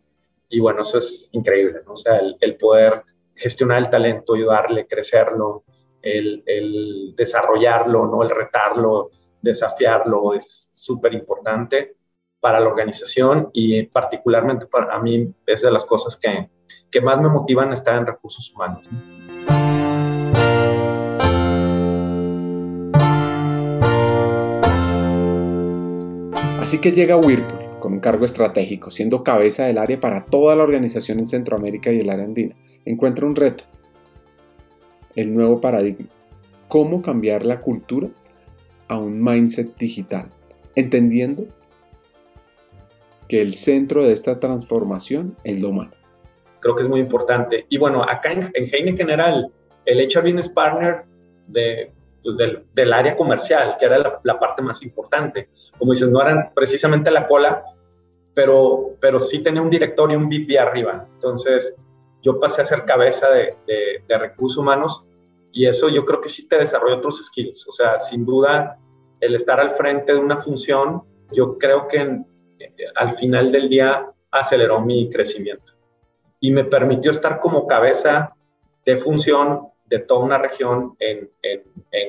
Y 0.52 0.60
bueno, 0.60 0.82
eso 0.82 0.98
es 0.98 1.30
increíble, 1.32 1.80
¿no? 1.86 1.94
O 1.94 1.96
sea, 1.96 2.20
el, 2.40 2.58
poder 2.58 3.04
gestionar 3.34 3.78
el 3.78 3.90
talento, 3.90 4.34
ayudarle, 4.34 4.86
crecerlo, 4.86 5.64
el, 6.02 6.44
el 6.46 7.14
desarrollarlo, 7.16 8.06
¿no? 8.06 8.22
El 8.22 8.30
retarlo, 8.30 9.12
desafiarlo 9.42 10.34
es 10.34 10.70
súper 10.74 11.14
importante 11.14 11.96
para 12.42 12.60
la 12.60 12.68
organización 12.68 13.50
y 13.54 13.84
particularmente 13.84 14.66
para 14.66 15.00
mí 15.00 15.34
es 15.46 15.62
de 15.62 15.72
las 15.72 15.86
cosas 15.86 16.18
que, 16.18 16.50
que 16.92 17.00
más 17.00 17.22
me 17.22 17.30
motivan 17.30 17.72
estar 17.72 17.96
en 17.96 18.06
recursos 18.06 18.52
humanos. 18.54 18.86
Así 26.60 26.82
que 26.82 26.92
llega 26.92 27.16
Whirlpool 27.16 27.61
con 27.92 27.96
un 27.96 28.00
cargo 28.00 28.24
estratégico, 28.24 28.90
siendo 28.90 29.22
cabeza 29.22 29.66
del 29.66 29.78
área 29.78 30.00
para 30.00 30.24
toda 30.24 30.56
la 30.56 30.64
organización 30.64 31.20
en 31.20 31.26
Centroamérica 31.26 31.92
y 31.92 32.00
el 32.00 32.10
área 32.10 32.24
andina. 32.24 32.56
Encuentra 32.86 33.26
un 33.26 33.36
reto, 33.36 33.66
el 35.14 35.34
nuevo 35.34 35.60
paradigma. 35.60 36.08
¿Cómo 36.70 37.02
cambiar 37.02 37.46
la 37.46 37.60
cultura 37.60 38.08
a 38.88 38.98
un 38.98 39.22
mindset 39.22 39.76
digital? 39.78 40.28
Entendiendo 40.74 41.48
que 43.28 43.42
el 43.42 43.56
centro 43.56 44.04
de 44.06 44.14
esta 44.14 44.40
transformación 44.40 45.36
es 45.44 45.60
lo 45.60 45.70
humano. 45.70 45.92
Creo 46.62 46.78
que 46.78 46.84
es 46.84 46.88
muy 46.88 47.02
importante. 47.02 47.66
Y 47.68 47.78
bueno, 47.78 48.04
acá 48.04 48.32
en, 48.32 48.52
en 48.54 48.74
Heineken 48.74 49.10
era 49.10 49.36
el, 49.86 50.08
HR 50.08 50.22
Business 50.22 50.48
Partner 50.48 51.04
de, 51.48 51.92
pues 52.24 52.38
del, 52.38 52.64
del, 52.74 52.94
área 52.94 53.18
comercial, 53.18 53.76
que 53.78 53.86
era 53.86 53.98
la, 53.98 54.22
la, 54.24 54.40
parte 54.40 54.62
más 54.62 54.82
importante. 54.82 55.50
Como 55.78 55.92
dices, 55.92 56.10
no 56.10 56.22
eran 56.22 56.52
precisamente 56.56 57.12
la 57.12 57.28
cola, 57.28 57.66
pero, 58.34 58.96
pero 59.00 59.20
sí 59.20 59.40
tenía 59.40 59.62
un 59.62 59.70
director 59.70 60.12
y 60.12 60.16
un 60.16 60.28
VP 60.28 60.58
arriba. 60.58 61.08
Entonces, 61.14 61.76
yo 62.22 62.40
pasé 62.40 62.62
a 62.62 62.66
ser 62.66 62.86
cabeza 62.86 63.30
de, 63.30 63.56
de, 64.08 64.18
recursos 64.18 64.58
humanos 64.58 65.04
y 65.52 65.66
eso 65.66 65.90
yo 65.90 66.06
creo 66.06 66.22
que 66.22 66.30
sí 66.30 66.48
te 66.48 66.58
desarrolla 66.58 66.98
otros 66.98 67.24
skills. 67.26 67.68
O 67.68 67.72
sea, 67.72 68.00
sin 68.00 68.26
duda, 68.26 68.78
el 69.20 69.36
estar 69.36 69.60
al 69.60 69.72
frente 69.72 70.14
de 70.14 70.20
una 70.20 70.38
función, 70.38 71.04
yo 71.32 71.58
creo 71.58 71.88
que 71.88 72.22
al 72.96 73.14
final 73.16 73.52
del 73.52 73.70
día 73.70 74.12
aceleró 74.30 74.80
mi 74.82 75.10
crecimiento 75.10 75.74
y 76.40 76.52
me 76.52 76.64
permitió 76.64 77.12
estar 77.12 77.40
como 77.40 77.68
cabeza 77.68 78.36
de 78.86 78.98
función 78.98 79.68
de 79.86 80.00
toda 80.00 80.22
una 80.22 80.38
región 80.38 80.96
en, 81.00 81.30
en, 81.42 81.62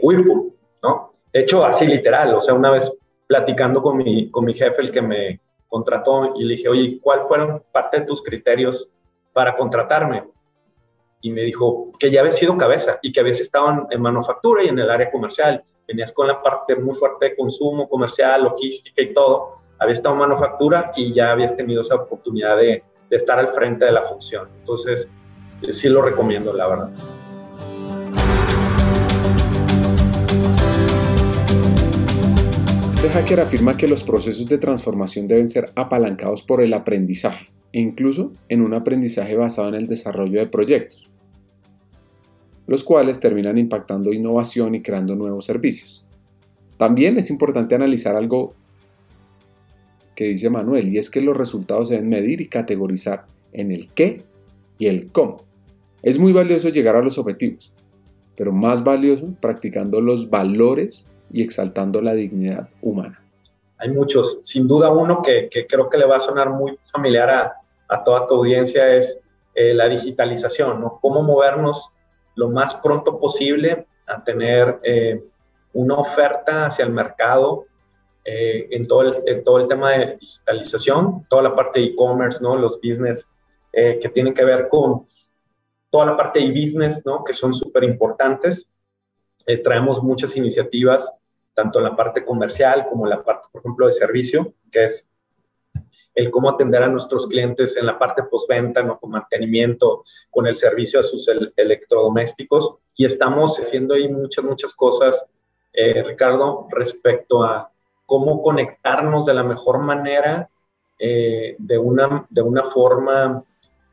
Whirlpool, 0.03 0.53
¿no? 0.83 1.13
De 1.33 1.41
hecho, 1.41 1.65
así 1.65 1.87
literal, 1.87 2.35
o 2.35 2.41
sea, 2.41 2.55
una 2.55 2.71
vez 2.71 2.93
platicando 3.27 3.83
con 3.83 3.97
mi, 3.97 4.31
con 4.31 4.45
mi 4.45 4.55
jefe, 4.55 4.83
el 4.83 4.93
que 4.93 5.03
me 5.03 5.41
contrató, 5.73 6.35
y 6.37 6.45
le 6.45 6.55
dije, 6.57 6.69
oye, 6.69 7.01
¿cuál 7.01 7.23
fueron 7.23 7.63
parte 7.73 8.01
de 8.01 8.07
tus 8.07 8.23
criterios 8.23 8.89
para 9.33 9.57
contratarme? 9.57 10.25
Y 11.23 11.31
me 11.31 11.41
dijo 11.41 11.93
que 11.99 12.11
ya 12.11 12.21
habías 12.21 12.37
sido 12.37 12.59
cabeza 12.59 12.99
y 13.01 13.11
que 13.11 13.21
habías 13.21 13.41
estado 13.41 13.71
en, 13.71 13.87
en 13.91 14.03
manufactura 14.03 14.63
y 14.63 14.69
en 14.69 14.79
el 14.79 14.91
área 14.91 15.11
comercial. 15.11 15.65
Venías 15.89 16.13
con 16.13 16.29
la 16.29 16.43
parte 16.43 16.77
muy 16.77 16.95
fuerte 16.95 17.31
de 17.31 17.37
consumo 17.37 17.89
comercial, 17.89 18.45
logística 18.45 19.01
y 19.01 19.15
todo 19.15 19.63
había 19.79 19.95
estado 19.95 20.15
en 20.15 20.21
manufactura 20.21 20.93
y 20.95 21.15
ya 21.15 21.33
habías 21.33 21.57
tenido 21.57 21.81
esa 21.81 21.95
oportunidad 21.95 22.57
de, 22.59 22.85
de 23.09 23.17
estar 23.17 23.39
al 23.39 23.49
frente 23.49 23.85
de 23.85 23.93
la 23.93 24.03
función. 24.03 24.49
Entonces, 24.61 25.09
sí 25.71 25.89
lo 25.89 26.03
recomiendo, 26.03 26.53
la 26.53 26.69
verdad. 26.69 26.91
Este 33.03 33.15
hacker 33.15 33.41
afirma 33.41 33.77
que 33.77 33.89
los 33.89 34.05
procesos 34.05 34.47
de 34.47 34.59
transformación 34.59 35.27
deben 35.27 35.49
ser 35.49 35.73
apalancados 35.75 36.45
por 36.45 36.63
el 36.63 36.73
aprendizaje, 36.73 37.49
e 37.73 37.81
incluso 37.81 38.33
en 38.49 38.63
un 38.63 38.75
aprendizaje 38.75 39.35
basado 39.35 39.71
en 39.71 39.75
el 39.75 39.89
desarrollo 39.89 40.39
de 40.39 40.47
proyectos, 40.47 41.11
los 42.69 42.85
cuales 42.85 43.19
terminan 43.19 43.59
impactando 43.59 44.13
innovación 44.13 44.77
y 44.77 44.83
creando 44.83 45.17
nuevos 45.17 45.47
servicios. 45.47 46.07
También 46.77 47.19
es 47.19 47.29
importante 47.29 47.75
analizar 47.75 48.15
algo 48.15 48.55
que 50.15 50.27
dice 50.27 50.49
Manuel, 50.49 50.95
y 50.95 50.99
es 50.99 51.11
que 51.11 51.23
los 51.23 51.37
resultados 51.37 51.89
se 51.89 51.95
deben 51.95 52.09
medir 52.09 52.41
y 52.41 52.47
categorizar 52.47 53.27
en 53.53 53.73
el 53.73 53.89
qué 53.89 54.23
y 54.79 54.87
el 54.87 55.11
cómo. 55.11 55.43
Es 56.05 56.21
muy 56.21 56.33
valioso 56.33 56.69
llegar 56.69 56.95
a 56.95 57.03
los 57.03 57.19
objetivos, 57.19 57.73
pero 58.37 58.53
más 58.53 58.85
valioso 58.85 59.27
practicando 59.41 60.01
los 60.01 60.31
valores 60.31 61.09
y 61.33 61.43
exaltando 61.43 62.01
la 62.01 62.13
dignidad 62.13 62.69
humana. 62.81 63.23
Hay 63.79 63.91
muchos, 63.91 64.39
sin 64.43 64.69
duda 64.69 64.91
uno 64.91 65.23
que, 65.23 65.49
creo 65.69 65.89
que 65.89 65.99
le 65.99 66.07
va 66.07 66.17
a 66.17 66.21
sonar 66.21 66.51
muy 66.51 66.79
familiar 66.93 67.31
a, 67.31 68.05
toda 68.05 68.27
tu 68.27 68.37
audiencia 68.37 68.89
es 68.89 69.19
eh, 69.55 69.75
la 69.75 69.87
digitalización, 69.87 70.81
¿no? 70.81 70.99
Cómo 71.03 71.23
movernos 71.23 71.91
lo 72.37 72.49
más 72.49 72.75
pronto 72.77 73.21
posible 73.21 73.87
a 74.07 74.25
tener 74.25 74.81
eh, 74.83 75.23
una 75.75 75.97
oferta 75.97 76.65
hacia 76.65 76.87
el 76.87 76.91
mercado 76.91 77.67
eh, 78.25 78.69
en, 78.71 78.87
todo 78.87 79.03
el, 79.03 79.43
todo 79.43 79.59
el 79.59 79.67
tema 79.67 79.91
de 79.91 80.17
digitalización, 80.17 81.27
toda 81.29 81.43
la 81.43 81.57
parte 81.57 81.81
de 81.81 81.87
e-commerce, 81.87 82.41
¿no? 82.41 82.57
los 82.57 82.77
business 82.77 83.27
eh, 83.73 83.99
que 84.01 84.09
tienen 84.11 84.33
que 84.33 84.45
ver 84.45 84.69
con 84.69 85.05
toda 85.91 86.07
la 86.07 86.17
parte 86.17 86.39
de 86.39 86.47
e-business, 86.47 87.05
¿no? 87.05 87.25
que 87.25 87.33
son 87.33 87.53
súper 87.53 87.83
importantes. 87.83 88.69
Eh, 89.45 89.59
traemos 89.59 90.01
muchas 90.03 90.37
iniciativas, 90.37 91.13
tanto 91.55 91.79
en 91.79 91.85
la 91.85 91.97
parte 91.97 92.25
comercial 92.25 92.87
como 92.89 93.07
en 93.07 93.11
la 93.11 93.23
parte, 93.23 93.49
por 93.51 93.61
ejemplo, 93.61 93.87
de 93.87 93.93
servicio, 93.93 94.55
que 94.71 94.85
es 94.85 95.09
el 96.15 96.31
cómo 96.31 96.51
atender 96.51 96.83
a 96.83 96.89
nuestros 96.89 97.27
clientes 97.27 97.77
en 97.77 97.87
la 97.87 97.99
parte 97.99 98.23
postventa, 98.25 98.83
¿no? 98.83 98.99
con 98.99 99.11
mantenimiento, 99.11 100.05
con 100.31 100.47
el 100.47 100.57
servicio 100.57 101.01
a 101.01 101.03
sus 101.03 101.27
electrodomésticos. 101.57 102.77
Y 102.95 103.07
estamos 103.07 103.59
haciendo 103.59 103.95
ahí 103.95 104.09
muchas, 104.09 104.45
muchas 104.45 104.75
cosas, 104.75 105.31
Ricardo, 105.73 106.67
respecto 106.71 107.43
a 107.43 107.73
cómo 108.05 108.43
conectarnos 108.43 109.25
de 109.25 109.33
la 109.33 109.43
mejor 109.43 109.79
manera 109.79 110.51
eh, 110.99 111.57
de, 111.59 111.79
una, 111.79 112.27
de 112.29 112.43
una 112.43 112.63
forma 112.63 113.43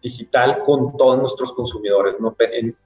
digital 0.02 0.60
con 0.66 0.96
todos 0.98 1.18
nuestros 1.18 1.54
consumidores, 1.54 2.20
¿no? 2.20 2.36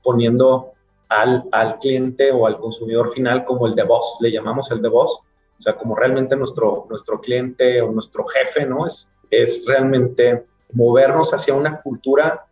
poniendo 0.03 0.73
al, 1.21 1.43
al, 1.51 1.79
cliente 1.79 2.31
o 2.31 2.45
al 2.47 2.59
consumidor 2.59 3.13
final 3.13 3.45
como 3.45 3.67
el 3.67 3.75
de 3.75 3.83
voz, 3.83 4.17
le 4.19 4.31
llamamos 4.31 4.71
el 4.71 4.81
de 4.81 4.89
voz, 4.89 5.19
o 5.57 5.61
sea, 5.61 5.75
como 5.75 5.95
realmente 5.95 6.35
nuestro, 6.35 6.85
nuestro 6.89 7.21
cliente 7.21 7.81
o 7.81 7.91
nuestro 7.91 8.25
jefe, 8.25 8.65
¿no? 8.65 8.85
Es, 8.85 9.09
es 9.29 9.63
realmente 9.65 10.45
movernos 10.71 11.33
hacia 11.33 11.53
una 11.53 11.81
cultura 11.81 12.45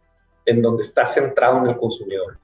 en 0.45 0.61
donde 0.61 0.83
está 0.83 1.05
centrado 1.05 1.59
en 1.59 1.67
el 1.67 1.77
consumidor. 1.77 2.37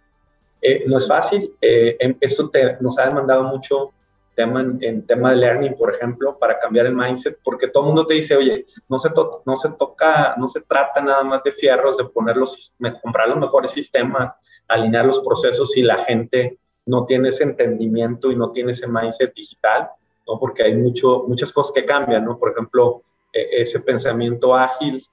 Eh, 0.61 0.85
no 0.87 0.97
es 0.97 1.07
fácil, 1.07 1.53
eh, 1.61 2.15
esto 2.19 2.49
te, 2.49 2.77
nos 2.81 2.97
ha 2.97 3.05
demandado 3.05 3.43
mucho 3.43 3.91
tema 4.37 4.61
en, 4.61 5.05
tema 5.07 5.31
de 5.31 5.37
learning, 5.37 5.75
por 5.75 5.95
ejemplo, 5.95 6.37
para 6.37 6.59
cambiar 6.59 6.85
el 6.85 6.93
mindset, 6.93 7.39
porque 7.43 7.67
todo 7.67 7.83
el 7.83 7.87
mundo 7.87 8.05
te 8.05 8.13
dice, 8.13 8.37
oye, 8.37 8.67
no 8.87 8.99
se, 8.99 9.09
no 9.45 9.55
se 9.55 9.69
toca, 9.71 10.35
no 10.37 10.47
se 10.47 10.61
trata 10.61 11.01
nada 11.01 11.23
más 11.23 11.43
de 11.43 11.51
fierros, 11.51 11.97
de 11.97 12.05
poner 12.05 12.37
los, 12.37 12.71
comprar 13.01 13.27
los 13.27 13.39
mejores 13.39 13.71
sistemas, 13.71 14.35
alinear 14.67 15.07
los 15.07 15.21
procesos 15.21 15.75
y 15.75 15.81
la 15.81 16.05
gente 16.05 16.59
no 16.85 17.05
tiene 17.07 17.29
ese 17.29 17.45
entendimiento 17.45 18.31
y 18.31 18.35
no 18.35 18.51
tiene 18.51 18.73
ese 18.73 18.87
mindset 18.87 19.33
digital, 19.33 19.89
¿no? 20.27 20.39
Porque 20.39 20.61
hay 20.61 20.75
mucho, 20.75 21.25
muchas 21.27 21.51
cosas 21.51 21.71
que 21.73 21.83
cambian, 21.83 22.23
¿no? 22.23 22.37
Por 22.37 22.51
ejemplo, 22.51 23.01
e, 23.33 23.61
ese 23.61 23.79
pensamiento 23.79 24.53
ágil 24.55 25.03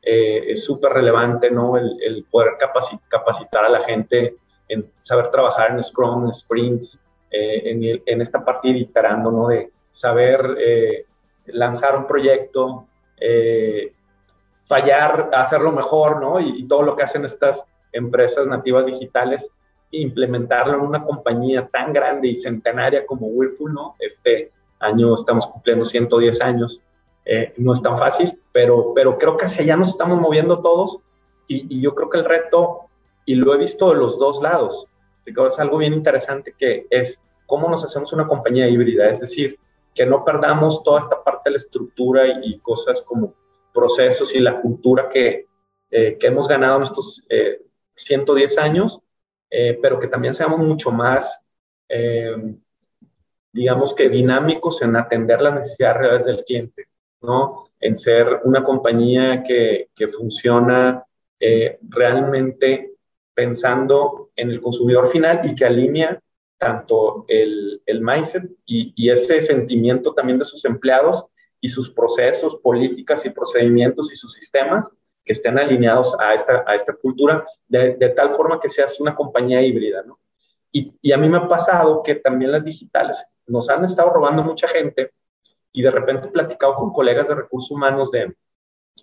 eh, 0.00 0.52
es 0.52 0.64
súper 0.64 0.92
relevante, 0.92 1.50
¿no? 1.50 1.76
El, 1.76 2.00
el 2.00 2.24
poder 2.30 2.52
capacitar 3.08 3.64
a 3.64 3.68
la 3.68 3.82
gente 3.82 4.36
en 4.68 4.88
saber 5.02 5.32
trabajar 5.32 5.72
en 5.72 5.82
Scrum, 5.82 6.26
en 6.26 6.32
sprints, 6.32 7.00
eh, 7.30 8.00
en, 8.06 8.20
esta 8.22 8.42
partida 8.42 8.78
iterando, 8.78 9.30
¿no? 9.30 9.48
De 9.48 9.70
saber 9.90 10.56
eh, 10.58 11.04
lanzar 11.46 11.96
un 11.96 12.06
proyecto, 12.06 12.86
eh, 13.20 13.92
fallar, 14.64 15.30
hacerlo 15.34 15.72
mejor, 15.72 16.20
¿no? 16.20 16.40
Y, 16.40 16.66
todo 16.66 16.82
lo 16.82 16.96
que 16.96 17.02
hacen 17.02 17.24
estas 17.24 17.62
empresas 17.92 18.46
nativas 18.46 18.86
digitales, 18.86 19.50
implementarlo 19.90 20.74
en 20.74 20.80
una 20.80 21.04
compañía 21.04 21.68
tan 21.70 21.92
grande 21.92 22.28
y 22.28 22.34
centenaria 22.34 23.04
como 23.04 23.26
Whirlpool, 23.26 23.74
¿no? 23.74 23.96
Este 23.98 24.50
año 24.80 25.12
estamos 25.12 25.46
cumpliendo 25.46 25.84
110 25.84 26.40
años. 26.40 26.80
no 27.58 27.72
es 27.74 27.82
tan 27.82 27.98
fácil, 27.98 28.40
pero, 28.52 28.92
pero 28.94 29.18
creo 29.18 29.36
que 29.36 29.44
hacia 29.44 29.62
allá 29.62 29.76
nos 29.76 29.90
estamos 29.90 30.18
moviendo 30.18 30.60
todos 30.60 30.98
y, 31.46 31.76
y 31.76 31.82
yo 31.82 31.94
creo 31.94 32.08
que 32.08 32.18
el 32.18 32.24
reto, 32.24 32.88
y 33.26 33.34
lo 33.34 33.54
he 33.54 33.58
visto 33.58 33.90
de 33.90 33.96
los 33.96 34.18
dos 34.18 34.40
lados, 34.40 34.88
es 35.28 35.58
algo 35.58 35.78
bien 35.78 35.94
interesante 35.94 36.54
que 36.56 36.86
es 36.90 37.20
cómo 37.46 37.68
nos 37.68 37.84
hacemos 37.84 38.12
una 38.12 38.26
compañía 38.26 38.68
híbrida, 38.68 39.08
es 39.08 39.20
decir, 39.20 39.58
que 39.94 40.04
no 40.06 40.24
perdamos 40.24 40.82
toda 40.82 41.00
esta 41.00 41.22
parte 41.22 41.42
de 41.46 41.52
la 41.52 41.56
estructura 41.56 42.22
y, 42.42 42.58
cosas 42.60 43.02
como 43.02 43.34
procesos 43.72 44.34
y 44.34 44.40
la 44.40 44.60
cultura 44.60 45.08
que, 45.08 45.46
eh, 45.90 46.16
que 46.18 46.26
hemos 46.26 46.46
ganado 46.46 46.76
en 46.76 46.82
estos 46.82 47.24
110 47.94 48.56
eh, 48.56 48.60
años, 48.60 49.00
eh, 49.50 49.78
pero 49.80 49.98
que 49.98 50.08
también 50.08 50.34
seamos 50.34 50.60
mucho 50.60 50.90
más 50.90 51.42
digamos 53.50 53.94
que 53.94 54.10
dinámicos 54.10 54.82
en 54.82 54.94
atender 54.94 55.40
las 55.40 55.54
necesidades 55.54 55.96
reales 55.96 56.24
del 56.26 56.44
cliente, 56.44 56.88
¿no? 57.22 57.64
En 57.80 57.96
ser 57.96 58.40
una 58.44 58.62
compañía 58.62 59.42
que, 59.42 59.88
que 59.94 60.08
funciona 60.08 61.02
eh, 61.40 61.78
realmente 61.82 62.94
pensando 63.38 64.30
en 64.34 64.50
el 64.50 64.60
consumidor 64.60 65.06
final 65.06 65.40
y 65.44 65.54
que 65.54 65.64
alinea 65.64 66.20
tanto 66.56 67.24
el, 67.28 67.80
el 67.86 68.00
mindset 68.00 68.50
y, 68.66 68.92
y 68.96 69.10
ese 69.10 69.40
sentimiento 69.40 70.12
también 70.12 70.40
de 70.40 70.44
sus 70.44 70.64
empleados 70.64 71.24
y 71.60 71.68
sus 71.68 71.88
procesos, 71.88 72.56
políticas 72.56 73.24
y 73.24 73.30
procedimientos 73.30 74.10
y 74.12 74.16
sus 74.16 74.34
sistemas 74.34 74.92
que 75.24 75.34
estén 75.34 75.56
alineados 75.56 76.18
a 76.18 76.34
esta, 76.34 76.64
a 76.66 76.74
esta 76.74 76.92
cultura 76.94 77.46
de, 77.68 78.12
tal 78.16 78.30
forma 78.30 78.58
que 78.58 78.68
seas 78.68 78.98
una 78.98 79.14
compañía 79.14 79.62
híbrida. 79.62 80.02
Y, 80.72 80.92
y, 81.00 81.12
a 81.12 81.16
mí 81.16 81.28
me 81.28 81.38
ha 81.38 81.46
pasado 81.46 82.02
que 82.02 82.16
también 82.16 82.50
las 82.50 82.64
digitales 82.64 83.24
nos 83.46 83.70
han 83.70 83.84
estado 83.84 84.10
robando 84.10 84.42
mucha 84.42 84.66
gente 84.66 85.12
y 85.72 85.80
de 85.82 85.92
repente 85.92 86.26
he 86.26 86.30
platicado 86.32 86.74
con 86.74 86.92
colegas 86.92 87.28
de 87.28 87.36
recursos 87.36 87.70
humanos 87.70 88.10
de, 88.10 88.34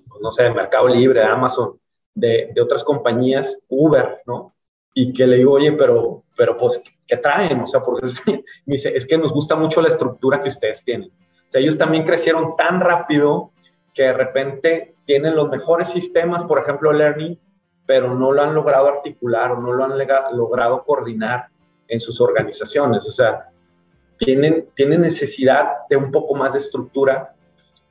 pues, 0.09 0.21
no 0.21 0.29
sé, 0.29 0.43
de 0.43 0.53
Mercado 0.53 0.89
Libre, 0.89 1.21
de 1.21 1.25
Amazon, 1.25 1.79
de, 2.15 2.53
otras 2.61 2.83
compañías, 2.83 3.59
Uber, 3.67 4.17
¿no? 4.25 4.55
Y 4.93 5.13
que 5.13 5.27
le 5.27 5.37
digo, 5.37 5.51
oye, 5.53 5.73
pero, 5.73 6.23
pero 6.35 6.57
pues, 6.57 6.81
¿qué 7.05 7.17
traen? 7.17 7.59
O 7.59 7.67
sea, 7.67 7.81
porque 7.81 8.07
me 8.65 8.73
dice, 8.73 8.95
es 8.95 9.05
que 9.05 9.17
nos 9.17 9.33
gusta 9.33 9.55
mucho 9.55 9.81
la 9.81 9.89
estructura 9.89 10.41
que 10.41 10.49
ustedes 10.49 10.83
tienen. 10.83 11.09
O 11.09 11.47
sea, 11.49 11.61
ellos 11.61 11.77
también 11.77 12.03
crecieron 12.03 12.55
tan 12.55 12.79
rápido 12.79 13.51
que 13.93 14.03
de 14.03 14.13
repente 14.13 14.95
tienen 15.05 15.35
los 15.35 15.49
mejores 15.49 15.89
sistemas, 15.89 16.43
por 16.43 16.59
ejemplo, 16.59 16.91
Learning, 16.91 17.37
pero 17.85 18.15
no 18.15 18.31
lo 18.31 18.41
han 18.41 18.55
logrado 18.55 18.87
articular 18.87 19.51
o 19.51 19.61
no 19.61 19.71
lo 19.71 19.83
han 19.83 19.93
logrado 20.31 20.83
coordinar 20.83 21.49
en 21.87 21.99
sus 21.99 22.19
organizaciones. 22.19 23.07
O 23.07 23.11
sea, 23.11 23.49
tienen, 24.17 24.69
tienen 24.73 25.01
necesidad 25.01 25.87
de 25.89 25.97
un 25.97 26.11
poco 26.11 26.33
más 26.33 26.53
de 26.53 26.59
estructura 26.59 27.35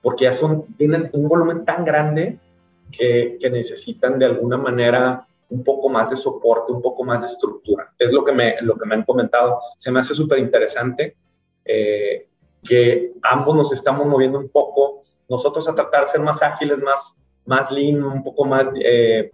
porque 0.02 0.24
ya 0.24 0.32
son, 0.32 0.66
tienen 0.76 1.08
un 1.12 1.28
volumen 1.28 1.64
tan 1.64 1.84
grande 1.84 2.38
que, 2.90 3.36
que, 3.40 3.50
necesitan 3.50 4.18
de 4.18 4.26
alguna 4.26 4.56
manera 4.56 5.26
un 5.48 5.62
poco 5.62 5.88
más 5.88 6.10
de 6.10 6.16
soporte, 6.16 6.72
un 6.72 6.82
poco 6.82 7.04
más 7.04 7.22
de 7.22 7.28
estructura. 7.28 7.92
Es 7.98 8.12
lo 8.12 8.24
que 8.24 8.32
me, 8.32 8.60
lo 8.62 8.76
que 8.76 8.86
me 8.86 8.94
han 8.94 9.04
comentado. 9.04 9.58
Se 9.76 9.90
me 9.90 10.00
hace 10.00 10.14
súper 10.14 10.38
interesante 10.38 11.16
eh, 11.64 12.28
que 12.62 13.12
ambos 13.22 13.56
nos 13.56 13.72
estamos 13.72 14.06
moviendo 14.06 14.38
un 14.38 14.48
poco, 14.48 15.02
nosotros 15.28 15.68
a 15.68 15.74
tratar 15.74 16.00
de 16.00 16.06
ser 16.06 16.20
más 16.20 16.42
ágiles, 16.42 16.78
más, 16.78 17.16
más 17.44 17.70
lean, 17.70 18.02
un 18.02 18.22
poco 18.22 18.44
más, 18.44 18.70
eh, 18.80 19.30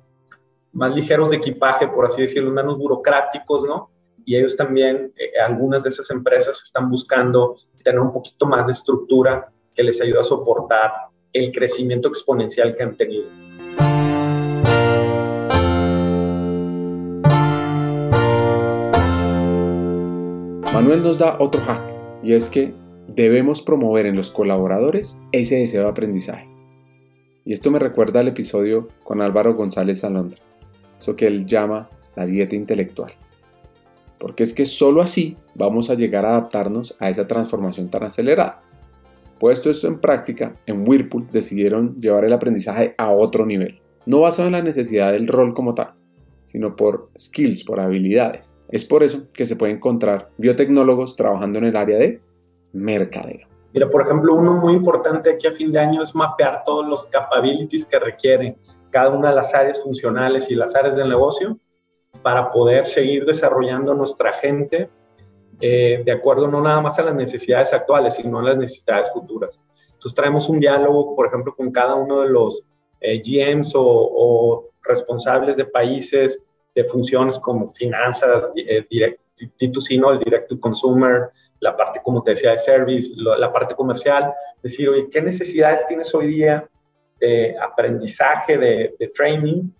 más 0.72 0.94
ligeros 0.94 1.30
de 1.30 1.36
equipaje, 1.36 1.86
por 1.88 2.06
así 2.06 2.22
decirlo, 2.22 2.50
menos 2.50 2.76
burocráticos, 2.78 3.64
¿no? 3.64 3.90
y 4.24 4.36
ellos 4.36 4.56
también, 4.56 5.12
eh, 5.16 5.40
algunas 5.40 5.82
de 5.82 5.88
esas 5.88 6.08
empresas 6.10 6.62
están 6.62 6.88
buscando 6.88 7.56
tener 7.82 8.00
un 8.00 8.12
poquito 8.12 8.46
más 8.46 8.66
de 8.66 8.72
estructura 8.72 9.50
que 9.74 9.82
les 9.82 10.00
ayude 10.00 10.20
a 10.20 10.22
soportar 10.22 10.92
el 11.32 11.52
crecimiento 11.52 12.08
exponencial 12.08 12.74
que 12.76 12.82
han 12.82 12.96
tenido. 12.96 13.28
Manuel 20.72 21.02
nos 21.02 21.18
da 21.18 21.36
otro 21.38 21.60
hack 21.60 21.80
y 22.22 22.32
es 22.32 22.48
que 22.48 22.72
debemos 23.08 23.62
promover 23.62 24.06
en 24.06 24.16
los 24.16 24.30
colaboradores 24.30 25.20
ese 25.32 25.56
deseo 25.56 25.82
de 25.84 25.90
aprendizaje. 25.90 26.48
Y 27.44 27.52
esto 27.52 27.70
me 27.70 27.78
recuerda 27.78 28.20
al 28.20 28.28
episodio 28.28 28.88
con 29.02 29.20
Álvaro 29.20 29.54
González 29.54 30.04
Alondra, 30.04 30.38
eso 30.98 31.16
que 31.16 31.26
él 31.26 31.46
llama 31.46 31.90
la 32.16 32.26
dieta 32.26 32.54
intelectual 32.56 33.12
porque 34.20 34.42
es 34.42 34.52
que 34.52 34.66
sólo 34.66 35.00
así 35.02 35.36
vamos 35.54 35.90
a 35.90 35.94
llegar 35.94 36.24
a 36.26 36.30
adaptarnos 36.30 36.94
a 37.00 37.08
esa 37.08 37.26
transformación 37.26 37.88
tan 37.88 38.04
acelerada. 38.04 38.62
Puesto 39.40 39.70
esto 39.70 39.88
en 39.88 39.98
práctica, 39.98 40.54
en 40.66 40.86
Whirlpool 40.86 41.26
decidieron 41.32 41.96
llevar 41.96 42.26
el 42.26 42.34
aprendizaje 42.34 42.94
a 42.98 43.10
otro 43.10 43.46
nivel, 43.46 43.80
no 44.04 44.20
basado 44.20 44.48
en 44.48 44.52
la 44.52 44.60
necesidad 44.60 45.12
del 45.12 45.26
rol 45.26 45.54
como 45.54 45.74
tal, 45.74 45.94
sino 46.44 46.76
por 46.76 47.08
skills, 47.18 47.64
por 47.64 47.80
habilidades. 47.80 48.58
Es 48.68 48.84
por 48.84 49.02
eso 49.02 49.22
que 49.34 49.46
se 49.46 49.56
puede 49.56 49.72
encontrar 49.72 50.28
biotecnólogos 50.36 51.16
trabajando 51.16 51.58
en 51.58 51.64
el 51.64 51.76
área 51.76 51.96
de 51.96 52.20
mercadeo. 52.74 53.48
Mira, 53.72 53.88
por 53.88 54.02
ejemplo, 54.02 54.34
uno 54.34 54.52
muy 54.52 54.74
importante 54.74 55.30
aquí 55.30 55.46
a 55.46 55.52
fin 55.52 55.72
de 55.72 55.78
año 55.78 56.02
es 56.02 56.14
mapear 56.14 56.62
todos 56.62 56.86
los 56.86 57.04
capabilities 57.04 57.86
que 57.86 57.98
requieren 57.98 58.58
cada 58.90 59.08
una 59.08 59.30
de 59.30 59.36
las 59.36 59.54
áreas 59.54 59.82
funcionales 59.82 60.50
y 60.50 60.54
las 60.54 60.74
áreas 60.74 60.96
del 60.96 61.08
negocio 61.08 61.56
para 62.22 62.52
poder 62.52 62.86
seguir 62.86 63.24
desarrollando 63.24 63.94
nuestra 63.94 64.34
gente 64.34 64.90
eh, 65.60 66.02
de 66.04 66.12
acuerdo 66.12 66.48
no 66.48 66.60
nada 66.60 66.80
más 66.80 66.98
a 66.98 67.02
las 67.02 67.14
necesidades 67.14 67.72
actuales, 67.72 68.14
sino 68.14 68.38
a 68.38 68.42
las 68.42 68.56
necesidades 68.56 69.10
futuras. 69.12 69.60
Entonces 69.86 70.14
traemos 70.14 70.48
un 70.48 70.60
diálogo, 70.60 71.14
por 71.14 71.26
ejemplo, 71.26 71.54
con 71.54 71.70
cada 71.70 71.94
uno 71.94 72.22
de 72.22 72.30
los 72.30 72.62
eh, 73.00 73.20
GMs 73.22 73.74
o, 73.74 73.82
o, 73.82 74.70
responsables 74.82 75.56
de 75.56 75.66
países 75.66 76.40
de 76.74 76.84
funciones 76.84 77.38
como 77.38 77.68
finanzas, 77.68 78.52
eh, 78.56 78.86
direct, 78.88 79.20
D2C, 79.58 80.12
el 80.12 80.18
direct 80.18 80.48
to 80.48 80.60
consumer, 80.60 81.30
la 81.60 81.76
parte, 81.76 82.00
como 82.02 82.22
te 82.22 82.32
decía, 82.32 82.52
de 82.52 82.58
service, 82.58 83.12
la 83.16 83.52
parte 83.52 83.74
comercial, 83.74 84.32
decir, 84.62 84.88
oye, 84.88 85.08
¿qué 85.10 85.22
necesidades 85.22 85.86
tienes 85.86 86.14
hoy 86.14 86.26
día 86.28 86.68
de 87.18 87.56
aprendizaje, 87.58 88.58
de, 88.58 88.94
de 88.98 89.08
training 89.08 89.70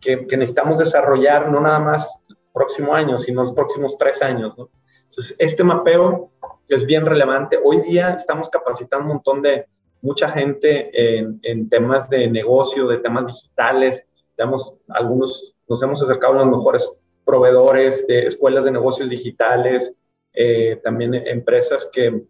que, 0.00 0.16
necesitamos 0.36 0.78
desarrollar 0.78 1.50
no 1.50 1.60
nada 1.60 1.78
más 1.78 2.22
el 2.28 2.36
próximo 2.52 2.94
año, 2.94 3.18
sino 3.18 3.42
los 3.42 3.52
próximos 3.52 3.96
tres 3.98 4.22
años. 4.22 4.56
¿no? 4.56 4.70
Entonces, 5.10 5.34
este 5.40 5.64
mapeo 5.64 6.30
es 6.68 6.86
bien 6.86 7.04
relevante. 7.04 7.58
Hoy 7.62 7.80
día 7.80 8.10
estamos 8.10 8.48
capacitando 8.48 9.06
un 9.06 9.14
montón 9.14 9.42
de 9.42 9.66
mucha 10.02 10.30
gente 10.30 11.18
en, 11.18 11.40
en 11.42 11.68
temas 11.68 12.08
de 12.08 12.28
negocio, 12.28 12.86
de 12.86 12.98
temas 12.98 13.26
digitales. 13.26 14.06
Tenemos 14.36 14.76
algunos, 14.86 15.52
nos 15.68 15.82
hemos 15.82 16.00
acercado 16.00 16.34
a 16.34 16.44
los 16.44 16.46
mejores 16.46 17.02
proveedores 17.24 18.06
de 18.06 18.26
escuelas 18.26 18.64
de 18.64 18.70
negocios 18.70 19.08
digitales, 19.08 19.92
eh, 20.32 20.80
también 20.84 21.12
empresas 21.14 21.88
que, 21.92 22.22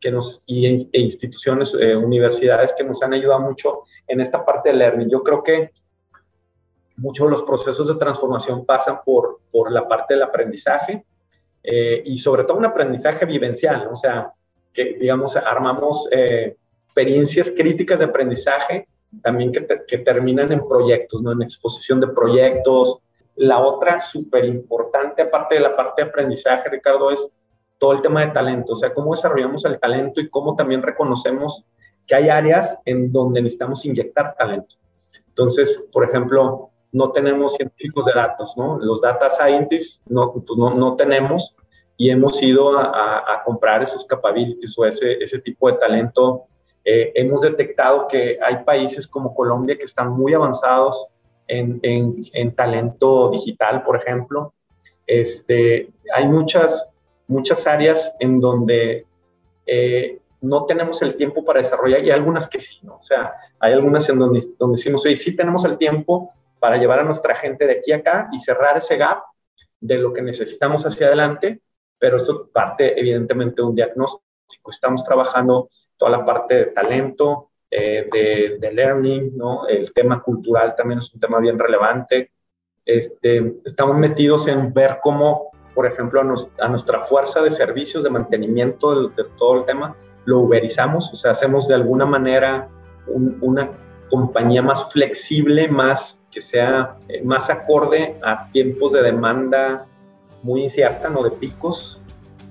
que 0.00 0.10
nos, 0.10 0.42
y, 0.44 0.66
e 0.92 1.00
instituciones, 1.00 1.72
eh, 1.78 1.94
universidades 1.94 2.74
que 2.76 2.82
nos 2.82 3.00
han 3.04 3.14
ayudado 3.14 3.42
mucho 3.42 3.82
en 4.08 4.20
esta 4.20 4.44
parte 4.44 4.70
de 4.70 4.76
learning. 4.76 5.08
Yo 5.08 5.22
creo 5.22 5.40
que 5.40 5.70
muchos 6.96 7.28
de 7.28 7.30
los 7.30 7.44
procesos 7.44 7.86
de 7.86 7.94
transformación 7.94 8.66
pasan 8.66 8.98
por, 9.04 9.38
por 9.52 9.70
la 9.70 9.86
parte 9.86 10.14
del 10.14 10.24
aprendizaje 10.24 11.04
eh, 11.66 12.02
y 12.04 12.18
sobre 12.18 12.44
todo 12.44 12.58
un 12.58 12.66
aprendizaje 12.66 13.24
vivencial, 13.24 13.84
¿no? 13.84 13.92
o 13.92 13.96
sea, 13.96 14.30
que 14.70 14.96
digamos, 15.00 15.34
armamos 15.34 16.06
eh, 16.10 16.56
experiencias 16.84 17.50
críticas 17.50 17.98
de 17.98 18.04
aprendizaje 18.04 18.86
también 19.22 19.50
que, 19.50 19.66
que, 19.86 19.98
terminan 19.98 20.52
en 20.52 20.68
proyectos, 20.68 21.22
¿no? 21.22 21.32
en 21.32 21.42
exposición 21.42 22.00
de 22.00 22.08
proyectos. 22.08 22.98
La 23.36 23.60
otra 23.60 23.98
súper 23.98 24.44
importante, 24.44 25.22
aparte 25.22 25.54
de 25.54 25.60
la 25.62 25.74
parte 25.74 26.02
de 26.02 26.08
aprendizaje, 26.08 26.68
Ricardo, 26.68 27.10
es 27.10 27.26
todo 27.78 27.92
el 27.92 28.02
tema 28.02 28.20
de 28.20 28.32
talento, 28.32 28.74
o 28.74 28.76
sea, 28.76 28.92
cómo 28.92 29.12
desarrollamos 29.12 29.64
el 29.64 29.78
talento 29.78 30.20
y 30.20 30.28
cómo 30.28 30.54
también 30.54 30.82
reconocemos 30.82 31.64
que 32.06 32.14
hay 32.14 32.28
áreas 32.28 32.78
en 32.84 33.10
donde 33.10 33.40
necesitamos 33.40 33.84
inyectar 33.84 34.34
talento. 34.36 34.76
Entonces, 35.28 35.88
por 35.92 36.04
ejemplo, 36.04 36.70
no 36.94 37.10
tenemos 37.10 37.54
científicos 37.54 38.06
de 38.06 38.12
datos, 38.12 38.56
¿no? 38.56 38.78
Los 38.78 39.00
data 39.00 39.28
scientists 39.28 40.00
no, 40.06 40.32
pues 40.32 40.44
no, 40.56 40.72
no 40.74 40.94
tenemos 40.94 41.56
y 41.96 42.08
hemos 42.08 42.40
ido 42.40 42.78
a, 42.78 43.18
a, 43.18 43.42
comprar 43.44 43.82
esos 43.82 44.04
capabilities 44.04 44.78
o 44.78 44.84
ese, 44.84 45.14
ese 45.14 45.40
tipo 45.40 45.68
de 45.68 45.76
talento. 45.76 46.44
Eh, 46.84 47.10
hemos 47.16 47.40
detectado 47.40 48.06
que 48.06 48.38
hay 48.40 48.62
países 48.62 49.08
como 49.08 49.34
Colombia 49.34 49.76
que 49.76 49.84
están 49.84 50.10
muy 50.10 50.34
avanzados 50.34 51.08
en, 51.48 51.80
en, 51.82 52.24
en 52.32 52.54
talento 52.54 53.28
digital, 53.30 53.82
por 53.82 53.96
ejemplo. 53.96 54.54
Este, 55.04 55.90
hay 56.14 56.28
muchas, 56.28 56.88
muchas 57.26 57.66
áreas 57.66 58.14
en 58.20 58.38
donde 58.38 59.04
eh, 59.66 60.20
no 60.40 60.64
tenemos 60.64 61.02
el 61.02 61.16
tiempo 61.16 61.44
para 61.44 61.58
desarrollar 61.58 62.04
y 62.04 62.10
algunas 62.12 62.48
que 62.48 62.60
sí, 62.60 62.78
¿no? 62.82 62.98
O 62.98 63.02
sea, 63.02 63.34
hay 63.58 63.72
algunas 63.72 64.08
en 64.08 64.18
donde, 64.20 64.44
donde 64.56 64.76
decimos, 64.76 65.04
oye, 65.04 65.16
sí 65.16 65.34
tenemos 65.34 65.64
el 65.64 65.76
tiempo, 65.76 66.32
para 66.64 66.78
llevar 66.78 67.00
a 67.00 67.04
nuestra 67.04 67.34
gente 67.34 67.66
de 67.66 67.72
aquí 67.74 67.92
a 67.92 67.96
acá 67.96 68.28
y 68.32 68.38
cerrar 68.38 68.78
ese 68.78 68.96
gap 68.96 69.22
de 69.78 69.98
lo 69.98 70.14
que 70.14 70.22
necesitamos 70.22 70.86
hacia 70.86 71.08
adelante, 71.08 71.60
pero 71.98 72.16
esto 72.16 72.48
parte 72.50 72.98
evidentemente 72.98 73.56
de 73.56 73.68
un 73.68 73.74
diagnóstico. 73.74 74.70
Estamos 74.70 75.04
trabajando 75.04 75.68
toda 75.98 76.12
la 76.12 76.24
parte 76.24 76.54
de 76.54 76.64
talento, 76.68 77.50
eh, 77.70 78.08
de, 78.10 78.56
de, 78.58 78.72
learning, 78.72 79.36
¿no? 79.36 79.68
El 79.68 79.92
tema 79.92 80.22
cultural 80.22 80.74
también 80.74 81.00
es 81.00 81.12
un 81.12 81.20
tema 81.20 81.38
bien 81.38 81.58
relevante. 81.58 82.32
Este, 82.82 83.56
estamos 83.66 83.98
metidos 83.98 84.48
en 84.48 84.72
ver 84.72 85.00
cómo, 85.02 85.50
por 85.74 85.84
ejemplo, 85.84 86.22
a, 86.22 86.24
nos, 86.24 86.48
a 86.58 86.66
nuestra 86.68 87.00
fuerza 87.00 87.42
de 87.42 87.50
servicios 87.50 88.02
de 88.02 88.08
mantenimiento 88.08 89.08
de, 89.10 89.22
de, 89.22 89.28
todo 89.36 89.58
el 89.58 89.66
tema, 89.66 89.94
lo 90.24 90.38
uberizamos, 90.38 91.12
o 91.12 91.16
sea, 91.16 91.32
hacemos 91.32 91.68
de 91.68 91.74
alguna 91.74 92.06
manera 92.06 92.70
un, 93.06 93.36
una 93.42 93.70
compañía 94.08 94.62
más 94.62 94.90
flexible, 94.90 95.68
más 95.68 96.23
que 96.34 96.40
sea 96.40 96.96
eh, 97.08 97.22
más 97.22 97.48
acorde 97.48 98.16
a 98.20 98.50
tiempos 98.50 98.92
de 98.92 99.02
demanda 99.02 99.86
muy 100.42 100.62
incierta, 100.62 101.08
no 101.08 101.22
de 101.22 101.30
picos, 101.30 102.00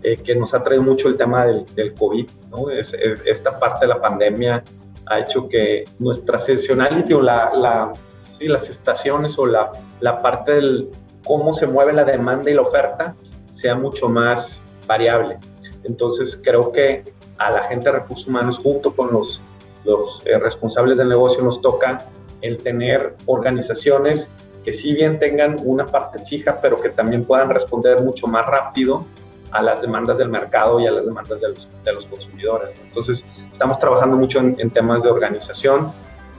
eh, 0.01 0.15
que 0.17 0.33
nos 0.35 0.53
ha 0.53 0.63
traído 0.63 0.83
mucho 0.83 1.09
el 1.09 1.17
tema 1.17 1.45
del, 1.45 1.93
COVID, 1.93 2.29
¿no? 2.49 2.69
Es, 2.69 2.93
esta 3.25 3.59
parte 3.59 3.85
de 3.85 3.89
la 3.89 4.01
pandemia 4.01 4.63
ha 5.05 5.19
hecho 5.19 5.49
que 5.49 5.83
nuestra 5.99 6.39
seasonality 6.39 7.13
o 7.13 7.21
la 7.21 7.93
sí, 8.37 8.47
las 8.47 8.69
estaciones 8.69 9.37
o 9.37 9.45
la, 9.45 9.71
la 9.99 10.21
parte 10.21 10.53
del 10.53 10.89
cómo 11.25 11.53
se 11.53 11.67
mueve 11.67 11.93
la 11.93 12.03
demanda 12.03 12.49
y 12.49 12.53
la 12.53 12.61
oferta 12.61 13.15
sea 13.49 13.75
mucho 13.75 14.09
más 14.09 14.61
variable. 14.87 15.37
Entonces 15.83 16.39
creo 16.41 16.71
que 16.71 17.13
a 17.37 17.51
la 17.51 17.63
gente 17.63 17.85
de 17.85 17.91
recursos 17.99 18.27
humanos 18.27 18.57
junto 18.57 18.95
con 18.95 19.11
los, 19.11 19.41
los 19.85 20.21
eh, 20.25 20.37
responsables 20.39 20.97
del 20.97 21.09
negocio 21.09 21.43
nos 21.43 21.61
toca 21.61 22.05
el 22.43 22.57
tener 22.57 23.15
organizaciones 23.25 24.29
que 24.63 24.71
si 24.71 24.93
bien 24.93 25.19
tengan 25.19 25.57
una 25.63 25.85
parte 25.87 26.19
fija, 26.19 26.59
pero 26.61 26.79
que 26.79 26.89
también 26.89 27.25
puedan 27.25 27.49
responder 27.49 28.01
mucho 28.01 28.27
más 28.27 28.45
rápido 28.45 29.05
a 29.51 29.61
las 29.61 29.81
demandas 29.81 30.17
del 30.17 30.29
mercado 30.29 30.79
y 30.79 30.87
a 30.87 30.91
las 30.91 31.05
demandas 31.05 31.41
de 31.41 31.49
los, 31.49 31.69
de 31.83 31.93
los 31.93 32.05
consumidores. 32.05 32.69
Entonces, 32.81 33.25
estamos 33.51 33.77
trabajando 33.77 34.15
mucho 34.15 34.39
en, 34.39 34.69
temas 34.71 35.03
de 35.03 35.09
organización. 35.09 35.91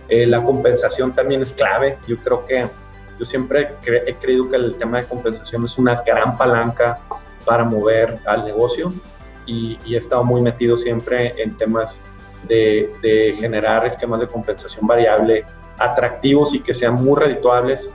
Eh, 0.08 0.26
la 0.26 0.42
compensación 0.42 1.12
también 1.12 1.42
es 1.42 1.52
clave. 1.52 1.98
Yo 2.08 2.16
creo 2.18 2.46
que 2.46 2.66
yo 3.18 3.24
siempre 3.24 3.68
he 3.84 4.14
creído 4.14 4.50
que 4.50 4.56
el 4.56 4.74
tema 4.76 4.98
de 4.98 5.06
compensación 5.06 5.64
es 5.64 5.78
una 5.78 6.02
gran 6.02 6.36
palanca 6.36 6.98
para 7.44 7.64
mover 7.64 8.18
al 8.26 8.44
negocio 8.44 8.92
y, 9.46 9.78
he 9.86 9.96
estado 9.96 10.24
muy 10.24 10.40
metido 10.40 10.76
siempre 10.76 11.40
en 11.40 11.56
temas 11.56 11.98
de, 12.48 13.36
generar 13.38 13.86
esquemas 13.86 14.20
de 14.20 14.26
compensación 14.26 14.86
variable 14.86 15.44
atractivos 15.78 16.54
y 16.54 16.60
que 16.60 16.74
sean 16.74 16.94
muy 16.94 17.20
redituables 17.20 17.90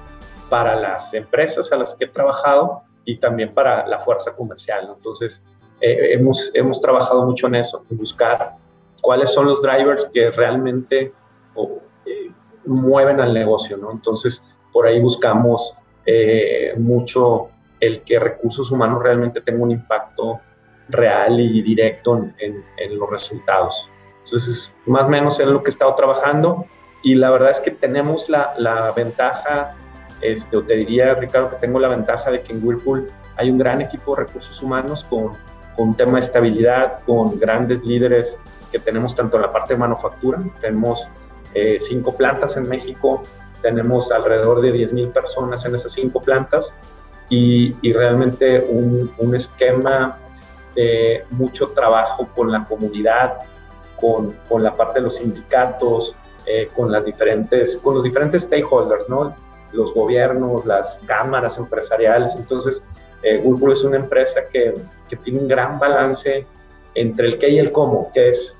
para 0.49 0.75
las 0.75 1.13
empresas 1.13 1.71
a 1.71 1.77
las 1.77 1.95
que 1.95 2.05
he 2.05 2.07
trabajado 2.07 2.82
y 3.05 3.17
también 3.17 3.53
para 3.53 3.88
la 3.88 3.99
fuerza 3.99 4.36
comercial. 4.36 4.89
Entonces, 4.95 5.41
eh, 5.82 6.13
hemos, 6.13 6.51
hemos 6.53 6.82
trabajado 6.82 7.25
mucho 7.25 7.47
en 7.47 7.55
eso, 7.55 7.84
en 7.89 7.97
buscar 7.97 8.55
cuáles 9.01 9.32
son 9.32 9.45
los 9.45 9.61
drivers 9.61 10.07
que 10.07 10.32
realmente 10.32 11.13
eh, 12.05 12.32
mueven 12.65 13.19
al 13.19 13.34
negocio, 13.34 13.77
¿no? 13.77 13.91
Entonces, 13.91 14.43
por 14.71 14.86
ahí 14.86 14.99
buscamos 14.99 15.75
eh, 16.05 16.73
mucho 16.77 17.49
el 17.80 18.01
que 18.01 18.19
recursos 18.19 18.71
humanos 18.71 19.01
realmente 19.01 19.41
tenga 19.41 19.63
un 19.63 19.71
impacto 19.71 20.41
real 20.89 21.39
y 21.39 21.61
directo 21.61 22.17
en, 22.38 22.63
los 22.97 23.09
resultados. 23.09 23.89
Entonces, 24.25 24.73
más 24.86 25.05
o 25.05 25.09
menos 25.09 25.39
es 25.39 25.47
lo 25.47 25.63
que 25.63 25.69
he 25.69 25.71
estado 25.71 25.93
trabajando 25.95 26.65
y 27.01 27.15
la 27.15 27.29
verdad 27.29 27.51
es 27.51 27.59
que 27.59 27.71
tenemos 27.71 28.29
la, 28.29 28.53
la 28.57 28.91
ventaja, 28.91 29.75
este, 30.21 30.57
o 30.57 30.63
te 30.63 30.75
diría, 30.75 31.13
Ricardo, 31.13 31.49
que 31.51 31.55
tengo 31.57 31.79
la 31.79 31.87
ventaja 31.87 32.29
de 32.31 32.41
que 32.41 32.53
en 32.53 32.65
Whirlpool 32.65 33.09
hay 33.37 33.49
un 33.49 33.57
gran 33.57 33.81
equipo 33.81 34.15
de 34.15 34.23
recursos 34.23 34.61
humanos 34.61 35.05
con, 35.09 35.33
con 35.75 35.89
un 35.89 35.95
tema 35.95 36.13
de 36.13 36.19
estabilidad, 36.19 36.99
con 37.05 37.39
grandes 37.39 37.83
líderes 37.83 38.37
que 38.71 38.79
tenemos 38.79 39.15
tanto 39.15 39.37
en 39.37 39.43
la 39.43 39.51
parte 39.51 39.73
de 39.73 39.79
manufactura, 39.79 40.39
tenemos 40.59 41.07
eh, 41.53 41.77
cinco 41.79 42.15
plantas 42.15 42.57
en 42.57 42.67
México, 42.67 43.23
tenemos 43.61 44.11
alrededor 44.11 44.61
de 44.61 44.73
10.000 44.73 45.11
personas 45.11 45.65
en 45.65 45.75
esas 45.75 45.91
cinco 45.91 46.21
plantas 46.21 46.73
y, 47.29 47.75
y 47.81 47.93
realmente 47.93 48.65
un, 48.69 49.11
un 49.17 49.35
esquema 49.35 50.17
de 50.75 51.25
mucho 51.31 51.69
trabajo 51.69 52.27
con 52.35 52.51
la 52.51 52.65
comunidad, 52.65 53.39
con, 53.99 54.33
con 54.47 54.63
la 54.63 54.75
parte 54.75 54.99
de 54.99 55.05
los 55.05 55.15
sindicatos, 55.15 56.15
eh, 56.51 56.67
con, 56.75 56.91
las 56.91 57.05
diferentes, 57.05 57.77
con 57.77 57.93
los 57.93 58.03
diferentes 58.03 58.41
stakeholders, 58.41 59.07
¿no? 59.07 59.35
los 59.71 59.93
gobiernos, 59.93 60.65
las 60.65 60.99
cámaras 61.05 61.59
empresariales. 61.59 62.35
Entonces, 62.35 62.81
eh, 63.21 63.37
Google 63.37 63.73
es 63.73 63.83
una 63.83 63.97
empresa 63.97 64.49
que, 64.51 64.73
que, 65.07 65.15
tiene 65.17 65.41
un 65.41 65.47
gran 65.47 65.77
balance 65.77 66.47
entre 66.95 67.27
el 67.27 67.37
qué 67.37 67.49
y 67.49 67.59
el 67.59 67.71
cómo, 67.71 68.11
que 68.11 68.29
es 68.29 68.57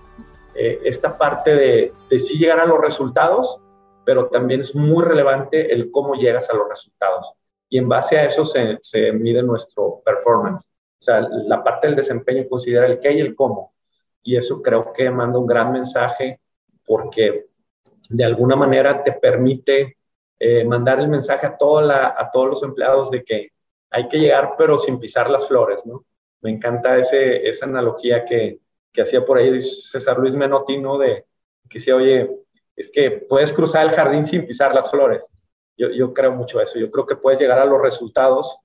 eh, 0.54 0.80
esta 0.84 1.18
parte 1.18 1.56
de, 1.56 1.94
de 2.12 2.20
sí 2.20 2.38
llegar 2.38 2.60
a 2.60 2.68
los 2.68 2.80
resultados, 2.80 3.60
pero 4.06 4.28
también 4.28 4.60
es 4.60 4.76
muy 4.76 5.04
relevante 5.04 5.74
el 5.74 5.90
cómo 5.90 6.14
llegas 6.14 6.48
a 6.52 6.54
los 6.54 6.70
resultados. 6.70 7.34
Y 7.70 7.80
en 7.80 7.90
base 7.90 8.20
a 8.20 8.26
eso 8.26 8.46
se, 8.46 8.78
se 8.82 9.12
mide 9.14 9.42
nuestro 9.42 10.04
performance. 10.06 10.68
O 11.00 11.02
sea, 11.02 11.22
la 11.22 11.64
parte 11.64 11.88
del 11.88 11.96
desempeño 11.96 12.48
considera 12.48 12.86
el 12.86 13.00
qué 13.00 13.14
y 13.14 13.20
el 13.20 13.34
cómo. 13.34 13.74
Y 14.22 14.38
eso 14.38 14.62
creo 14.62 14.94
que 14.94 15.10
manda 15.10 15.40
un 15.40 15.48
gran 15.48 15.72
mensaje 15.72 16.40
porque 16.86 17.49
de 18.10 18.26
alguna 18.26 18.56
manera 18.56 19.02
te 19.04 19.14
permite 19.14 19.98
eh, 20.40 20.64
mandar 20.66 21.00
el 21.00 21.08
mensaje 21.08 21.46
a, 21.46 21.52
a 21.52 22.32
todos 22.32 22.48
los 22.48 22.64
empleados 22.64 23.12
de 23.12 23.24
que 23.24 23.50
hay 23.92 24.08
que 24.08 24.20
llegar 24.20 24.56
pero 24.58 24.78
sin 24.78 25.00
pisar 25.00 25.30
las 25.30 25.48
flores, 25.48 25.86
¿no? 25.86 26.06
Me 26.42 26.50
encanta 26.50 26.98
ese, 26.98 27.48
esa 27.48 27.66
analogía 27.66 28.26
que, 28.26 28.60
que 28.92 29.02
hacía 29.02 29.26
por 29.26 29.38
ahí 29.38 29.62
César 29.62 30.18
Luis 30.18 30.36
Menotti, 30.36 30.78
¿no? 30.78 30.98
De 30.98 31.26
que 31.70 31.80
decía, 31.80 31.96
oye, 31.96 32.30
es 32.76 32.90
que 32.90 33.12
puedes 33.12 33.54
cruzar 33.54 33.86
el 33.86 33.92
jardín 33.92 34.26
sin 34.26 34.46
pisar 34.46 34.74
las 34.74 34.90
flores. 34.90 35.30
Yo, 35.78 35.90
yo 35.90 36.14
creo 36.14 36.32
mucho 36.32 36.60
eso. 36.62 36.80
Yo 36.80 36.90
creo 36.90 37.06
que 37.06 37.16
puedes 37.16 37.40
llegar 37.40 37.60
a 37.60 37.66
los 37.66 37.82
resultados 37.82 38.58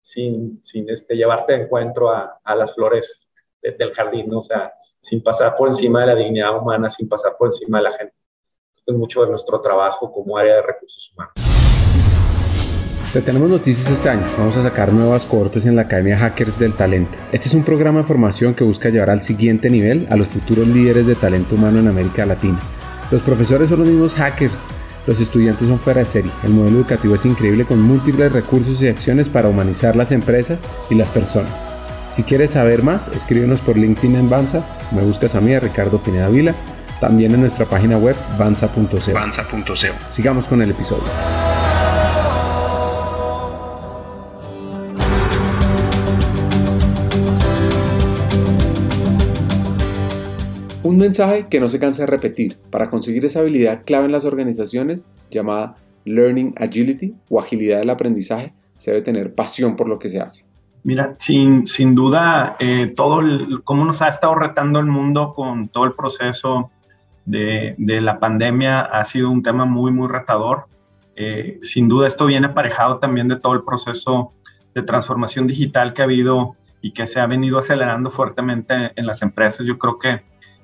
sin, 0.00 0.62
sin 0.62 0.88
este, 0.90 1.16
llevarte 1.16 1.54
de 1.54 1.62
encuentro 1.62 2.10
a, 2.10 2.38
a 2.44 2.54
las 2.54 2.74
flores 2.74 3.20
del 3.62 3.92
jardín, 3.92 4.28
¿no? 4.28 4.38
O 4.38 4.42
sea, 4.42 4.72
sin 5.00 5.22
pasar 5.22 5.56
por 5.56 5.68
encima 5.68 6.00
de 6.00 6.06
la 6.08 6.14
dignidad 6.14 6.56
humana, 6.56 6.90
sin 6.90 7.08
pasar 7.08 7.36
por 7.36 7.48
encima 7.48 7.78
de 7.78 7.84
la 7.84 7.92
gente. 7.92 8.14
Es 8.86 8.94
mucho 8.94 9.22
de 9.22 9.30
nuestro 9.30 9.60
trabajo 9.60 10.12
como 10.12 10.36
área 10.36 10.56
de 10.56 10.62
recursos 10.62 11.12
humanos. 11.12 11.34
Te 13.12 13.20
tenemos 13.20 13.50
noticias 13.50 13.90
este 13.90 14.08
año. 14.08 14.26
Vamos 14.38 14.56
a 14.56 14.62
sacar 14.62 14.92
nuevas 14.92 15.24
cohortes 15.24 15.66
en 15.66 15.76
la 15.76 15.82
Academia 15.82 16.16
Hackers 16.16 16.58
del 16.58 16.74
Talento. 16.74 17.18
Este 17.30 17.48
es 17.48 17.54
un 17.54 17.62
programa 17.62 18.00
de 18.00 18.06
formación 18.06 18.54
que 18.54 18.64
busca 18.64 18.88
llevar 18.88 19.10
al 19.10 19.22
siguiente 19.22 19.70
nivel 19.70 20.06
a 20.10 20.16
los 20.16 20.28
futuros 20.28 20.66
líderes 20.66 21.06
de 21.06 21.14
talento 21.14 21.54
humano 21.54 21.78
en 21.78 21.88
América 21.88 22.26
Latina. 22.26 22.58
Los 23.10 23.22
profesores 23.22 23.68
son 23.68 23.80
los 23.80 23.88
mismos 23.88 24.14
hackers 24.14 24.64
los 25.06 25.18
estudiantes 25.18 25.66
son 25.66 25.80
fuera 25.80 26.00
de 26.00 26.06
serie. 26.06 26.30
El 26.44 26.52
modelo 26.52 26.78
educativo 26.78 27.14
es 27.14 27.24
increíble 27.24 27.64
con 27.64 27.82
múltiples 27.82 28.32
recursos 28.32 28.80
y 28.82 28.88
acciones 28.88 29.28
para 29.28 29.48
humanizar 29.48 29.96
las 29.96 30.12
empresas 30.12 30.62
y 30.90 30.94
las 30.94 31.10
personas. 31.10 31.66
Si 32.08 32.22
quieres 32.22 32.52
saber 32.52 32.82
más, 32.82 33.08
escríbenos 33.08 33.60
por 33.60 33.76
LinkedIn 33.76 34.16
en 34.16 34.30
Banza, 34.30 34.64
me 34.92 35.02
buscas 35.02 35.34
a 35.34 35.40
mí, 35.40 35.54
a 35.54 35.60
Ricardo 35.60 36.02
Pineda 36.02 36.28
Vila, 36.28 36.54
también 37.02 37.34
en 37.34 37.40
nuestra 37.40 37.66
página 37.66 37.98
web 37.98 38.14
banza.co. 38.38 38.96
Sigamos 40.12 40.46
con 40.46 40.62
el 40.62 40.70
episodio. 40.70 41.02
Un 50.84 50.96
mensaje 50.96 51.48
que 51.48 51.58
no 51.58 51.68
se 51.68 51.80
cansa 51.80 52.02
de 52.02 52.06
repetir 52.06 52.56
para 52.70 52.88
conseguir 52.88 53.24
esa 53.24 53.40
habilidad 53.40 53.82
clave 53.84 54.04
en 54.04 54.12
las 54.12 54.24
organizaciones 54.24 55.08
llamada 55.28 55.74
Learning 56.04 56.54
Agility 56.56 57.16
o 57.28 57.40
agilidad 57.40 57.80
del 57.80 57.90
aprendizaje, 57.90 58.52
se 58.76 58.92
debe 58.92 59.02
tener 59.02 59.34
pasión 59.34 59.74
por 59.74 59.88
lo 59.88 59.98
que 59.98 60.08
se 60.08 60.20
hace. 60.20 60.44
Mira, 60.84 61.16
sin, 61.18 61.66
sin 61.66 61.96
duda, 61.96 62.54
eh, 62.60 62.92
todo 62.94 63.18
el, 63.18 63.62
cómo 63.64 63.84
nos 63.84 64.02
ha 64.02 64.08
estado 64.08 64.36
retando 64.36 64.78
el 64.78 64.86
mundo 64.86 65.32
con 65.34 65.66
todo 65.66 65.84
el 65.84 65.94
proceso 65.94 66.70
de, 67.24 67.74
la 67.78 68.18
pandemia 68.18 68.80
ha 68.80 69.04
sido 69.04 69.30
un 69.30 69.42
tema 69.42 69.64
muy, 69.64 69.92
muy 69.92 70.08
retador. 70.08 70.66
Eh, 71.14 71.58
sin 71.62 71.88
duda, 71.88 72.06
esto 72.06 72.26
viene 72.26 72.48
aparejado 72.48 72.98
también 72.98 73.28
de 73.28 73.36
todo 73.36 73.54
el 73.54 73.62
proceso 73.62 74.32
de 74.74 74.82
transformación 74.82 75.46
digital 75.46 75.92
que 75.92 76.02
ha 76.02 76.04
habido 76.04 76.56
y 76.80 76.92
que 76.92 77.06
se 77.06 77.20
ha 77.20 77.26
venido 77.26 77.58
acelerando 77.58 78.10
fuertemente 78.10 78.92
en 78.96 79.06
las 79.06 79.22
empresas. 79.22 79.66
Yo 79.66 79.78
creo 79.78 79.98
que 79.98 80.22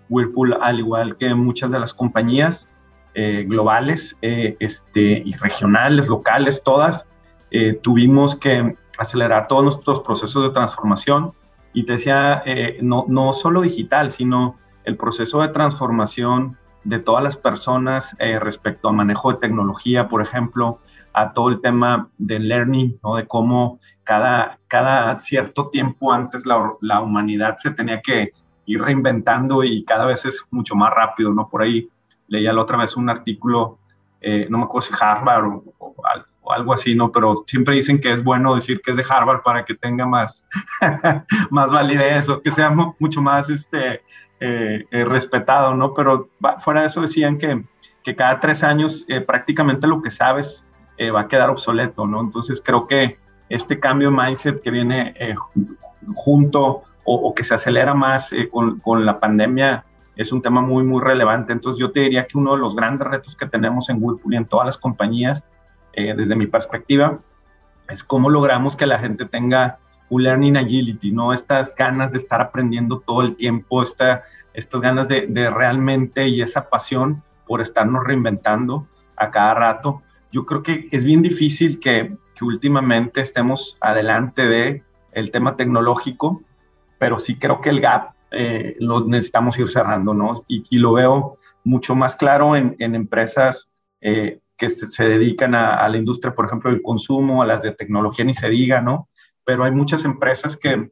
Whirlpool, 0.09 0.59
al 0.61 0.78
igual 0.80 1.16
que 1.16 1.34
muchas 1.34 1.70
de 1.70 1.78
las 1.78 1.94
compañías 1.94 2.68
eh, 3.14 3.44
globales 3.48 4.16
eh, 4.22 4.56
este, 4.61 5.00
y 5.24 5.32
regionales, 5.32 6.06
locales, 6.06 6.62
todas, 6.62 7.06
eh, 7.50 7.72
tuvimos 7.82 8.36
que 8.36 8.76
acelerar 8.96 9.48
todos 9.48 9.64
nuestros 9.64 10.00
procesos 10.00 10.44
de 10.44 10.50
transformación. 10.50 11.32
Y 11.72 11.84
te 11.84 11.92
decía, 11.92 12.42
no, 12.80 13.04
no 13.09 13.32
solo 13.32 13.61
digital, 13.61 14.11
sino 14.11 14.56
el 14.89 14.97
proceso 14.97 15.43
de 15.43 15.49
transformación 15.49 16.57
de 16.82 16.99
todas 16.99 17.22
las 17.22 17.36
personas 17.36 18.16
respecto 18.41 18.89
a 18.89 18.93
manejo 18.93 19.30
de 19.30 19.39
tecnología, 19.39 20.09
por 20.09 20.22
ejemplo, 20.22 20.80
a 21.12 21.32
todo 21.32 21.51
el 21.51 21.61
tema 21.61 22.09
del 22.16 22.49
learning, 22.49 22.99
¿no? 23.03 23.16
de 23.16 23.26
cómo 23.26 23.80
cada, 24.03 24.59
cada 24.66 25.14
cierto 25.16 25.68
tiempo 25.68 26.12
antes 26.12 26.47
la, 26.47 26.72
la 26.80 27.03
humanidad 27.03 27.57
se 27.59 27.70
tenía 27.72 28.01
que 28.01 28.32
ir 28.64 28.80
reinventando 28.80 29.62
y 29.64 29.84
cada 29.84 30.07
vez 30.07 30.24
es 30.24 30.43
mucho 30.51 30.74
más 30.74 30.93
rápido, 30.95 31.32
¿no? 31.32 31.49
Por 31.49 31.62
ahí 31.62 31.89
leía 32.28 32.53
la 32.53 32.62
otra 32.62 32.78
vez 32.78 32.97
un 32.97 33.09
artículo, 33.09 33.78
eh, 34.20 34.47
no 34.51 34.59
me 34.59 34.64
acuerdo 34.64 34.89
si 34.89 34.95
Harvard 34.99 35.45
o, 35.78 35.95
algo 36.51 36.72
así, 36.72 36.95
¿no? 36.95 37.12
Pero 37.12 37.45
siempre 37.47 37.74
dicen 37.74 38.01
que 38.01 38.11
es 38.11 38.24
bueno 38.24 38.55
decir 38.55 38.80
que 38.80 38.93
es 38.93 38.97
de 38.97 39.05
Harvard 39.07 39.43
para 39.43 39.64
que 39.66 39.74
tenga 39.74 40.07
más, 40.07 40.45
más 41.51 41.70
validez 41.70 42.28
o 42.30 42.41
que 42.41 42.51
sea 42.51 42.70
mucho 42.70 43.20
más 43.20 43.51
este, 43.51 44.03
eh, 44.41 44.86
eh, 44.91 45.05
respetado, 45.05 45.74
¿no? 45.74 45.95
Pero 45.95 46.30
fuera 46.59 46.82
de 46.82 46.86
eso 46.86 47.03
decían 47.03 47.39
que, 47.39 47.64
que 48.03 48.16
cada 48.16 48.41
tres 48.41 48.62
años 48.62 49.07
prácticamente 49.26 49.86
lo 49.86 50.03
que 50.03 50.11
sabes 50.11 50.64
va 51.14 51.20
a 51.20 51.28
quedar 51.28 51.51
obsoleto, 51.51 52.07
¿no? 52.07 52.20
Entonces 52.20 52.61
creo 52.64 52.86
que 52.89 53.18
este 53.49 53.78
cambio 53.78 54.11
de 54.11 54.16
mindset 54.16 54.61
que 54.61 54.70
viene 54.70 55.14
junto 56.14 56.82
o, 57.11 57.34
que 57.34 57.43
se 57.43 57.55
acelera 57.55 57.95
más 57.95 58.32
eh, 58.32 58.51
con, 58.51 59.07
la 59.07 59.18
pandemia 59.18 59.84
es 60.14 60.30
un 60.32 60.43
tema 60.43 60.61
muy, 60.61 60.84
muy 60.84 61.03
relevante. 61.03 61.53
Entonces 61.53 61.80
yo 61.80 61.91
te 61.91 62.01
diría 62.01 62.26
que 62.26 62.36
uno 62.36 62.53
de 62.53 62.59
los 62.59 62.76
grandes 62.76 63.09
retos 63.09 63.34
que 63.34 63.47
tenemos 63.47 63.89
en 63.89 64.03
Whirlpool 64.03 64.34
y 64.34 64.36
en 64.36 64.45
todas 64.45 64.66
las 64.66 64.76
compañías, 64.76 65.47
eh, 65.95 66.14
desde 66.14 66.36
mi 66.36 66.47
perspectiva, 66.47 67.18
es 67.89 68.05
cómo 68.05 68.28
logramos 68.28 68.76
que 68.76 68.86
la 68.86 68.99
gente 68.99 69.24
tenga 69.24 69.78
un 70.11 70.22
learning 70.22 70.56
agility, 70.56 71.12
¿no? 71.12 71.32
Estas 71.32 71.74
ganas 71.74 72.12
de 72.12 72.18
estar 72.18 72.40
aprendiendo 72.40 73.00
todo 73.00 73.22
el 73.22 73.36
tiempo, 73.36 73.82
esta, 73.82 74.24
estas 74.54 74.80
ganas 74.80 75.09
de, 75.09 75.50
realmente 75.50 76.28
y 76.28 76.42
esa 76.42 76.68
pasión 76.68 77.22
por 77.46 77.61
estarnos 77.61 78.04
reinventando 78.04 78.86
a 79.16 79.30
cada 79.30 79.54
rato. 79.54 80.02
Yo 80.32 80.46
creo 80.46 80.62
que 80.62 80.88
es 80.90 81.04
bien 81.04 81.22
difícil 81.22 81.78
que, 81.78 82.16
que 82.34 82.44
últimamente 82.44 83.20
estemos 83.20 83.76
adelante 83.80 84.46
de 84.46 84.82
el 85.12 85.30
tema 85.30 85.56
tecnológico, 85.56 86.42
pero 86.98 87.18
sí 87.18 87.38
creo 87.38 87.61
que 87.61 87.70
el 87.70 87.80
gap 87.80 88.12
eh, 88.30 88.76
lo 88.78 89.06
necesitamos 89.06 89.59
ir 89.59 89.70
cerrando, 89.70 90.12
¿no? 90.12 90.44
Y, 90.48 90.78
lo 90.78 90.92
veo 90.92 91.38
mucho 91.64 91.94
más 91.94 92.14
claro 92.16 92.56
en, 92.56 92.76
en 92.78 92.94
empresas 92.94 93.70
eh, 94.00 94.40
que 94.56 94.68
se 94.68 95.09
dedican 95.09 95.54
a, 95.54 95.76
a, 95.76 95.88
la 95.88 95.96
industria, 95.96 96.34
por 96.34 96.46
ejemplo, 96.46 96.70
del 96.70 96.82
consumo, 96.82 97.42
a 97.42 97.46
las 97.46 97.62
de 97.62 97.72
tecnología, 97.72 98.24
ni 98.24 98.34
se 98.34 98.48
diga, 98.48 98.80
¿no? 98.80 99.09
Pero 99.49 99.64
hay 99.64 99.70
muchas 99.70 100.05
empresas 100.05 100.59
que, 100.59 100.90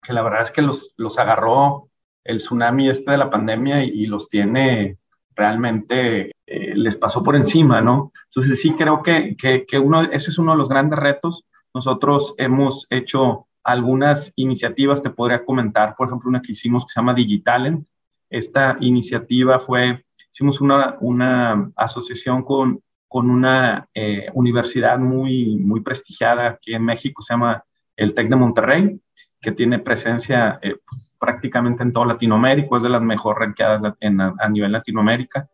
que 0.00 0.12
la 0.12 0.22
verdad 0.22 0.42
es 0.42 0.52
que 0.52 0.62
los, 0.62 0.94
los 0.96 1.18
agarró 1.18 1.90
el 2.22 2.36
tsunami 2.36 2.88
este 2.88 3.10
de 3.10 3.18
la 3.18 3.30
pandemia 3.30 3.82
y, 3.82 4.06
los 4.06 4.28
tiene 4.28 4.98
realmente, 5.34 6.30
eh, 6.46 6.72
les 6.76 6.94
pasó 6.94 7.24
por 7.24 7.34
encima, 7.34 7.80
¿no? 7.80 8.12
Entonces 8.28 8.60
sí 8.60 8.74
creo 8.74 9.02
que, 9.02 9.34
que, 9.36 9.66
que 9.66 9.80
uno, 9.80 10.02
ese 10.02 10.30
es 10.30 10.38
uno 10.38 10.52
de 10.52 10.58
los 10.58 10.68
grandes 10.68 11.00
retos. 11.00 11.44
Nosotros 11.74 12.32
hemos 12.38 12.86
hecho 12.90 13.48
algunas 13.64 14.32
iniciativas 14.36 15.02
te 15.02 15.10
podría 15.10 15.44
comentar, 15.44 15.96
por 15.96 16.06
ejemplo, 16.06 16.28
una 16.28 16.42
que 16.42 16.52
hicimos 16.52 16.86
que 16.86 16.92
se 16.92 17.00
llama 17.00 17.14
Digitalent. 17.14 17.88
Esta 18.30 18.76
iniciativa 18.78 19.58
fue, 19.58 20.04
hicimos 20.32 20.60
una, 20.60 20.96
una 21.00 21.72
asociación 21.74 22.44
con, 22.44 22.84
con 23.08 23.28
una 23.28 23.88
eh, 23.92 24.28
universidad 24.34 24.96
muy, 24.96 25.56
muy 25.56 25.80
prestigiada 25.80 26.50
aquí 26.50 26.72
en 26.72 26.84
México, 26.84 27.20
se 27.20 27.34
llama 27.34 27.64
el 28.00 28.14
TEC 28.14 28.30
de 28.30 28.36
Monterrey, 28.36 29.00
que 29.42 29.52
tiene 29.52 29.78
presencia 29.78 30.58
eh, 30.62 30.76
pues, 30.88 31.14
prácticamente 31.18 31.82
en 31.82 31.92
toda 31.92 32.06
Latinoamérica, 32.06 32.76
es 32.76 32.82
de 32.82 32.88
las 32.88 33.02
mejor 33.02 33.38
ranqueadas 33.38 33.94
en, 34.00 34.20
a, 34.22 34.48
nivel 34.48 34.72
Latinoamérica. 34.72 35.48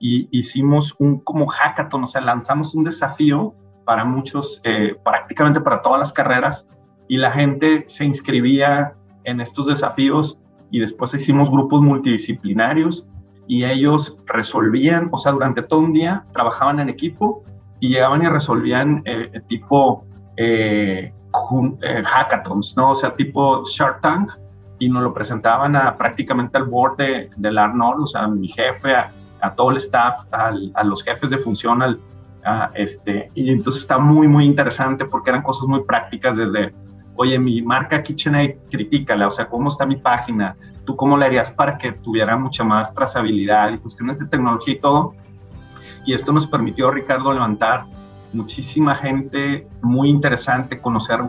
Y 0.00 0.28
hicimos 0.36 0.96
un 0.98 1.20
como 1.20 1.46
hackathon, 1.46 2.02
o 2.02 2.06
sea, 2.08 2.20
lanzamos 2.20 2.74
un 2.74 2.82
desafío 2.82 3.54
para 3.86 4.04
muchos, 4.04 4.60
eh, 4.64 4.96
prácticamente 5.04 5.60
para 5.60 5.80
todas 5.80 6.00
las 6.00 6.12
carreras, 6.12 6.66
y 7.08 7.18
la 7.18 7.30
gente 7.30 7.84
se 7.86 8.04
inscribía 8.04 8.94
en 9.22 9.40
estos 9.40 9.66
desafíos 9.66 10.38
y 10.72 10.80
después 10.80 11.14
hicimos 11.14 11.50
grupos 11.50 11.82
multidisciplinarios 11.82 13.06
y 13.46 13.64
ellos 13.64 14.16
resolvían, 14.26 15.08
o 15.12 15.18
sea, 15.18 15.32
durante 15.32 15.62
todo 15.62 15.80
un 15.80 15.92
día 15.92 16.24
trabajaban 16.32 16.80
en 16.80 16.88
equipo 16.88 17.44
y 17.78 17.90
llegaban 17.90 18.22
y 18.22 18.28
resolvían 18.28 19.02
eh, 19.04 19.40
tipo 19.46 20.04
eh, 20.36 21.12
hackathons, 22.04 22.74
¿no? 22.76 22.90
O 22.90 22.94
sea, 22.94 23.14
tipo 23.14 23.64
Shark 23.64 24.00
Tank 24.00 24.32
y 24.78 24.88
nos 24.88 25.02
lo 25.02 25.14
presentaban 25.14 25.76
a, 25.76 25.96
prácticamente 25.96 26.58
al 26.58 26.64
board 26.64 26.96
de, 26.96 27.30
del 27.36 27.58
Arnold, 27.58 28.02
o 28.02 28.06
sea, 28.06 28.24
a 28.24 28.28
mi 28.28 28.48
jefe, 28.48 28.94
a, 28.94 29.10
todo 29.56 29.70
el 29.70 29.76
staff, 29.78 30.26
a 30.32 30.84
los 30.84 31.02
jefes 31.02 31.30
de 31.30 31.38
función, 31.38 31.82
al, 31.82 31.98
este, 32.74 33.30
y 33.34 33.50
entonces 33.50 33.82
está 33.82 33.98
muy, 33.98 34.28
muy 34.28 34.44
interesante 34.44 35.04
porque 35.04 35.30
eran 35.30 35.42
cosas 35.42 35.66
muy 35.66 35.82
prácticas 35.84 36.36
desde 36.36 36.72
oye, 37.14 37.38
mi 37.38 37.62
marca 37.62 38.02
KitchenAid, 38.02 38.56
critícala, 38.70 39.26
o 39.26 39.30
sea, 39.30 39.46
¿cómo 39.46 39.68
está 39.68 39.86
mi 39.86 39.96
página? 39.96 40.56
¿Tú 40.84 40.96
cómo 40.96 41.16
la 41.16 41.26
harías 41.26 41.50
para 41.50 41.76
que 41.76 41.92
tuviera 41.92 42.36
mucha 42.36 42.64
más 42.64 42.92
trazabilidad 42.92 43.70
y 43.70 43.78
cuestiones 43.78 44.18
de 44.18 44.26
tecnología 44.26 44.74
y 44.74 44.80
todo? 44.80 45.14
Y 46.04 46.14
esto 46.14 46.32
nos 46.32 46.46
permitió, 46.46 46.90
Ricardo, 46.90 47.32
levantar 47.32 47.84
muchísima 48.32 48.94
gente 48.94 49.68
muy 49.82 50.08
interesante, 50.08 50.80
conocer 50.80 51.20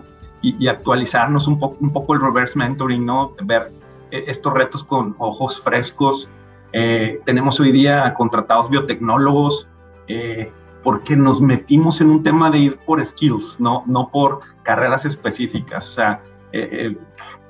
y, 0.44 0.68
actualizarnos 0.68 1.48
un 1.48 1.58
poco, 1.58 1.78
un 1.80 1.92
poco 1.92 2.14
el 2.14 2.22
reverse 2.22 2.60
mentoring, 2.60 3.06
¿no? 3.06 3.34
Ver 3.44 3.72
eh, 4.12 4.26
estos 4.28 4.54
retos 4.54 4.84
con 4.84 5.16
ojos 5.18 5.60
frescos. 5.60 6.30
Eh, 6.74 7.22
tenemos 7.26 7.60
hoy 7.60 7.72
día 7.72 8.14
contratados 8.14 8.70
biotecnólogos, 8.70 9.68
eh, 10.08 10.52
porque 10.84 11.16
nos 11.16 11.42
metimos 11.42 12.02
en 12.02 12.10
un 12.10 12.22
tema 12.22 12.52
de 12.52 12.60
ir 12.60 12.78
por 12.86 13.04
skills, 13.04 13.60
no, 13.60 13.84
no 13.88 14.10
por 14.10 14.42
carreras 14.64 15.06
específicas. 15.06 15.88
O 15.88 15.92
sea, 15.92 16.22
eh, 16.52 16.70
eh, 16.72 16.98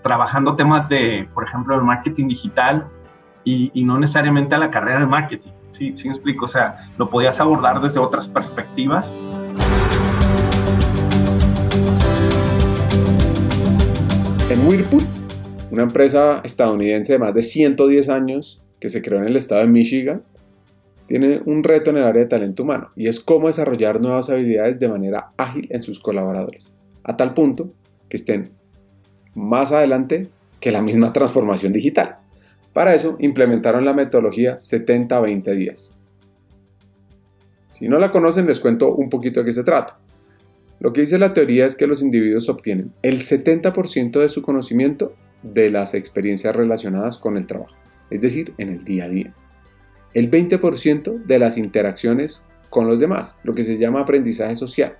trabajando 0.01 0.55
temas 0.55 0.87
de, 0.87 1.27
por 1.33 1.43
ejemplo, 1.43 1.75
el 1.75 1.81
marketing 1.81 2.27
digital 2.27 2.87
y, 3.43 3.71
y, 3.73 3.83
no 3.83 3.97
necesariamente 3.97 4.53
a 4.55 4.57
la 4.59 4.69
carrera 4.69 4.99
de 4.99 5.07
marketing. 5.07 5.51
Sí, 5.69 5.97
sí 5.97 6.07
me 6.07 6.13
explico. 6.13 6.45
O 6.45 6.47
sea, 6.47 6.77
lo 6.97 7.09
podías 7.09 7.39
abordar 7.39 7.81
desde 7.81 7.99
otras 7.99 8.27
perspectivas. 8.27 9.13
Whirlpool, 14.65 15.03
una 15.71 15.83
empresa 15.83 16.39
estadounidense 16.45 17.13
de 17.13 17.19
más 17.19 17.33
de 17.33 17.41
110 17.41 18.07
años 18.07 18.61
que 18.79 18.87
se 18.87 19.01
creó 19.01 19.19
en 19.19 19.27
el 19.27 19.35
estado 19.35 19.59
de 19.59 19.67
Michigan, 19.67 20.23
tiene 21.05 21.41
un 21.45 21.63
reto 21.63 21.89
en 21.89 21.97
el 21.97 22.03
área 22.03 22.23
de 22.23 22.29
talento 22.29 22.63
humano 22.63 22.91
y 22.95 23.09
es 23.09 23.19
cómo 23.19 23.47
desarrollar 23.47 23.99
nuevas 23.99 24.29
habilidades 24.29 24.79
de 24.79 24.87
manera 24.87 25.33
ágil 25.37 25.67
en 25.69 25.83
sus 25.83 25.99
colaboradores, 25.99 26.73
a 27.03 27.17
tal 27.17 27.33
punto 27.33 27.73
que 28.07 28.15
estén 28.15 28.51
más 29.35 29.73
adelante 29.73 30.29
que 30.61 30.71
la 30.71 30.81
misma 30.81 31.09
transformación 31.09 31.73
digital. 31.73 32.19
Para 32.71 32.95
eso 32.95 33.17
implementaron 33.19 33.83
la 33.83 33.93
metodología 33.93 34.55
70-20 34.55 35.55
días. 35.55 35.99
Si 37.67 37.89
no 37.89 37.99
la 37.99 38.11
conocen, 38.11 38.47
les 38.47 38.61
cuento 38.61 38.95
un 38.95 39.09
poquito 39.09 39.41
de 39.41 39.45
qué 39.47 39.51
se 39.51 39.63
trata. 39.63 39.99
Lo 40.83 40.93
que 40.93 41.01
dice 41.01 41.17
la 41.17 41.33
teoría 41.33 41.65
es 41.65 41.75
que 41.75 41.87
los 41.87 42.03
individuos 42.03 42.47
obtienen 42.47 42.93
el 43.01 43.21
70% 43.21 44.19
de 44.19 44.29
su 44.29 44.43
conocimiento 44.43 45.15
de 45.41 45.71
las 45.71 45.95
experiencias 45.95 46.55
relacionadas 46.55 47.17
con 47.17 47.37
el 47.37 47.47
trabajo, 47.47 47.75
es 48.11 48.21
decir, 48.21 48.53
en 48.59 48.69
el 48.69 48.83
día 48.83 49.05
a 49.05 49.09
día 49.09 49.33
el 50.13 50.29
20% 50.29 51.23
de 51.23 51.39
las 51.39 51.57
interacciones 51.57 52.45
con 52.69 52.87
los 52.87 52.99
demás, 52.99 53.39
lo 53.43 53.55
que 53.55 53.63
se 53.63 53.77
llama 53.77 54.01
aprendizaje 54.01 54.55
social, 54.55 54.97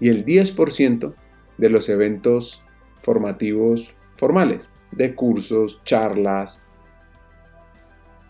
y 0.00 0.08
el 0.08 0.24
10% 0.24 1.14
de 1.58 1.70
los 1.70 1.88
eventos 1.88 2.64
formativos 3.00 3.94
formales, 4.16 4.72
de 4.92 5.14
cursos, 5.14 5.82
charlas, 5.84 6.66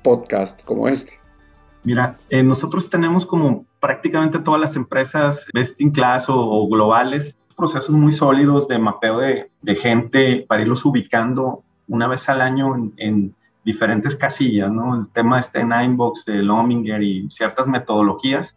podcast 0.03 0.65
como 0.65 0.89
este. 0.89 1.15
Mira, 1.85 2.19
eh, 2.31 2.43
nosotros 2.43 2.91
tenemos 2.91 3.25
como 3.27 3.67
prácticamente 3.81 4.39
todas 4.39 4.61
las 4.61 4.77
empresas 4.77 5.47
best 5.53 5.81
in 5.81 5.91
class 5.91 6.27
o, 6.29 6.69
globales, 6.69 7.37
procesos 7.57 7.91
muy 7.91 8.13
sólidos 8.13 8.69
de 8.69 8.79
mapeo 8.79 9.19
de, 9.19 9.51
gente 9.77 10.45
para 10.49 10.63
irlos 10.63 10.85
ubicando 10.85 11.65
una 11.87 12.07
vez 12.07 12.29
al 12.29 12.41
año 12.41 12.93
en 12.97 13.35
diferentes 13.65 14.17
casillas, 14.17 14.71
¿no? 14.71 14.97
El 14.99 15.11
tema 15.11 15.39
este 15.39 15.63
Ninebox 15.63 16.25
de 16.25 16.43
Lominger 16.43 17.03
y 17.03 17.29
ciertas 17.31 17.67
metodologías 17.67 18.57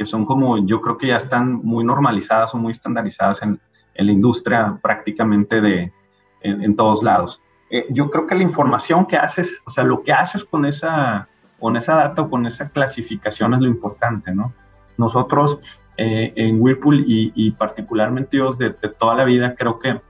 que 0.00 0.06
son 0.06 0.24
como, 0.24 0.66
yo 0.66 0.80
creo 0.80 0.96
que 0.96 1.08
ya 1.08 1.18
están 1.18 1.56
muy 1.62 1.84
normalizadas 1.84 2.54
o 2.54 2.56
muy 2.56 2.70
estandarizadas 2.70 3.42
en, 3.42 3.60
la 3.94 4.12
industria 4.12 4.78
prácticamente 4.82 5.60
de, 5.60 5.92
en, 6.40 6.74
todos 6.74 7.02
lados. 7.02 7.42
Eh, 7.68 7.84
yo 7.90 8.08
creo 8.08 8.26
que 8.26 8.34
la 8.34 8.42
información 8.42 9.04
que 9.04 9.18
haces, 9.18 9.60
o 9.66 9.68
sea, 9.68 9.84
lo 9.84 10.02
que 10.02 10.10
haces 10.10 10.42
con 10.42 10.64
esa, 10.64 11.28
con 11.58 11.76
esa 11.76 11.96
data 11.96 12.22
o 12.22 12.30
con 12.30 12.46
esa 12.46 12.70
clasificación 12.70 13.52
es 13.52 13.60
lo 13.60 13.68
importante, 13.68 14.34
¿no? 14.34 14.54
Nosotros 15.00 15.58
eh, 15.96 16.32
en 16.36 16.60
Whirlpool 16.60 17.00
y, 17.06 17.32
y 17.34 17.50
particularmente 17.50 18.36
yo 18.36 18.50
de, 18.52 18.70
de 18.70 18.88
toda 18.88 19.16
la 19.16 19.24
vida 19.24 19.54
creo 19.56 19.80
que 19.80 20.00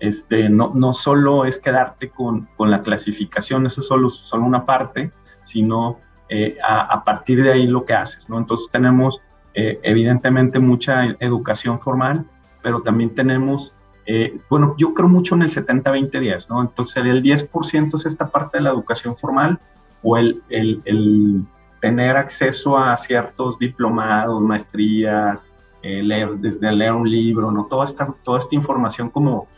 este, 0.00 0.48
no, 0.48 0.72
no 0.74 0.92
solo 0.92 1.44
es 1.44 1.58
quedarte 1.58 2.10
con, 2.10 2.48
con 2.56 2.70
la 2.70 2.82
clasificación, 2.82 3.66
eso 3.66 3.80
es 3.80 3.86
solo, 3.86 4.10
solo 4.10 4.44
una 4.44 4.64
parte, 4.64 5.10
sino 5.42 5.98
eh, 6.28 6.56
a, 6.62 7.04
partir 7.04 7.42
de 7.42 7.52
ahí 7.52 7.66
lo 7.66 7.84
que 7.84 7.94
haces, 7.94 8.28
¿no? 8.28 8.38
Entonces 8.38 8.68
tenemos 8.70 9.20
eh, 9.54 9.80
evidentemente 9.82 10.58
mucha 10.58 11.06
educación 11.20 11.78
formal, 11.78 12.26
pero 12.62 12.82
también 12.82 13.14
tenemos, 13.14 13.74
eh, 14.06 14.38
bueno, 14.50 14.74
yo 14.78 14.94
creo 14.94 15.08
mucho 15.08 15.34
en 15.34 15.42
el 15.42 15.50
70-20-10, 15.50 16.48
¿no? 16.48 16.60
Entonces 16.60 16.96
el 16.96 17.22
10% 17.22 17.94
es 17.94 18.06
esta 18.06 18.30
parte 18.30 18.58
de 18.58 18.64
la 18.64 18.70
educación 18.70 19.16
formal 19.16 19.58
o 20.02 20.16
el, 20.16 20.42
el, 20.50 20.82
el 20.84 21.44
tener 21.80 22.16
acceso 22.16 22.76
a 22.76 22.96
ciertos 22.96 23.58
diplomados, 23.58 24.40
maestrías, 24.40 25.46
leer, 25.82 26.36
desde 26.38 26.70
leer 26.72 26.92
un 26.92 27.08
libro, 27.08 27.50
¿no? 27.50 27.66
Toda 27.66 27.84
esta, 27.84 28.08
toda 28.24 28.38
esta 28.38 28.54
información 28.54 29.10
como 29.10 29.48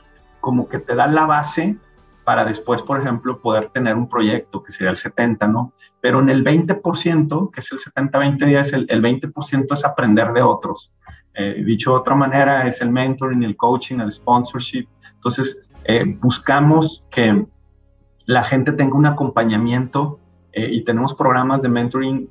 como 0.41 0.69
que 0.69 0.79
te 0.79 0.95
da 0.95 1.07
la 1.07 1.27
base 1.27 1.77
para 2.25 2.45
después, 2.45 2.83
por 2.83 3.01
ejemplo, 3.01 3.41
poder 3.41 3.69
tener 3.69 3.95
un 3.97 4.09
proyecto 4.09 4.63
que 4.63 4.73
sería 4.73 4.91
el 4.91 4.97
70, 4.97 5.49
¿no? 5.49 5.73
Pero 6.01 6.21
en 6.21 6.31
el 6.31 6.45
20%, 6.45 7.51
que 7.51 7.61
es 7.61 7.73
el 7.73 7.79
70-20 7.79 8.47
días, 8.47 8.73
el, 8.73 8.87
el 8.89 9.03
20% 9.03 9.67
es 9.73 9.85
aprender 9.85 10.33
de 10.33 10.43
otros. 10.43 10.93
Eh, 11.35 11.63
dicho 11.65 11.91
de 11.91 11.97
otra 11.97 12.15
manera, 12.15 12.67
es 12.67 12.81
el 12.81 12.91
mentoring, 12.91 13.43
el 13.43 13.57
coaching, 13.57 13.99
el 14.01 14.13
sponsorship. 14.13 14.87
Entonces, 15.15 15.59
buscamos 16.21 17.05
que 17.11 17.47
la 18.27 18.43
gente 18.45 18.73
tenga 18.73 18.97
un 18.97 19.07
acompañamiento 19.07 20.21
y 20.53 20.83
tenemos 20.83 21.15
programas 21.15 21.63
de 21.63 21.69
mentoring 21.69 22.29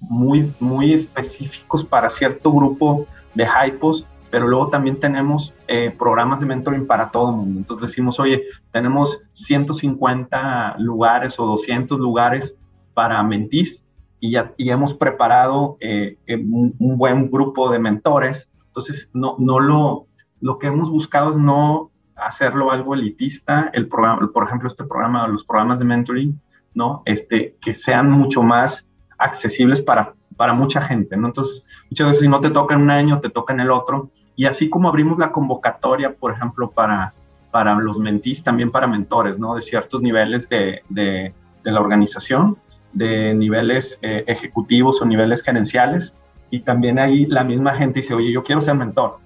muy, 0.00 0.52
muy 0.60 0.92
específicos 0.92 1.84
para 1.84 2.08
cierto 2.08 2.52
grupo 2.52 3.06
de 3.34 3.46
hypos, 3.46 4.06
pero 4.30 4.48
luego 4.48 4.68
también 4.68 4.98
tenemos 4.98 5.54
eh, 5.68 5.94
programas 5.96 6.40
de 6.40 6.46
mentoring 6.46 6.86
para 6.86 7.10
todo 7.10 7.30
el 7.30 7.36
mundo. 7.36 7.60
Entonces 7.60 7.90
decimos, 7.90 8.18
oye, 8.18 8.42
tenemos 8.72 9.20
150 9.32 10.76
lugares 10.78 11.38
o 11.38 11.46
200 11.46 11.98
lugares 12.00 12.56
para 12.94 13.22
mentis 13.22 13.84
y 14.18 14.32
ya 14.32 14.52
y 14.56 14.70
hemos 14.70 14.94
preparado 14.94 15.76
eh, 15.80 16.16
eh, 16.26 16.36
un, 16.36 16.74
buen 16.78 17.30
grupo 17.30 17.70
de 17.70 17.78
mentores. 17.78 18.50
Entonces, 18.66 19.08
no, 19.12 19.36
no 19.38 19.60
lo, 19.60 20.06
lo 20.40 20.58
que 20.58 20.66
hemos 20.66 20.90
buscado 20.90 21.30
es 21.30 21.36
no 21.36 21.90
hacerlo 22.16 22.70
algo 22.70 22.94
elitista, 22.94 23.70
el 23.72 23.88
programa, 23.88 24.28
por 24.32 24.44
ejemplo, 24.44 24.66
este 24.66 24.84
programa, 24.84 25.28
los 25.28 25.44
programas 25.44 25.78
de 25.78 25.84
mentoring, 25.84 26.40
¿no? 26.74 27.02
Este, 27.04 27.56
que 27.60 27.74
sean 27.74 28.10
mucho 28.10 28.42
más 28.42 28.88
accesibles 29.18 29.80
para, 29.80 30.14
para 30.36 30.52
mucha 30.52 30.80
gente, 30.82 31.16
¿no? 31.16 31.28
Entonces, 31.28 31.64
muchas 31.90 32.08
veces 32.08 32.22
si 32.22 32.28
no 32.28 32.40
te 32.40 32.50
toca 32.50 32.74
en 32.74 32.82
un 32.82 32.90
año, 32.90 33.20
te 33.20 33.30
toca 33.30 33.52
en 33.52 33.60
el 33.60 33.70
otro. 33.70 34.10
Y 34.36 34.46
así 34.46 34.68
como 34.68 34.88
abrimos 34.88 35.18
la 35.18 35.30
convocatoria, 35.32 36.14
por 36.14 36.32
ejemplo, 36.32 36.70
para, 36.70 37.14
para 37.50 37.74
los 37.76 37.98
mentís, 37.98 38.42
también 38.42 38.70
para 38.70 38.86
mentores, 38.86 39.38
¿no? 39.38 39.54
De 39.54 39.62
ciertos 39.62 40.02
niveles 40.02 40.48
de, 40.48 40.82
de, 40.88 41.32
la 41.62 41.80
organización, 41.80 42.58
de 42.92 43.34
niveles 43.34 43.98
eh, 44.02 44.24
ejecutivos 44.26 45.00
o 45.00 45.04
niveles 45.04 45.42
gerenciales. 45.42 46.14
Y 46.50 46.60
también 46.60 46.98
ahí 46.98 47.26
la 47.26 47.44
misma 47.44 47.74
gente 47.74 48.00
dice, 48.00 48.14
oye, 48.14 48.32
yo 48.32 48.42
quiero 48.42 48.60
ser 48.60 48.74
mentor. 48.74 49.18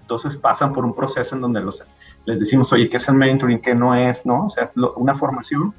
Entonces 0.00 0.36
pasan 0.36 0.72
por 0.72 0.84
un 0.84 0.94
proceso 0.94 1.34
en 1.34 1.40
donde 1.40 1.60
los, 1.60 1.82
les 2.26 2.38
decimos, 2.38 2.72
oye, 2.72 2.88
¿qué 2.88 2.98
es 2.98 3.08
el 3.08 3.14
mentoring? 3.14 3.60
¿Qué 3.60 3.74
no 3.74 3.94
es? 3.94 4.24
¿No? 4.24 4.46
O 4.46 4.48
sea, 4.48 4.70
una 4.96 5.14
formación. 5.14 5.74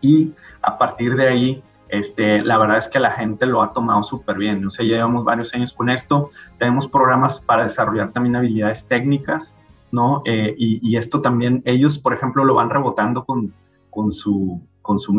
Y 0.00 0.32
a 0.62 0.78
partir 0.78 1.16
de 1.16 1.28
ahí 1.28 1.62
este, 1.90 2.42
la 2.42 2.56
verdad 2.56 2.78
es 2.78 2.88
que 2.88 3.00
la 3.00 3.10
gente 3.10 3.46
lo 3.46 3.62
ha 3.62 3.72
tomado 3.72 4.02
súper 4.02 4.38
bien. 4.38 4.64
O 4.64 4.70
sea, 4.70 4.84
llevamos 4.84 5.24
varios 5.24 5.52
años 5.54 5.72
con 5.72 5.90
esto. 5.90 6.30
Tenemos 6.58 6.86
programas 6.86 7.40
para 7.40 7.64
desarrollar 7.64 8.12
también 8.12 8.36
habilidades 8.36 8.86
técnicas, 8.86 9.54
¿no? 9.90 10.22
Eh, 10.24 10.54
y, 10.56 10.96
esto 10.96 11.20
también, 11.20 11.62
ellos, 11.64 11.98
por 11.98 12.14
ejemplo, 12.14 12.44
lo 12.44 12.54
van 12.54 12.70
rebotando 12.70 13.24
con, 13.24 13.52
con, 13.90 14.12
su, 14.12 14.62
con 14.82 14.98
su 15.00 15.12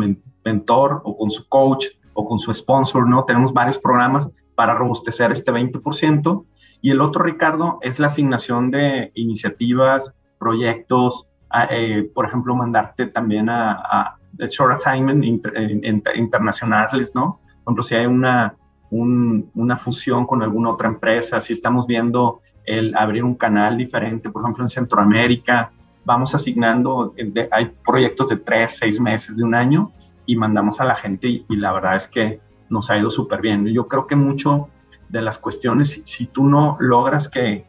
mentor 0.44 1.02
o 1.04 1.16
con 1.18 1.30
su 1.30 1.46
coach 1.48 1.88
o 2.14 2.26
con 2.26 2.38
su 2.38 2.52
sponsor, 2.54 3.06
¿no? 3.06 3.24
Tenemos 3.24 3.52
varios 3.52 3.78
programas 3.78 4.30
para 4.54 4.74
robustecer 4.74 5.30
este 5.30 5.52
20%. 5.52 6.44
Y 6.80 6.90
el 6.90 7.02
otro, 7.02 7.22
Ricardo, 7.22 7.78
es 7.82 7.98
la 7.98 8.06
asignación 8.06 8.70
de 8.70 9.12
iniciativas, 9.14 10.14
proyectos, 10.38 11.26
eh, 11.70 12.10
por 12.14 12.24
ejemplo, 12.24 12.56
mandarte 12.56 13.06
también 13.06 13.50
a, 13.50 14.16
de 14.20 14.21
short 14.38 14.72
assignment 14.72 15.24
internacionales, 15.24 17.12
¿no? 17.14 17.40
Por 17.64 17.72
ejemplo, 17.72 17.82
si 17.82 17.94
hay 17.94 18.06
una, 18.06 18.54
una 18.90 19.76
fusión 19.76 20.26
con 20.26 20.42
alguna 20.42 20.70
otra 20.70 20.88
empresa, 20.88 21.40
si 21.40 21.52
estamos 21.52 21.86
viendo 21.86 22.40
el 22.64 22.94
abrir 22.96 23.24
un 23.24 23.34
canal 23.34 23.76
diferente, 23.76 24.30
por 24.30 24.42
ejemplo, 24.42 24.64
en 24.64 24.68
Centroamérica, 24.68 25.72
vamos 26.04 26.34
asignando, 26.34 27.14
hay 27.50 27.72
proyectos 27.84 28.28
de 28.28 28.36
tres, 28.36 28.76
seis 28.78 29.00
meses, 29.00 29.36
de 29.36 29.44
un 29.44 29.54
año, 29.54 29.92
y 30.26 30.36
mandamos 30.36 30.80
a 30.80 30.84
la 30.84 30.94
gente 30.94 31.28
y, 31.28 31.44
la 31.56 31.72
verdad 31.72 31.96
es 31.96 32.08
que 32.08 32.40
nos 32.68 32.90
ha 32.90 32.98
ido 32.98 33.10
súper 33.10 33.40
bien. 33.40 33.66
Yo 33.66 33.88
creo 33.88 34.06
que 34.06 34.16
mucho 34.16 34.68
de 35.08 35.20
las 35.20 35.38
cuestiones, 35.38 36.00
si, 36.04 36.26
tú 36.26 36.44
no 36.44 36.76
logras 36.80 37.28
que, 37.28 37.64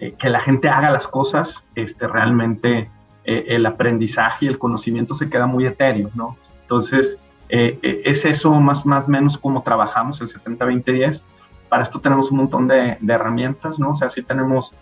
eh, 0.00 0.14
que 0.18 0.28
la 0.28 0.40
gente 0.40 0.68
haga 0.68 0.90
las 0.90 1.06
cosas, 1.06 1.64
este, 1.74 2.08
realmente 2.08 2.90
eh, 3.30 3.44
el 3.54 3.66
aprendizaje 3.66 4.46
y 4.46 4.48
el 4.48 4.58
conocimiento 4.58 5.14
se 5.14 5.28
queda 5.28 5.46
muy 5.46 5.66
etéreo, 5.66 6.10
¿no? 6.14 6.38
Entonces, 6.62 7.18
eh, 7.50 7.78
eh, 7.82 8.00
es 8.06 8.24
eso 8.24 8.50
más 8.54 8.86
más 8.86 9.06
menos 9.06 9.36
como 9.36 9.62
trabajamos 9.62 10.22
el 10.22 10.28
70-20-10. 10.28 11.22
Para 11.68 11.82
esto 11.82 12.00
tenemos 12.00 12.30
un 12.30 12.38
montón 12.38 12.66
de, 12.66 12.96
herramientas, 13.06 13.78
¿no? 13.78 13.90
O 13.90 13.94
sea, 13.94 14.08
sí 14.08 14.22
tenemos 14.22 14.72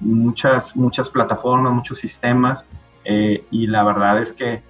muchas, 0.00 0.74
muchas 0.74 1.08
plataformas, 1.08 1.72
muchos 1.72 1.98
sistemas 1.98 2.66
y 3.04 3.66
la 3.66 3.82
verdad 3.82 4.20
es 4.20 4.32
que 4.32 4.62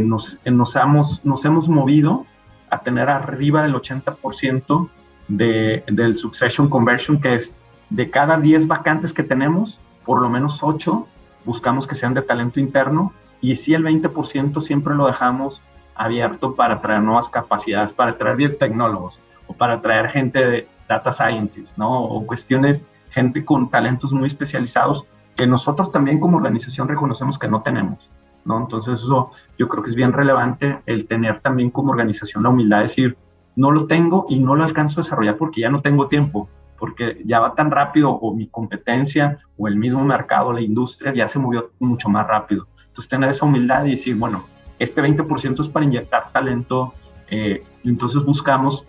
nos, 0.00 0.38
nos, 0.44 0.76
hemos, 0.76 1.24
nos 1.24 1.44
hemos 1.44 1.68
movido 1.68 2.26
a 2.70 2.80
tener 2.80 3.10
arriba 3.10 3.62
del 3.62 3.74
80% 3.74 4.88
de, 5.28 5.84
del 5.86 6.16
succession 6.16 6.68
conversion, 6.68 7.20
que 7.20 7.34
es 7.34 7.56
de 7.90 8.10
cada 8.10 8.38
10 8.38 8.66
vacantes 8.66 9.12
que 9.12 9.22
tenemos, 9.22 9.80
por 10.04 10.20
lo 10.20 10.30
menos 10.30 10.62
8 10.62 11.06
buscamos 11.46 11.86
que 11.86 11.94
sean 11.94 12.12
de 12.12 12.22
talento 12.22 12.60
interno 12.60 13.12
y 13.40 13.56
si 13.56 13.72
el 13.72 13.84
20% 13.84 14.60
siempre 14.60 14.94
lo 14.94 15.06
dejamos 15.06 15.62
abierto 15.94 16.54
para 16.54 16.80
traer 16.82 17.02
nuevas 17.02 17.30
capacidades, 17.30 17.92
para 17.92 18.18
traer 18.18 18.36
biotecnólogos 18.36 19.22
o 19.46 19.54
para 19.54 19.80
traer 19.80 20.08
gente 20.08 20.44
de 20.44 20.68
data 20.88 21.12
scientists, 21.12 21.78
¿no? 21.78 22.02
O 22.04 22.26
cuestiones, 22.26 22.86
gente 23.10 23.44
con 23.44 23.70
talentos 23.70 24.12
muy 24.12 24.26
especializados 24.26 25.06
que 25.34 25.46
nosotros 25.46 25.90
también 25.90 26.18
como 26.20 26.36
organización 26.36 26.88
reconocemos 26.88 27.38
que 27.38 27.48
no 27.48 27.62
tenemos, 27.62 28.10
¿no? 28.44 28.58
Entonces 28.58 29.00
eso 29.00 29.30
yo 29.58 29.68
creo 29.68 29.82
que 29.82 29.90
es 29.90 29.96
bien 29.96 30.12
relevante 30.12 30.80
el 30.86 31.06
tener 31.06 31.40
también 31.40 31.70
como 31.70 31.92
organización 31.92 32.42
la 32.42 32.50
humildad 32.50 32.78
de 32.78 32.82
decir, 32.82 33.16
no 33.54 33.70
lo 33.70 33.86
tengo 33.86 34.26
y 34.28 34.38
no 34.38 34.54
lo 34.54 34.64
alcanzo 34.64 35.00
a 35.00 35.02
desarrollar 35.02 35.36
porque 35.36 35.62
ya 35.62 35.70
no 35.70 35.80
tengo 35.80 36.08
tiempo 36.08 36.48
porque 36.78 37.22
ya 37.24 37.40
va 37.40 37.54
tan 37.54 37.70
rápido 37.70 38.10
o 38.10 38.34
mi 38.34 38.48
competencia 38.48 39.38
o 39.56 39.68
el 39.68 39.76
mismo 39.76 40.04
mercado, 40.04 40.52
la 40.52 40.60
industria 40.60 41.12
ya 41.14 41.28
se 41.28 41.38
movió 41.38 41.72
mucho 41.78 42.08
más 42.08 42.26
rápido. 42.26 42.66
Entonces 42.78 43.08
tener 43.08 43.30
esa 43.30 43.46
humildad 43.46 43.84
y 43.84 43.92
decir, 43.92 44.16
bueno, 44.16 44.44
este 44.78 45.02
20% 45.02 45.60
es 45.60 45.68
para 45.68 45.84
inyectar 45.84 46.32
talento, 46.32 46.92
eh, 47.30 47.62
entonces 47.84 48.22
buscamos, 48.24 48.84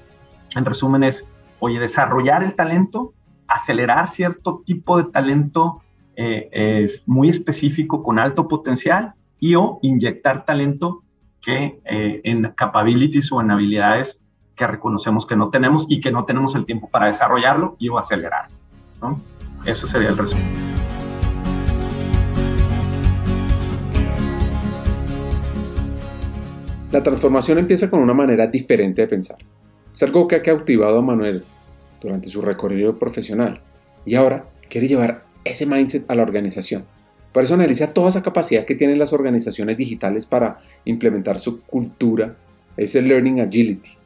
en 0.56 0.66
resumen 0.66 1.04
es, 1.04 1.26
oye, 1.60 1.80
desarrollar 1.80 2.44
el 2.44 2.56
talento, 2.56 3.14
acelerar 3.48 4.08
cierto 4.08 4.62
tipo 4.66 4.98
de 4.98 5.06
talento 5.06 5.82
eh, 6.16 6.50
es 6.52 7.08
muy 7.08 7.30
específico 7.30 8.04
con 8.04 8.20
alto 8.20 8.48
potencial 8.48 9.14
y 9.40 9.56
o 9.56 9.80
inyectar 9.82 10.46
talento 10.46 11.04
que 11.42 11.80
eh, 11.86 12.22
en 12.24 12.52
capabilities 12.56 13.32
o 13.32 13.40
en 13.40 13.52
habilidades 13.52 14.20
que 14.58 14.68
reconocemos 14.68 15.26
que 15.26 15.36
no 15.36 15.50
tenemos 15.50 15.86
y 15.88 16.02
que 16.02 16.12
no 16.12 16.26
tenemos 16.26 16.56
el 16.56 16.66
tiempo 16.66 16.90
para 16.90 17.08
desarrollarlo 17.08 17.76
y 17.80 17.90
o 17.90 17.98
acelerar. 17.98 18.48
¿no? 19.02 19.22
Eso 19.66 19.88
sería 19.88 20.10
el 20.10 20.18
resumen. 20.18 20.44
La 26.92 27.04
transformación 27.04 27.60
empieza 27.60 27.90
con 27.90 28.00
una 28.00 28.14
manera 28.14 28.48
diferente 28.48 29.02
de 29.02 29.08
pensar. 29.08 29.38
Es 29.94 30.02
algo 30.04 30.28
que 30.28 30.36
ha 30.36 30.42
cautivado 30.42 31.00
a 31.00 31.02
Manuel 31.02 31.44
durante 32.02 32.30
su 32.30 32.42
recorrido 32.42 32.98
profesional 32.98 33.62
y 34.06 34.16
ahora 34.16 34.46
quiere 34.70 34.88
llevar 34.88 35.26
ese 35.44 35.66
mindset 35.66 36.10
a 36.10 36.16
la 36.16 36.24
organización. 36.24 36.86
Por 37.34 37.44
eso 37.44 37.54
analiza 37.54 37.94
toda 37.94 38.10
esa 38.10 38.24
capacidad 38.24 38.66
que 38.66 38.76
tienen 38.76 38.98
las 38.98 39.14
organizaciones 39.14 39.78
digitales 39.78 40.26
para 40.26 40.60
implementar 40.86 41.40
su 41.40 41.62
cultura, 41.62 42.36
ese 42.78 43.02
Learning 43.02 43.42
Agility, 43.42 43.98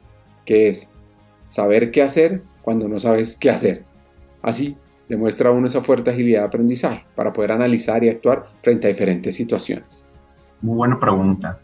que 0.44 0.68
es 0.68 0.92
saber 1.44 1.90
qué 1.90 2.02
hacer 2.02 2.42
cuando 2.62 2.88
no 2.88 2.98
sabes 2.98 3.36
qué 3.36 3.50
hacer. 3.50 3.84
Así, 4.42 4.76
demuestra 5.08 5.50
uno 5.50 5.66
esa 5.66 5.82
fuerte 5.82 6.10
agilidad 6.10 6.40
de 6.40 6.46
aprendizaje 6.46 7.04
para 7.14 7.32
poder 7.32 7.52
analizar 7.52 8.02
y 8.02 8.08
actuar 8.08 8.46
frente 8.62 8.86
a 8.86 8.90
diferentes 8.90 9.36
situaciones. 9.36 10.10
Muy 10.60 10.76
buena 10.76 10.98
pregunta. 10.98 11.58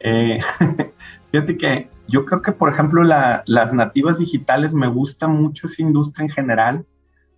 Eh, 0.00 0.38
fíjate 1.30 1.56
que 1.56 1.88
yo 2.08 2.24
creo 2.24 2.42
que, 2.42 2.52
por 2.52 2.68
ejemplo, 2.68 3.02
las 3.02 3.72
nativas 3.72 4.18
digitales 4.18 4.74
me 4.74 4.88
gusta 4.88 5.26
mucho 5.26 5.66
esa 5.66 5.82
industria 5.82 6.24
en 6.24 6.30
general 6.30 6.86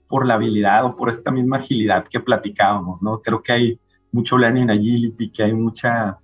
por 0.09 0.27
la 0.27 0.35
habilidad 0.35 0.85
o 0.85 0.97
por 0.97 1.09
esta 1.11 1.31
misma 1.31 1.59
agilidad 1.59 2.07
que 2.09 2.21
platicábamos, 2.21 3.01
¿no? 3.03 3.21
Creo 3.21 3.43
que 3.43 3.53
hay 3.53 3.81
mucho 4.11 4.39
learning 4.39 4.71
agility, 4.71 5.31
que 5.31 5.43
hay 5.43 5.53
mucha 5.53 6.19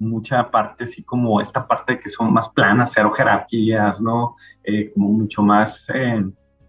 mucha 0.00 0.50
parte 0.50 0.84
así 0.84 1.04
como 1.04 1.40
esta 1.40 1.68
parte 1.68 1.94
de 1.94 2.00
que 2.00 2.08
son 2.08 2.32
más 2.32 2.48
planas, 2.48 2.92
cero 2.94 3.12
jerarquías, 3.12 4.00
¿no? 4.00 4.34
Eh, 4.64 4.90
como 4.92 5.10
mucho 5.10 5.42
más, 5.42 5.88
eh, 5.94 6.24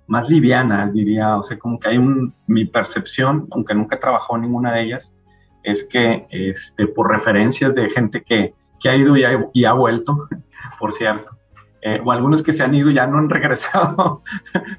más 0.05 0.29
livianas, 0.29 0.93
diría, 0.93 1.38
o 1.38 1.43
sea, 1.43 1.57
como 1.57 1.79
que 1.79 1.88
hay 1.88 1.97
un, 1.97 2.36
mi 2.45 2.65
percepción, 2.65 3.47
aunque 3.51 3.73
nunca 3.73 3.95
he 3.95 3.99
trabajado 3.99 4.36
en 4.36 4.41
ninguna 4.41 4.73
de 4.73 4.82
ellas, 4.84 5.15
es 5.63 5.86
que 5.86 6.27
este, 6.29 6.88
por 6.88 7.09
referencias 7.09 7.73
de 7.73 7.89
gente 7.89 8.21
que, 8.21 8.53
que 8.79 8.89
ha 8.89 8.95
ido 8.95 9.15
y 9.15 9.23
ha, 9.23 9.49
y 9.53 9.63
ha 9.63 9.71
vuelto, 9.73 10.17
por 10.79 10.91
cierto, 10.91 11.38
eh, 11.82 12.01
o 12.03 12.11
algunos 12.11 12.43
que 12.43 12.51
se 12.51 12.63
han 12.63 12.75
ido 12.75 12.89
y 12.91 12.95
ya 12.95 13.07
no 13.07 13.17
han 13.17 13.29
regresado, 13.29 14.23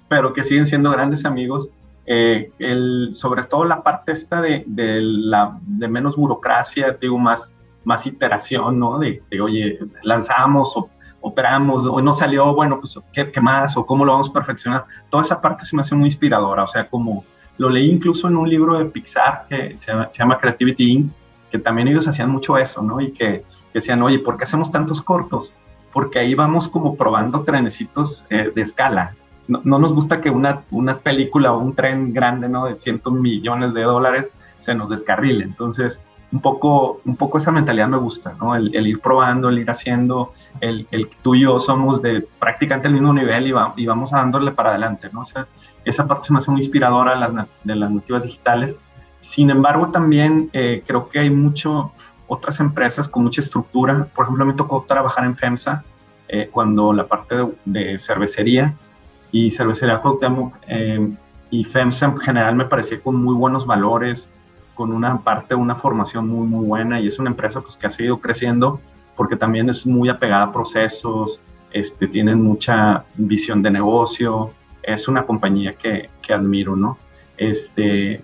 pero 0.08 0.34
que 0.34 0.44
siguen 0.44 0.66
siendo 0.66 0.90
grandes 0.90 1.24
amigos, 1.24 1.70
el, 2.04 3.10
sobre 3.12 3.44
todo 3.44 3.64
la 3.64 3.82
parte 3.82 4.12
esta 4.12 4.42
de, 4.42 4.64
de, 4.66 5.00
la, 5.00 5.58
de 5.62 5.88
menos 5.88 6.16
burocracia, 6.16 6.98
digo, 7.00 7.16
más 7.16 7.54
más 7.84 8.06
iteración, 8.06 8.78
¿no? 8.78 8.98
De, 8.98 9.22
oye, 9.40 9.78
lanzamos 10.02 10.76
o 10.76 10.88
operamos, 11.20 11.84
o 11.86 12.00
no 12.00 12.12
salió, 12.12 12.52
bueno, 12.54 12.80
pues, 12.80 12.98
¿qué, 13.12 13.30
¿qué, 13.30 13.40
más? 13.40 13.76
O 13.76 13.86
cómo 13.86 14.04
lo 14.04 14.12
vamos 14.12 14.30
a 14.30 14.32
perfeccionar. 14.32 14.84
Toda 15.08 15.22
esa 15.22 15.40
parte 15.40 15.64
se 15.64 15.76
me 15.76 15.82
hace 15.82 15.94
muy 15.94 16.06
inspiradora, 16.06 16.64
o 16.64 16.66
sea, 16.66 16.88
como, 16.88 17.24
lo 17.58 17.68
leí 17.68 17.90
incluso 17.90 18.28
en 18.28 18.36
un 18.36 18.48
libro 18.48 18.78
de 18.78 18.86
Pixar 18.86 19.46
que 19.48 19.76
se, 19.76 19.92
llama 20.12 20.38
Creativity 20.38 20.92
Inc., 20.92 21.12
que 21.50 21.58
también 21.58 21.86
ellos 21.88 22.08
hacían 22.08 22.30
mucho 22.30 22.56
eso, 22.56 22.82
¿no? 22.82 23.00
Y 23.00 23.12
que, 23.12 23.44
decían, 23.74 24.02
oye, 24.02 24.18
¿por 24.18 24.36
qué 24.36 24.44
hacemos 24.44 24.70
tantos 24.70 25.00
cortos? 25.00 25.52
Porque 25.92 26.18
ahí 26.18 26.34
vamos 26.34 26.68
como 26.68 26.96
probando 26.96 27.42
trenecitos 27.42 28.24
eh, 28.30 28.50
de 28.54 28.62
escala. 28.62 29.14
No, 29.48 29.60
no, 29.64 29.78
nos 29.78 29.92
gusta 29.92 30.20
que 30.20 30.30
una, 30.30 30.62
una 30.70 30.98
película 30.98 31.52
o 31.52 31.58
un 31.58 31.74
tren 31.74 32.12
grande, 32.12 32.48
¿no? 32.48 32.64
De 32.64 32.78
cientos 32.78 33.12
millones 33.12 33.74
de 33.74 33.82
dólares 33.82 34.30
se 34.58 34.74
nos 34.74 34.88
descarrile. 34.88 35.44
Entonces, 35.44 36.00
un 36.32 36.40
poco, 36.40 37.00
un 37.04 37.16
poco 37.16 37.38
esa 37.38 37.52
mentalidad 37.52 37.88
me 37.88 37.98
gusta, 37.98 38.34
¿no? 38.40 38.56
El, 38.56 38.74
ir 38.86 39.00
probando, 39.00 39.50
el 39.50 39.58
ir 39.58 39.70
haciendo, 39.70 40.32
el, 40.60 40.86
el, 40.90 41.08
tú 41.22 41.34
y 41.34 41.42
yo 41.42 41.58
somos 41.60 42.00
de 42.00 42.26
prácticamente 42.38 42.88
el 42.88 42.94
mismo 42.94 43.12
nivel 43.12 43.46
y, 43.46 43.54
y 43.76 43.86
vamos 43.86 44.10
dándole 44.10 44.50
para 44.50 44.70
adelante, 44.70 45.10
¿no? 45.12 45.20
O 45.20 45.24
esa 45.84 46.06
parte 46.06 46.26
se 46.26 46.32
me 46.32 46.38
hace 46.38 46.50
muy 46.50 46.60
inspiradora 46.60 47.14
de 47.64 47.76
las, 47.76 47.92
de 47.92 48.20
digitales. 48.20 48.80
Sin 49.18 49.50
embargo, 49.50 49.88
también 49.88 50.48
eh, 50.52 50.82
creo 50.86 51.08
que 51.08 51.18
hay 51.18 51.30
mucho, 51.30 51.92
otras 52.26 52.60
empresas 52.60 53.08
con 53.08 53.24
mucha 53.24 53.40
estructura. 53.40 54.08
Por 54.14 54.24
ejemplo, 54.24 54.46
me 54.46 54.54
tocó 54.54 54.84
trabajar 54.88 55.24
en 55.26 55.36
FEMSA 55.36 55.84
eh, 56.28 56.48
cuando 56.50 56.92
la 56.92 57.06
parte 57.06 57.36
de, 57.64 57.98
cervecería 57.98 58.74
y 59.30 59.50
cervecería 59.50 60.00
Cuauhtémoc 60.00 60.54
eh, 60.66 61.12
y 61.50 61.64
FEMSA 61.64 62.06
en 62.06 62.18
general 62.18 62.54
me 62.56 62.64
parecía 62.64 63.00
con 63.00 63.22
muy 63.22 63.34
buenos 63.34 63.66
valores, 63.66 64.30
con 64.74 64.92
una 64.92 65.18
parte, 65.18 65.54
una 65.54 65.74
formación 65.74 66.28
muy, 66.28 66.46
muy 66.46 66.66
buena 66.66 67.00
y 67.00 67.06
es 67.06 67.18
una 67.18 67.30
empresa 67.30 67.60
pues, 67.60 67.76
que 67.76 67.86
ha 67.86 67.90
seguido 67.90 68.18
creciendo 68.18 68.80
porque 69.16 69.36
también 69.36 69.68
es 69.68 69.86
muy 69.86 70.08
apegada 70.08 70.44
a 70.44 70.52
procesos, 70.52 71.40
este, 71.70 72.06
tienen 72.08 72.42
mucha 72.42 73.04
visión 73.14 73.62
de 73.62 73.70
negocio, 73.70 74.52
es 74.82 75.08
una 75.08 75.24
compañía 75.24 75.74
que, 75.74 76.10
que 76.20 76.32
admiro, 76.32 76.76
¿no? 76.76 76.98
Este, 77.36 78.22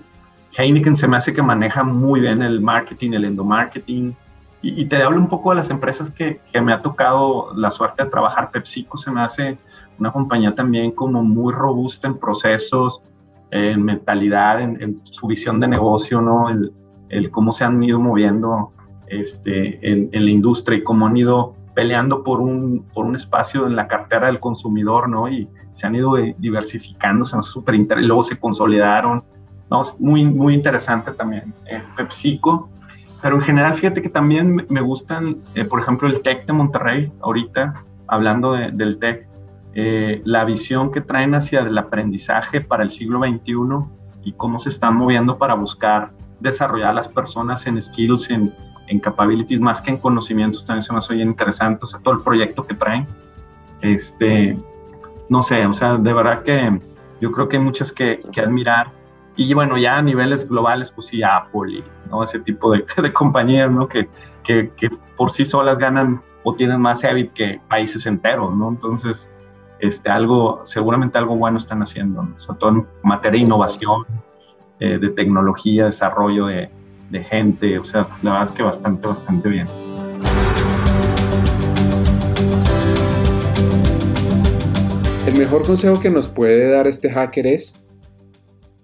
Heineken 0.56 0.96
se 0.96 1.06
me 1.06 1.16
hace 1.16 1.32
que 1.32 1.42
maneja 1.42 1.84
muy 1.84 2.20
bien 2.20 2.42
el 2.42 2.60
marketing, 2.60 3.12
el 3.12 3.24
endomarketing, 3.26 4.16
y, 4.60 4.82
y 4.82 4.84
te 4.86 5.02
hablo 5.02 5.18
un 5.18 5.28
poco 5.28 5.50
de 5.50 5.56
las 5.56 5.70
empresas 5.70 6.10
que, 6.10 6.40
que, 6.52 6.60
me 6.60 6.72
ha 6.72 6.82
tocado 6.82 7.52
la 7.54 7.70
suerte 7.70 8.04
de 8.04 8.10
trabajar. 8.10 8.50
PepsiCo 8.50 8.96
se 8.96 9.10
me 9.10 9.20
hace 9.20 9.56
una 9.98 10.10
compañía 10.10 10.54
también 10.54 10.90
como 10.90 11.22
muy 11.22 11.52
robusta 11.52 12.08
en 12.08 12.18
procesos, 12.18 13.00
en 13.50 13.82
mentalidad, 13.82 14.60
en, 14.60 15.00
su 15.04 15.26
visión 15.26 15.60
de 15.60 15.68
negocio, 15.68 16.20
¿no? 16.20 16.50
El, 16.50 16.72
el, 17.08 17.30
cómo 17.30 17.52
se 17.52 17.64
han 17.64 17.82
ido 17.82 17.98
moviendo 17.98 18.70
este, 19.06 19.78
en, 19.90 20.10
la 20.12 20.30
industria 20.30 20.78
y 20.78 20.84
cómo 20.84 21.06
han 21.06 21.16
ido 21.16 21.54
peleando 21.74 22.22
por 22.22 22.40
un, 22.40 22.84
por 22.92 23.06
un 23.06 23.14
espacio 23.14 23.66
en 23.66 23.76
la 23.76 23.86
cartera 23.86 24.26
del 24.26 24.40
consumidor, 24.40 25.08
¿no? 25.08 25.28
Y 25.28 25.48
se 25.72 25.86
han 25.86 25.94
ido 25.94 26.14
diversificando, 26.38 27.24
se 27.24 27.36
han 27.36 27.42
súper 27.42 27.76
y 27.76 27.86
luego 28.02 28.22
se 28.22 28.38
consolidaron, 28.38 29.22
¿no? 29.70 29.82
Es 29.82 29.98
muy, 30.00 30.24
muy 30.24 30.54
interesante 30.54 31.12
también 31.12 31.54
eh, 31.66 31.82
PepsiCo, 31.96 32.68
pero 33.22 33.36
en 33.36 33.42
general 33.42 33.74
fíjate 33.74 34.02
que 34.02 34.08
también 34.08 34.66
me 34.68 34.80
gustan, 34.80 35.38
eh, 35.54 35.64
por 35.64 35.80
ejemplo, 35.80 36.08
el 36.08 36.20
TEC 36.20 36.46
de 36.46 36.52
Monterrey, 36.52 37.12
ahorita, 37.20 37.82
hablando 38.06 38.52
del 38.52 38.98
TEC, 38.98 39.27
eh, 39.80 40.22
la 40.24 40.44
visión 40.44 40.90
que 40.90 41.00
traen 41.00 41.36
hacia 41.36 41.60
el 41.60 41.78
aprendizaje 41.78 42.60
para 42.60 42.82
el 42.82 42.90
siglo 42.90 43.20
XXI 43.20 43.54
y 44.24 44.32
cómo 44.32 44.58
se 44.58 44.70
están 44.70 44.96
moviendo 44.96 45.38
para 45.38 45.54
buscar 45.54 46.10
desarrollar 46.40 46.90
a 46.90 46.94
las 46.94 47.06
personas 47.06 47.64
en 47.68 47.80
skills, 47.80 48.28
en, 48.30 48.52
en 48.88 48.98
capabilities, 48.98 49.60
más 49.60 49.80
que 49.80 49.92
en 49.92 49.98
conocimientos, 49.98 50.64
también 50.64 50.82
se 50.82 50.92
me 50.92 50.98
hace 50.98 51.14
bien 51.14 51.28
interesante, 51.28 51.84
o 51.84 51.86
sea, 51.86 52.00
todo 52.00 52.14
el 52.14 52.22
proyecto 52.22 52.66
que 52.66 52.74
traen. 52.74 53.06
Este, 53.80 54.58
no 55.28 55.42
sé, 55.42 55.64
o 55.64 55.72
sea, 55.72 55.96
de 55.96 56.12
verdad 56.12 56.42
que 56.42 56.80
yo 57.20 57.30
creo 57.30 57.48
que 57.48 57.58
hay 57.58 57.62
muchas 57.62 57.92
que, 57.92 58.18
que 58.32 58.40
admirar. 58.40 58.90
Y 59.36 59.54
bueno, 59.54 59.78
ya 59.78 59.98
a 59.98 60.02
niveles 60.02 60.48
globales, 60.48 60.90
pues 60.90 61.06
sí, 61.06 61.22
Apple 61.22 61.70
y 61.70 61.84
¿no? 62.10 62.24
ese 62.24 62.40
tipo 62.40 62.72
de, 62.72 62.84
de 63.00 63.12
compañías, 63.12 63.70
¿no? 63.70 63.86
Que, 63.86 64.08
que, 64.42 64.72
que, 64.76 64.90
por 65.16 65.30
sí 65.30 65.44
solas 65.44 65.78
ganan 65.78 66.20
o 66.42 66.52
tienen 66.52 66.80
más 66.80 67.04
EBIT 67.04 67.32
que 67.32 67.60
países 67.68 68.06
enteros, 68.06 68.52
¿no? 68.56 68.70
Entonces, 68.70 69.30
este, 69.80 70.10
algo, 70.10 70.60
seguramente 70.64 71.18
algo 71.18 71.36
bueno 71.36 71.58
están 71.58 71.82
haciendo, 71.82 72.28
sobre 72.36 72.58
todo 72.58 72.70
en 72.70 72.86
materia 73.02 73.38
de 73.38 73.46
innovación, 73.46 74.06
eh, 74.80 74.98
de 74.98 75.08
tecnología, 75.10 75.86
desarrollo 75.86 76.46
de, 76.46 76.70
de, 77.10 77.24
gente, 77.24 77.78
o 77.78 77.84
sea, 77.84 78.06
la 78.22 78.32
verdad 78.32 78.48
es 78.48 78.52
que 78.52 78.62
bastante, 78.62 79.06
bastante 79.06 79.48
bien. 79.48 79.68
El 85.26 85.36
mejor 85.36 85.66
consejo 85.66 86.00
que 86.00 86.10
nos 86.10 86.26
puede 86.26 86.70
dar 86.70 86.86
este 86.86 87.10
hacker 87.10 87.46
es, 87.46 87.74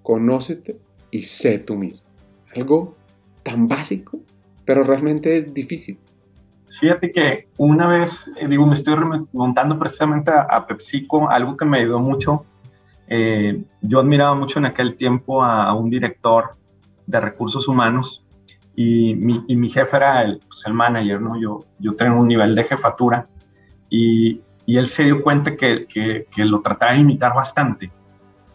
conócete 0.02 0.76
y 1.10 1.22
sé 1.22 1.58
tú 1.58 1.76
mismo. 1.76 2.10
Algo 2.54 2.96
tan 3.42 3.66
básico, 3.66 4.20
pero 4.64 4.82
realmente 4.82 5.36
es 5.36 5.54
difícil. 5.54 5.98
Fíjate 6.80 7.12
que 7.12 7.48
una 7.56 7.86
vez, 7.86 8.30
eh, 8.36 8.48
digo, 8.48 8.66
me 8.66 8.74
estoy 8.74 8.96
remontando 8.96 9.78
precisamente 9.78 10.32
a, 10.32 10.66
PepsiCo, 10.66 11.30
algo 11.30 11.56
que 11.56 11.64
me 11.64 11.78
ayudó 11.78 12.00
mucho. 12.00 12.44
Eh, 13.06 13.62
yo 13.80 14.00
admiraba 14.00 14.34
mucho 14.34 14.58
en 14.58 14.66
aquel 14.66 14.96
tiempo 14.96 15.44
a, 15.44 15.72
un 15.74 15.88
director 15.88 16.56
de 17.06 17.20
recursos 17.20 17.68
humanos 17.68 18.24
y 18.74 19.14
mi, 19.14 19.44
y 19.46 19.56
mi 19.56 19.68
jefe 19.68 19.96
era 19.96 20.22
el, 20.22 20.40
pues, 20.40 20.64
el, 20.66 20.72
manager, 20.72 21.20
¿no? 21.20 21.40
Yo, 21.40 21.64
yo 21.78 21.94
tengo 21.94 22.18
un 22.18 22.26
nivel 22.26 22.54
de 22.54 22.64
jefatura 22.64 23.28
y, 23.88 24.40
y 24.66 24.76
él 24.76 24.88
se 24.88 25.04
dio 25.04 25.22
cuenta 25.22 25.56
que, 25.56 25.86
que, 25.86 26.26
que, 26.28 26.44
lo 26.44 26.60
trataba 26.60 26.92
de 26.92 27.00
imitar 27.00 27.34
bastante. 27.34 27.92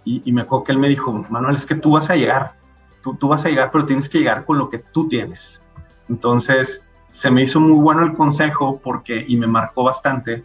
Y, 0.03 0.24
y, 0.26 0.32
me 0.34 0.41
acuerdo 0.41 0.65
que 0.65 0.72
él 0.74 0.80
me 0.80 0.89
dijo, 0.89 1.13
Manuel, 1.30 1.55
es 1.55 1.65
que 1.65 1.76
tú 1.76 1.91
vas 1.91 2.09
a 2.09 2.15
llegar, 2.15 2.55
tú, 3.01 3.15
tú 3.15 3.30
vas 3.30 3.45
a 3.45 3.49
llegar, 3.49 3.70
pero 3.72 3.86
tienes 3.86 4.09
que 4.09 4.17
llegar 4.17 4.43
con 4.43 4.57
lo 4.57 4.70
que 4.70 4.80
tú 4.80 5.07
tienes. 5.07 5.63
Entonces, 6.09 6.84
se 7.10 7.32
me 7.32 7.43
hizo 7.43 7.60
muy 7.60 7.80
bueno 7.80 8.03
el 8.03 8.14
consejo 8.14 8.80
porque, 8.84 9.26
y 9.28 9.38
me 9.38 9.47
marcó 9.47 9.84
bastante, 9.84 10.43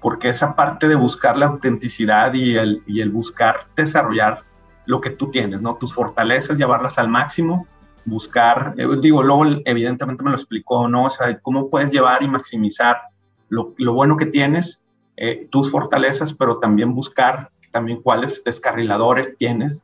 porque 0.00 0.28
esa 0.28 0.54
parte 0.56 0.88
de 0.88 0.94
buscar 0.94 1.36
la 1.36 1.46
autenticidad 1.46 2.34
y 2.34 2.56
el, 2.56 2.82
y 2.86 3.00
el 3.00 3.10
buscar 3.10 3.66
desarrollar 3.76 4.42
lo 4.86 5.00
que 5.00 5.10
tú 5.10 5.30
tienes, 5.30 5.62
¿no? 5.62 5.76
Tus 5.76 5.94
fortalezas, 5.94 6.58
llevarlas 6.58 6.98
al 6.98 7.08
máximo, 7.08 7.66
buscar, 8.04 8.74
eh, 8.76 8.86
digo, 9.00 9.22
luego 9.22 9.62
evidentemente 9.64 10.24
me 10.24 10.30
lo 10.30 10.36
explicó, 10.36 10.88
¿no? 10.88 11.04
O 11.04 11.10
sea, 11.10 11.38
cómo 11.40 11.70
puedes 11.70 11.92
llevar 11.92 12.22
y 12.22 12.28
maximizar 12.28 13.00
lo, 13.48 13.74
lo 13.78 13.92
bueno 13.92 14.16
que 14.16 14.26
tienes, 14.26 14.82
eh, 15.16 15.46
tus 15.50 15.70
fortalezas, 15.70 16.32
pero 16.32 16.58
también 16.58 16.94
buscar 16.94 17.50
también 17.70 18.02
cuáles 18.02 18.44
descarriladores 18.44 19.36
tienes 19.36 19.82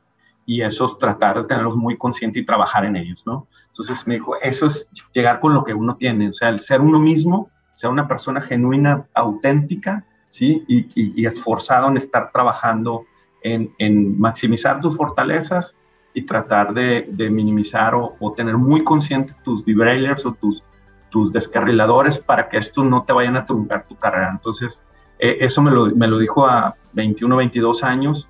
y 0.49 0.63
esos 0.63 0.97
tratar 0.97 1.37
de 1.37 1.43
tenerlos 1.43 1.77
muy 1.77 1.95
conscientes 1.95 2.41
y 2.41 2.45
trabajar 2.45 2.83
en 2.83 2.95
ellos, 2.95 3.21
¿no? 3.23 3.47
Entonces 3.67 4.07
me 4.07 4.15
dijo, 4.15 4.35
eso 4.41 4.65
es 4.65 4.89
llegar 5.13 5.39
con 5.39 5.53
lo 5.53 5.63
que 5.63 5.75
uno 5.75 5.95
tiene, 5.95 6.29
o 6.29 6.33
sea, 6.33 6.49
el 6.49 6.59
ser 6.59 6.81
uno 6.81 6.97
mismo, 6.97 7.51
ser 7.71 7.91
una 7.91 8.07
persona 8.07 8.41
genuina, 8.41 9.05
auténtica, 9.13 10.07
¿sí? 10.25 10.63
Y, 10.67 10.87
y, 10.95 11.23
esforzado 11.27 11.87
en 11.87 11.97
estar 11.97 12.31
trabajando 12.31 13.05
en, 13.43 14.19
maximizar 14.19 14.81
tus 14.81 14.97
fortalezas 14.97 15.77
y 16.15 16.23
tratar 16.23 16.73
de, 16.73 17.29
minimizar 17.29 17.93
o, 17.93 18.15
o, 18.19 18.33
tener 18.33 18.57
muy 18.57 18.83
consciente 18.83 19.35
tus 19.43 19.63
derailers 19.63 20.25
o 20.25 20.33
tus, 20.33 20.63
tus 21.11 21.31
descarriladores 21.31 22.17
para 22.17 22.49
que 22.49 22.57
estos 22.57 22.83
no 22.85 23.03
te 23.03 23.13
vayan 23.13 23.35
a 23.35 23.45
truncar 23.45 23.85
tu 23.87 23.95
carrera. 23.97 24.31
Entonces, 24.31 24.81
eh, 25.19 25.37
eso 25.41 25.61
me 25.61 25.69
lo, 25.69 25.95
me 25.95 26.07
lo 26.07 26.17
dijo 26.17 26.47
a 26.47 26.75
21, 26.93 27.35
22 27.35 27.83
años 27.83 28.28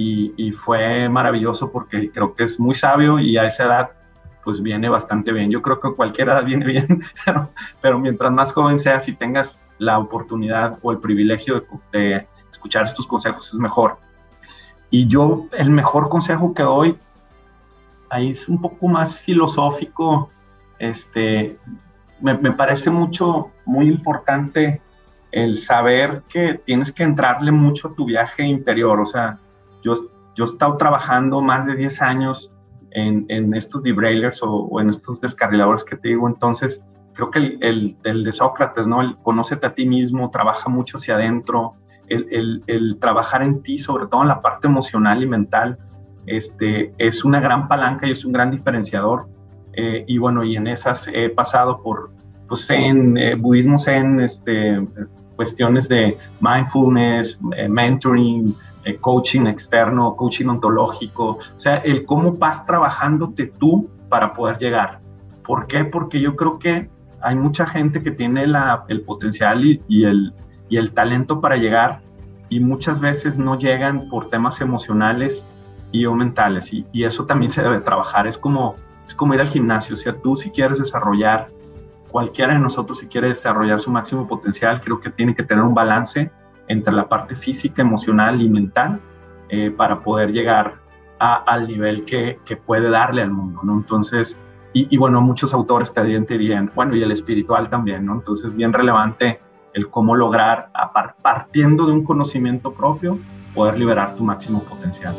y, 0.00 0.52
fue 0.52 1.08
maravilloso 1.08 1.72
porque 1.72 2.10
creo 2.12 2.34
que 2.34 2.44
es 2.44 2.60
muy 2.60 2.76
sabio 2.76 3.18
y 3.18 3.36
a 3.36 3.46
esa 3.46 3.64
edad 3.64 3.90
pues 4.44 4.62
viene 4.62 4.88
bastante 4.88 5.32
bien. 5.32 5.50
Yo 5.50 5.60
creo 5.60 5.80
que 5.80 5.92
cualquier 5.92 6.28
edad 6.28 6.44
viene 6.44 6.64
bien, 6.64 7.02
pero, 7.82 7.98
mientras 7.98 8.30
más 8.32 8.52
joven 8.52 8.78
seas 8.78 9.08
y 9.08 9.12
tengas 9.12 9.60
la 9.78 9.98
oportunidad 9.98 10.78
o 10.82 10.92
el 10.92 10.98
privilegio 10.98 11.64
de, 11.92 12.26
escuchar 12.48 12.84
estos 12.84 13.06
consejos 13.06 13.48
es 13.52 13.58
mejor. 13.58 13.98
Y 14.88 15.08
yo 15.08 15.46
el 15.52 15.68
mejor 15.68 16.08
consejo 16.08 16.54
que 16.54 16.62
doy 16.62 16.96
ahí 18.08 18.30
es 18.30 18.48
un 18.48 18.60
poco 18.60 18.88
más 18.88 19.16
filosófico, 19.16 20.30
este, 20.78 21.58
me, 22.20 22.38
me 22.38 22.52
parece 22.52 22.88
mucho, 22.88 23.50
muy 23.66 23.88
importante 23.88 24.80
el 25.30 25.58
saber 25.58 26.22
que 26.28 26.54
tienes 26.54 26.90
que 26.90 27.02
entrarle 27.02 27.50
mucho 27.50 27.88
a 27.88 27.94
tu 27.94 28.06
viaje 28.06 28.44
interior, 28.44 28.98
o 28.98 29.04
sea, 29.04 29.38
yo, 29.82 29.96
yo 30.34 30.44
he 30.44 30.48
estado 30.48 30.76
trabajando 30.76 31.40
más 31.40 31.66
de 31.66 31.74
10 31.74 32.02
años 32.02 32.50
en, 32.90 33.26
en 33.28 33.54
estos 33.54 33.82
derailers 33.82 34.42
o, 34.42 34.50
o, 34.50 34.80
en 34.80 34.88
estos 34.88 35.20
descarriladores 35.20 35.84
que 35.84 35.96
te 35.96 36.08
digo, 36.08 36.28
entonces 36.28 36.80
creo 37.14 37.30
que 37.30 37.38
el, 37.38 37.58
el, 37.62 37.96
el 38.04 38.24
de 38.24 38.32
Sócrates, 38.32 38.86
¿no? 38.86 39.00
El 39.00 39.16
conócete 39.16 39.66
a 39.66 39.74
ti 39.74 39.86
mismo, 39.86 40.30
trabaja 40.30 40.68
mucho 40.68 40.96
hacia 40.96 41.16
adentro, 41.16 41.72
el, 42.08 42.62
el, 42.66 42.98
trabajar 43.00 43.42
en 43.42 43.62
ti, 43.62 43.78
sobre 43.78 44.06
todo 44.06 44.22
en 44.22 44.28
la 44.28 44.40
parte 44.40 44.66
emocional 44.66 45.22
y 45.22 45.26
mental, 45.26 45.78
este, 46.26 46.92
es 46.98 47.24
una 47.24 47.40
gran 47.40 47.68
palanca 47.68 48.06
y 48.06 48.12
es 48.12 48.24
un 48.24 48.32
gran 48.32 48.50
diferenciador. 48.50 49.28
Eh, 49.74 50.04
y 50.06 50.18
bueno, 50.18 50.44
y 50.44 50.56
en 50.56 50.66
esas 50.66 51.08
he 51.12 51.28
pasado 51.30 51.82
por 51.82 52.10
pues, 52.48 52.68
en 52.70 53.16
eh, 53.16 53.34
budismo 53.34 53.78
zen, 53.78 54.20
este, 54.20 54.80
cuestiones 55.36 55.88
de 55.88 56.16
mindfulness, 56.40 57.38
eh, 57.56 57.68
mentoring, 57.68 58.56
eh, 58.84 58.96
coaching 58.96 59.46
externo, 59.46 60.14
coaching 60.16 60.46
ontológico, 60.46 61.38
o 61.54 61.58
sea, 61.58 61.76
el 61.78 62.04
cómo 62.04 62.32
vas 62.32 62.64
trabajándote 62.64 63.46
tú 63.46 63.88
para 64.08 64.34
poder 64.34 64.58
llegar. 64.58 65.00
¿Por 65.44 65.66
qué? 65.66 65.84
Porque 65.84 66.20
yo 66.20 66.36
creo 66.36 66.58
que 66.58 66.88
hay 67.20 67.34
mucha 67.34 67.66
gente 67.66 68.02
que 68.02 68.10
tiene 68.10 68.46
la, 68.46 68.84
el 68.88 69.02
potencial 69.02 69.64
y, 69.64 70.04
el, 70.04 70.32
y 70.68 70.76
el 70.76 70.92
talento 70.92 71.40
para 71.40 71.56
llegar 71.56 72.00
y 72.48 72.60
muchas 72.60 73.00
veces 73.00 73.38
no 73.38 73.58
llegan 73.58 74.08
por 74.08 74.30
temas 74.30 74.60
emocionales 74.60 75.44
y 75.90 76.06
o 76.06 76.14
mentales 76.14 76.72
y, 76.72 76.86
y, 76.92 77.04
eso 77.04 77.26
también 77.26 77.50
se 77.50 77.62
debe 77.62 77.80
trabajar. 77.80 78.26
Es 78.26 78.38
como, 78.38 78.76
es 79.06 79.14
como 79.14 79.34
ir 79.34 79.40
al 79.40 79.48
gimnasio, 79.48 79.94
o 79.94 79.98
sea, 79.98 80.14
tú 80.14 80.36
si 80.36 80.50
quieres 80.50 80.78
desarrollar, 80.78 81.48
cualquiera 82.10 82.54
de 82.54 82.58
nosotros 82.58 82.98
si 82.98 83.06
quiere 83.06 83.28
desarrollar 83.28 83.80
su 83.80 83.90
máximo 83.90 84.26
potencial, 84.26 84.80
creo 84.80 85.00
que 85.00 85.10
tiene 85.10 85.34
que 85.34 85.42
tener 85.42 85.64
un 85.64 85.74
balance 85.74 86.30
entre 86.68 86.92
la 86.92 87.08
parte 87.08 87.34
física, 87.34 87.82
emocional 87.82 88.40
y 88.40 88.48
mental 88.48 89.00
eh, 89.48 89.70
para 89.70 90.00
poder 90.00 90.30
llegar 90.32 90.76
al 91.18 91.66
nivel 91.66 92.04
que, 92.04 92.38
que, 92.44 92.56
puede 92.56 92.90
darle 92.90 93.22
al 93.22 93.32
mundo, 93.32 93.60
¿no? 93.64 93.74
Entonces, 93.74 94.36
y, 94.72 94.96
bueno, 94.96 95.20
muchos 95.20 95.52
autores 95.54 95.92
te 95.92 96.04
dirían, 96.04 96.70
bueno, 96.74 96.94
y 96.94 97.02
el 97.02 97.10
espiritual 97.10 97.68
también, 97.68 98.06
¿no? 98.06 98.12
Entonces, 98.12 98.54
bien 98.54 98.72
relevante 98.72 99.40
el 99.74 99.88
cómo 99.88 100.14
lograr, 100.14 100.70
partiendo 101.22 101.86
de 101.86 101.92
un 101.92 102.04
conocimiento 102.04 102.72
propio, 102.72 103.18
poder 103.54 103.78
liberar 103.78 104.14
tu 104.14 104.22
máximo 104.22 104.62
potencial. 104.62 105.16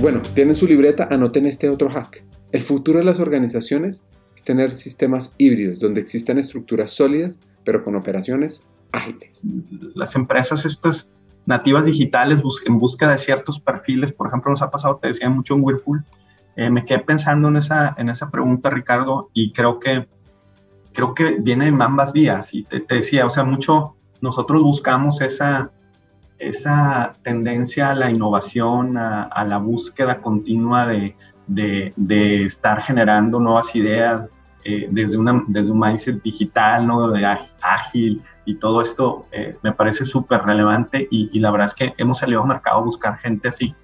Bueno, 0.00 0.20
tienen 0.34 0.54
su 0.54 0.66
libreta, 0.66 1.08
anoten 1.10 1.44
este 1.46 1.68
otro 1.68 1.90
hack. 1.90 2.24
El 2.52 2.62
futuro 2.62 3.00
de 3.00 3.04
las 3.04 3.20
organizaciones 3.20 4.06
es 4.38 4.44
tener 4.44 4.76
sistemas 4.76 5.34
híbridos 5.36 5.80
donde 5.80 6.00
existan 6.00 6.38
estructuras 6.38 6.92
sólidas, 6.92 7.40
pero 7.64 7.82
con 7.82 7.96
operaciones 7.96 8.68
ágiles. 8.92 9.42
Las 9.96 10.14
empresas 10.14 10.64
estas 10.64 11.10
nativas 11.44 11.86
digitales 11.86 12.40
en 12.64 12.78
busca 12.78 13.10
de 13.10 13.18
ciertos 13.18 13.58
perfiles, 13.58 14.12
por 14.12 14.28
ejemplo, 14.28 14.52
nos 14.52 14.62
ha 14.62 14.70
pasado, 14.70 14.96
te 15.02 15.08
decía 15.08 15.28
mucho 15.28 15.54
en 15.54 15.64
Whirlpool, 15.64 16.04
eh, 16.54 16.70
me 16.70 16.84
quedé 16.84 17.00
pensando 17.00 17.48
en 17.48 17.56
esa, 17.56 17.96
en 17.98 18.10
esa 18.10 18.30
pregunta, 18.30 18.70
Ricardo, 18.70 19.28
y 19.32 19.52
creo 19.52 19.80
que, 19.80 20.06
creo 20.92 21.14
que 21.14 21.38
viene 21.40 21.70
de 21.72 21.82
ambas 21.82 22.12
vías. 22.12 22.54
Y 22.54 22.62
te, 22.62 22.84
decía, 22.88 23.26
o 23.26 23.30
sea, 23.30 23.42
mucho 23.42 23.96
nosotros 24.20 24.62
buscamos 24.62 25.20
esa, 25.20 25.72
esa 26.38 27.16
tendencia 27.22 27.90
a 27.90 27.94
la 27.96 28.08
innovación, 28.08 28.98
a, 28.98 29.44
la 29.44 29.58
búsqueda 29.58 30.20
continua 30.20 30.86
de, 30.86 31.16
de, 31.48 31.92
de, 31.96 32.44
estar 32.44 32.80
generando 32.82 33.40
nuevas 33.40 33.74
ideas 33.74 34.30
eh, 34.64 34.86
desde, 34.90 35.16
una, 35.16 35.42
desde 35.48 35.72
un 35.72 35.80
mindset 35.80 36.22
digital, 36.22 36.86
¿no? 36.86 37.10
De 37.10 37.24
ágil 37.60 38.22
y 38.44 38.54
todo 38.56 38.80
esto 38.80 39.26
eh, 39.32 39.56
me 39.62 39.72
parece 39.72 40.04
súper 40.04 40.42
relevante 40.42 41.08
y, 41.10 41.30
y, 41.32 41.40
la 41.40 41.50
verdad 41.50 41.66
es 41.66 41.74
que 41.74 41.94
hemos 41.96 42.18
salido 42.18 42.42
al 42.42 42.48
mercado 42.48 42.78
a 42.78 42.82
buscar 42.82 43.18
gente 43.18 43.48
así, 43.48 43.74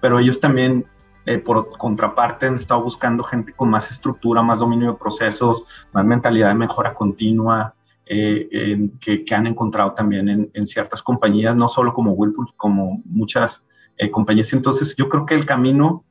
pero 0.00 0.18
ellos 0.18 0.40
también 0.40 0.86
eh, 1.24 1.38
por 1.38 1.76
contraparte 1.78 2.46
han 2.46 2.56
estado 2.56 2.82
buscando 2.82 3.22
gente 3.22 3.52
con 3.52 3.70
más 3.70 3.90
estructura, 3.90 4.42
más 4.42 4.58
dominio 4.58 4.92
de 4.92 4.98
procesos, 4.98 5.62
más 5.92 6.04
mentalidad 6.04 6.48
de 6.48 6.54
mejora 6.54 6.94
continua, 6.94 7.74
eh, 8.04 8.90
que, 9.00 9.24
que, 9.24 9.34
han 9.34 9.46
encontrado 9.46 9.92
también 9.92 10.28
en, 10.28 10.50
en, 10.52 10.66
ciertas 10.66 11.00
compañías, 11.00 11.54
no 11.54 11.68
solo 11.68 11.94
como 11.94 12.12
Whirlpool, 12.12 12.52
como 12.56 13.00
muchas 13.04 13.62
eh, 13.96 14.10
compañías. 14.10 14.52
Entonces, 14.52 14.96
yo 14.96 15.08
creo 15.08 15.24
que 15.24 15.34
el 15.34 15.46
camino 15.46 16.04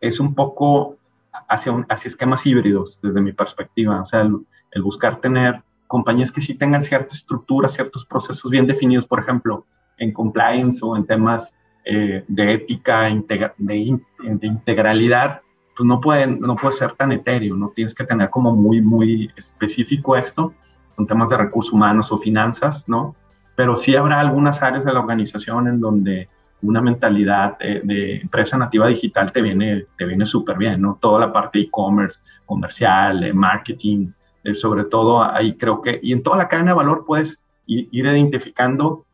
es 0.00 0.20
un 0.20 0.34
poco 0.34 0.96
hacia, 1.48 1.72
un, 1.72 1.86
hacia 1.88 2.08
esquemas 2.08 2.44
híbridos, 2.46 3.00
desde 3.02 3.20
mi 3.20 3.32
perspectiva. 3.32 4.00
O 4.00 4.04
sea, 4.04 4.22
el, 4.22 4.82
buscar 4.82 5.20
tener 5.20 5.62
compañías 5.86 6.30
que 6.30 6.40
sí 6.40 6.54
tengan 6.54 6.82
cierta 6.82 7.14
estructura, 7.14 7.68
ciertos 7.68 8.04
procesos 8.04 8.50
bien 8.50 8.66
definidos, 8.66 9.06
por 9.06 9.20
ejemplo, 9.20 9.64
en 9.96 10.12
compliance 10.12 10.80
o 10.82 10.96
en 10.96 11.06
temas 11.06 11.56
eh, 11.84 12.24
de 12.28 12.52
ética, 12.52 13.08
de, 13.56 13.98
integralidad, 14.42 15.40
pues 15.76 15.86
no 15.86 16.00
puede, 16.00 16.26
no 16.26 16.56
puede 16.56 16.76
ser 16.76 16.92
tan 16.92 17.12
etéreo, 17.12 17.56
no 17.56 17.70
tienes 17.70 17.94
que 17.94 18.04
tener 18.04 18.30
como 18.30 18.54
muy, 18.54 18.80
muy 18.80 19.32
específico 19.36 20.16
esto, 20.16 20.52
con 20.94 21.06
temas 21.06 21.30
de 21.30 21.36
recursos 21.36 21.72
humanos 21.72 22.12
o 22.12 22.18
finanzas, 22.18 22.88
¿no? 22.88 23.14
Pero 23.56 23.74
sí 23.74 23.96
habrá 23.96 24.20
algunas 24.20 24.62
áreas 24.62 24.84
de 24.84 24.92
la 24.92 25.00
organización 25.00 25.66
en 25.66 25.80
donde 25.80 26.28
una 26.62 26.80
mentalidad 26.80 27.58
de, 27.58 28.16
empresa 28.16 28.56
nativa 28.58 28.88
digital 28.88 29.30
te 29.32 29.42
viene, 29.42 29.86
te 29.96 30.04
viene 30.04 30.26
súper 30.26 30.56
bien, 30.56 30.80
¿no? 30.80 30.98
Toda 31.00 31.20
la 31.20 31.32
parte 31.32 31.60
e-commerce, 31.60 32.18
comercial, 32.46 33.32
marketing, 33.34 34.08
eh, 34.44 34.54
sobre 34.54 34.84
todo 34.84 35.22
ahí 35.22 35.54
creo 35.54 35.82
que, 35.82 36.00
y 36.02 36.12
en 36.12 36.22
toda 36.22 36.36
la 36.36 36.48
cadena 36.48 36.72
de 36.72 36.76
valor 36.76 37.04
puedes 37.06 37.38
ir, 37.66 37.88
identificando 37.92 39.04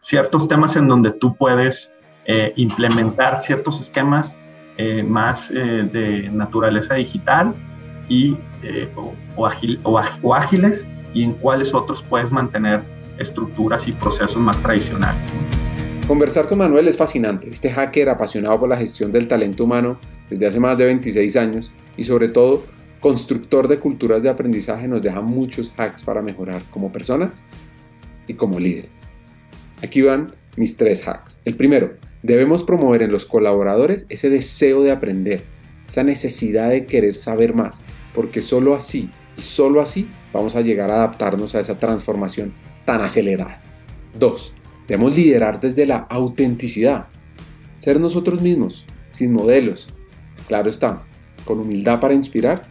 ciertos 0.00 0.48
temas 0.48 0.76
en 0.76 0.88
donde 0.88 1.12
tú 1.12 1.36
puedes 1.36 1.92
eh, 2.24 2.52
implementar 2.56 3.38
ciertos 3.38 3.80
esquemas 3.80 4.38
eh, 4.76 5.02
más 5.02 5.50
de 5.50 6.30
naturaleza 6.32 6.94
digital 6.94 7.54
y, 8.08 8.36
o, 8.96 9.14
o, 9.36 10.34
ágiles 10.34 10.86
y 11.14 11.22
en 11.22 11.32
cuáles 11.34 11.74
otros 11.74 12.02
puedes 12.02 12.30
mantener 12.30 12.82
estructuras 13.18 13.86
y 13.86 13.92
procesos 13.92 14.40
más 14.42 14.60
tradicionales. 14.62 15.30
Conversar 16.06 16.48
con 16.48 16.58
Manuel 16.58 16.88
es 16.88 16.96
fascinante. 16.96 17.48
Este 17.48 17.70
hacker 17.70 18.08
apasionado 18.08 18.58
por 18.58 18.68
la 18.68 18.76
gestión 18.76 19.12
del 19.12 19.28
talento 19.28 19.64
humano 19.64 19.98
desde 20.28 20.46
hace 20.46 20.60
más 20.60 20.76
de 20.76 20.86
26 20.86 21.36
años 21.36 21.70
y 21.96 22.04
sobre 22.04 22.28
todo 22.28 22.64
constructor 23.00 23.68
de 23.68 23.78
culturas 23.78 24.22
de 24.22 24.28
aprendizaje 24.28 24.88
nos 24.88 25.02
deja 25.02 25.20
muchos 25.20 25.72
hacks 25.76 26.02
para 26.02 26.20
mejorar 26.20 26.62
como 26.70 26.90
personas 26.90 27.44
y 28.26 28.34
como 28.34 28.58
líderes. 28.58 29.08
Aquí 29.82 30.02
van 30.02 30.34
mis 30.56 30.76
tres 30.76 31.06
hacks. 31.06 31.40
El 31.44 31.56
primero, 31.56 31.94
debemos 32.22 32.64
promover 32.64 33.02
en 33.02 33.12
los 33.12 33.24
colaboradores 33.24 34.04
ese 34.08 34.28
deseo 34.28 34.82
de 34.82 34.90
aprender, 34.90 35.44
esa 35.88 36.02
necesidad 36.02 36.70
de 36.70 36.86
querer 36.86 37.14
saber 37.14 37.54
más, 37.54 37.80
porque 38.14 38.42
solo 38.42 38.74
así 38.74 39.08
y 39.36 39.42
solo 39.42 39.80
así 39.80 40.08
vamos 40.32 40.56
a 40.56 40.60
llegar 40.62 40.90
a 40.90 40.96
adaptarnos 40.96 41.54
a 41.54 41.60
esa 41.60 41.78
transformación 41.78 42.52
tan 42.84 43.00
acelerada. 43.00 43.62
Dos, 44.18 44.52
debemos 44.88 45.16
liderar 45.16 45.60
desde 45.60 45.86
la 45.86 45.98
autenticidad, 45.98 47.06
ser 47.78 48.00
nosotros 48.00 48.40
mismos, 48.42 48.86
sin 49.10 49.32
modelos, 49.32 49.88
claro 50.48 50.70
está, 50.70 51.02
con 51.44 51.60
humildad 51.60 52.00
para 52.00 52.14
inspirar 52.14 52.64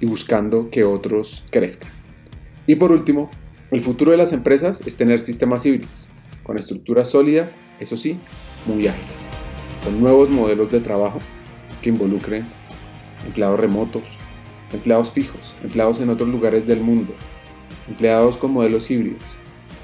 y 0.00 0.06
buscando 0.06 0.68
que 0.70 0.84
otros 0.84 1.44
crezcan. 1.50 1.90
Y 2.66 2.76
por 2.76 2.92
último, 2.92 3.30
el 3.70 3.80
futuro 3.80 4.10
de 4.10 4.16
las 4.16 4.32
empresas 4.32 4.82
es 4.86 4.96
tener 4.96 5.20
sistemas 5.20 5.64
híbridos 5.66 6.08
con 6.46 6.58
estructuras 6.58 7.08
sólidas, 7.08 7.58
eso 7.80 7.96
sí, 7.96 8.16
muy 8.66 8.86
ágiles, 8.86 9.30
con 9.84 10.00
nuevos 10.00 10.30
modelos 10.30 10.70
de 10.70 10.78
trabajo 10.78 11.18
que 11.82 11.88
involucren 11.88 12.44
empleados 13.26 13.58
remotos, 13.58 14.04
empleados 14.72 15.10
fijos, 15.10 15.56
empleados 15.64 16.00
en 16.00 16.10
otros 16.10 16.28
lugares 16.28 16.64
del 16.64 16.80
mundo, 16.80 17.14
empleados 17.88 18.36
con 18.36 18.52
modelos 18.52 18.88
híbridos. 18.90 19.22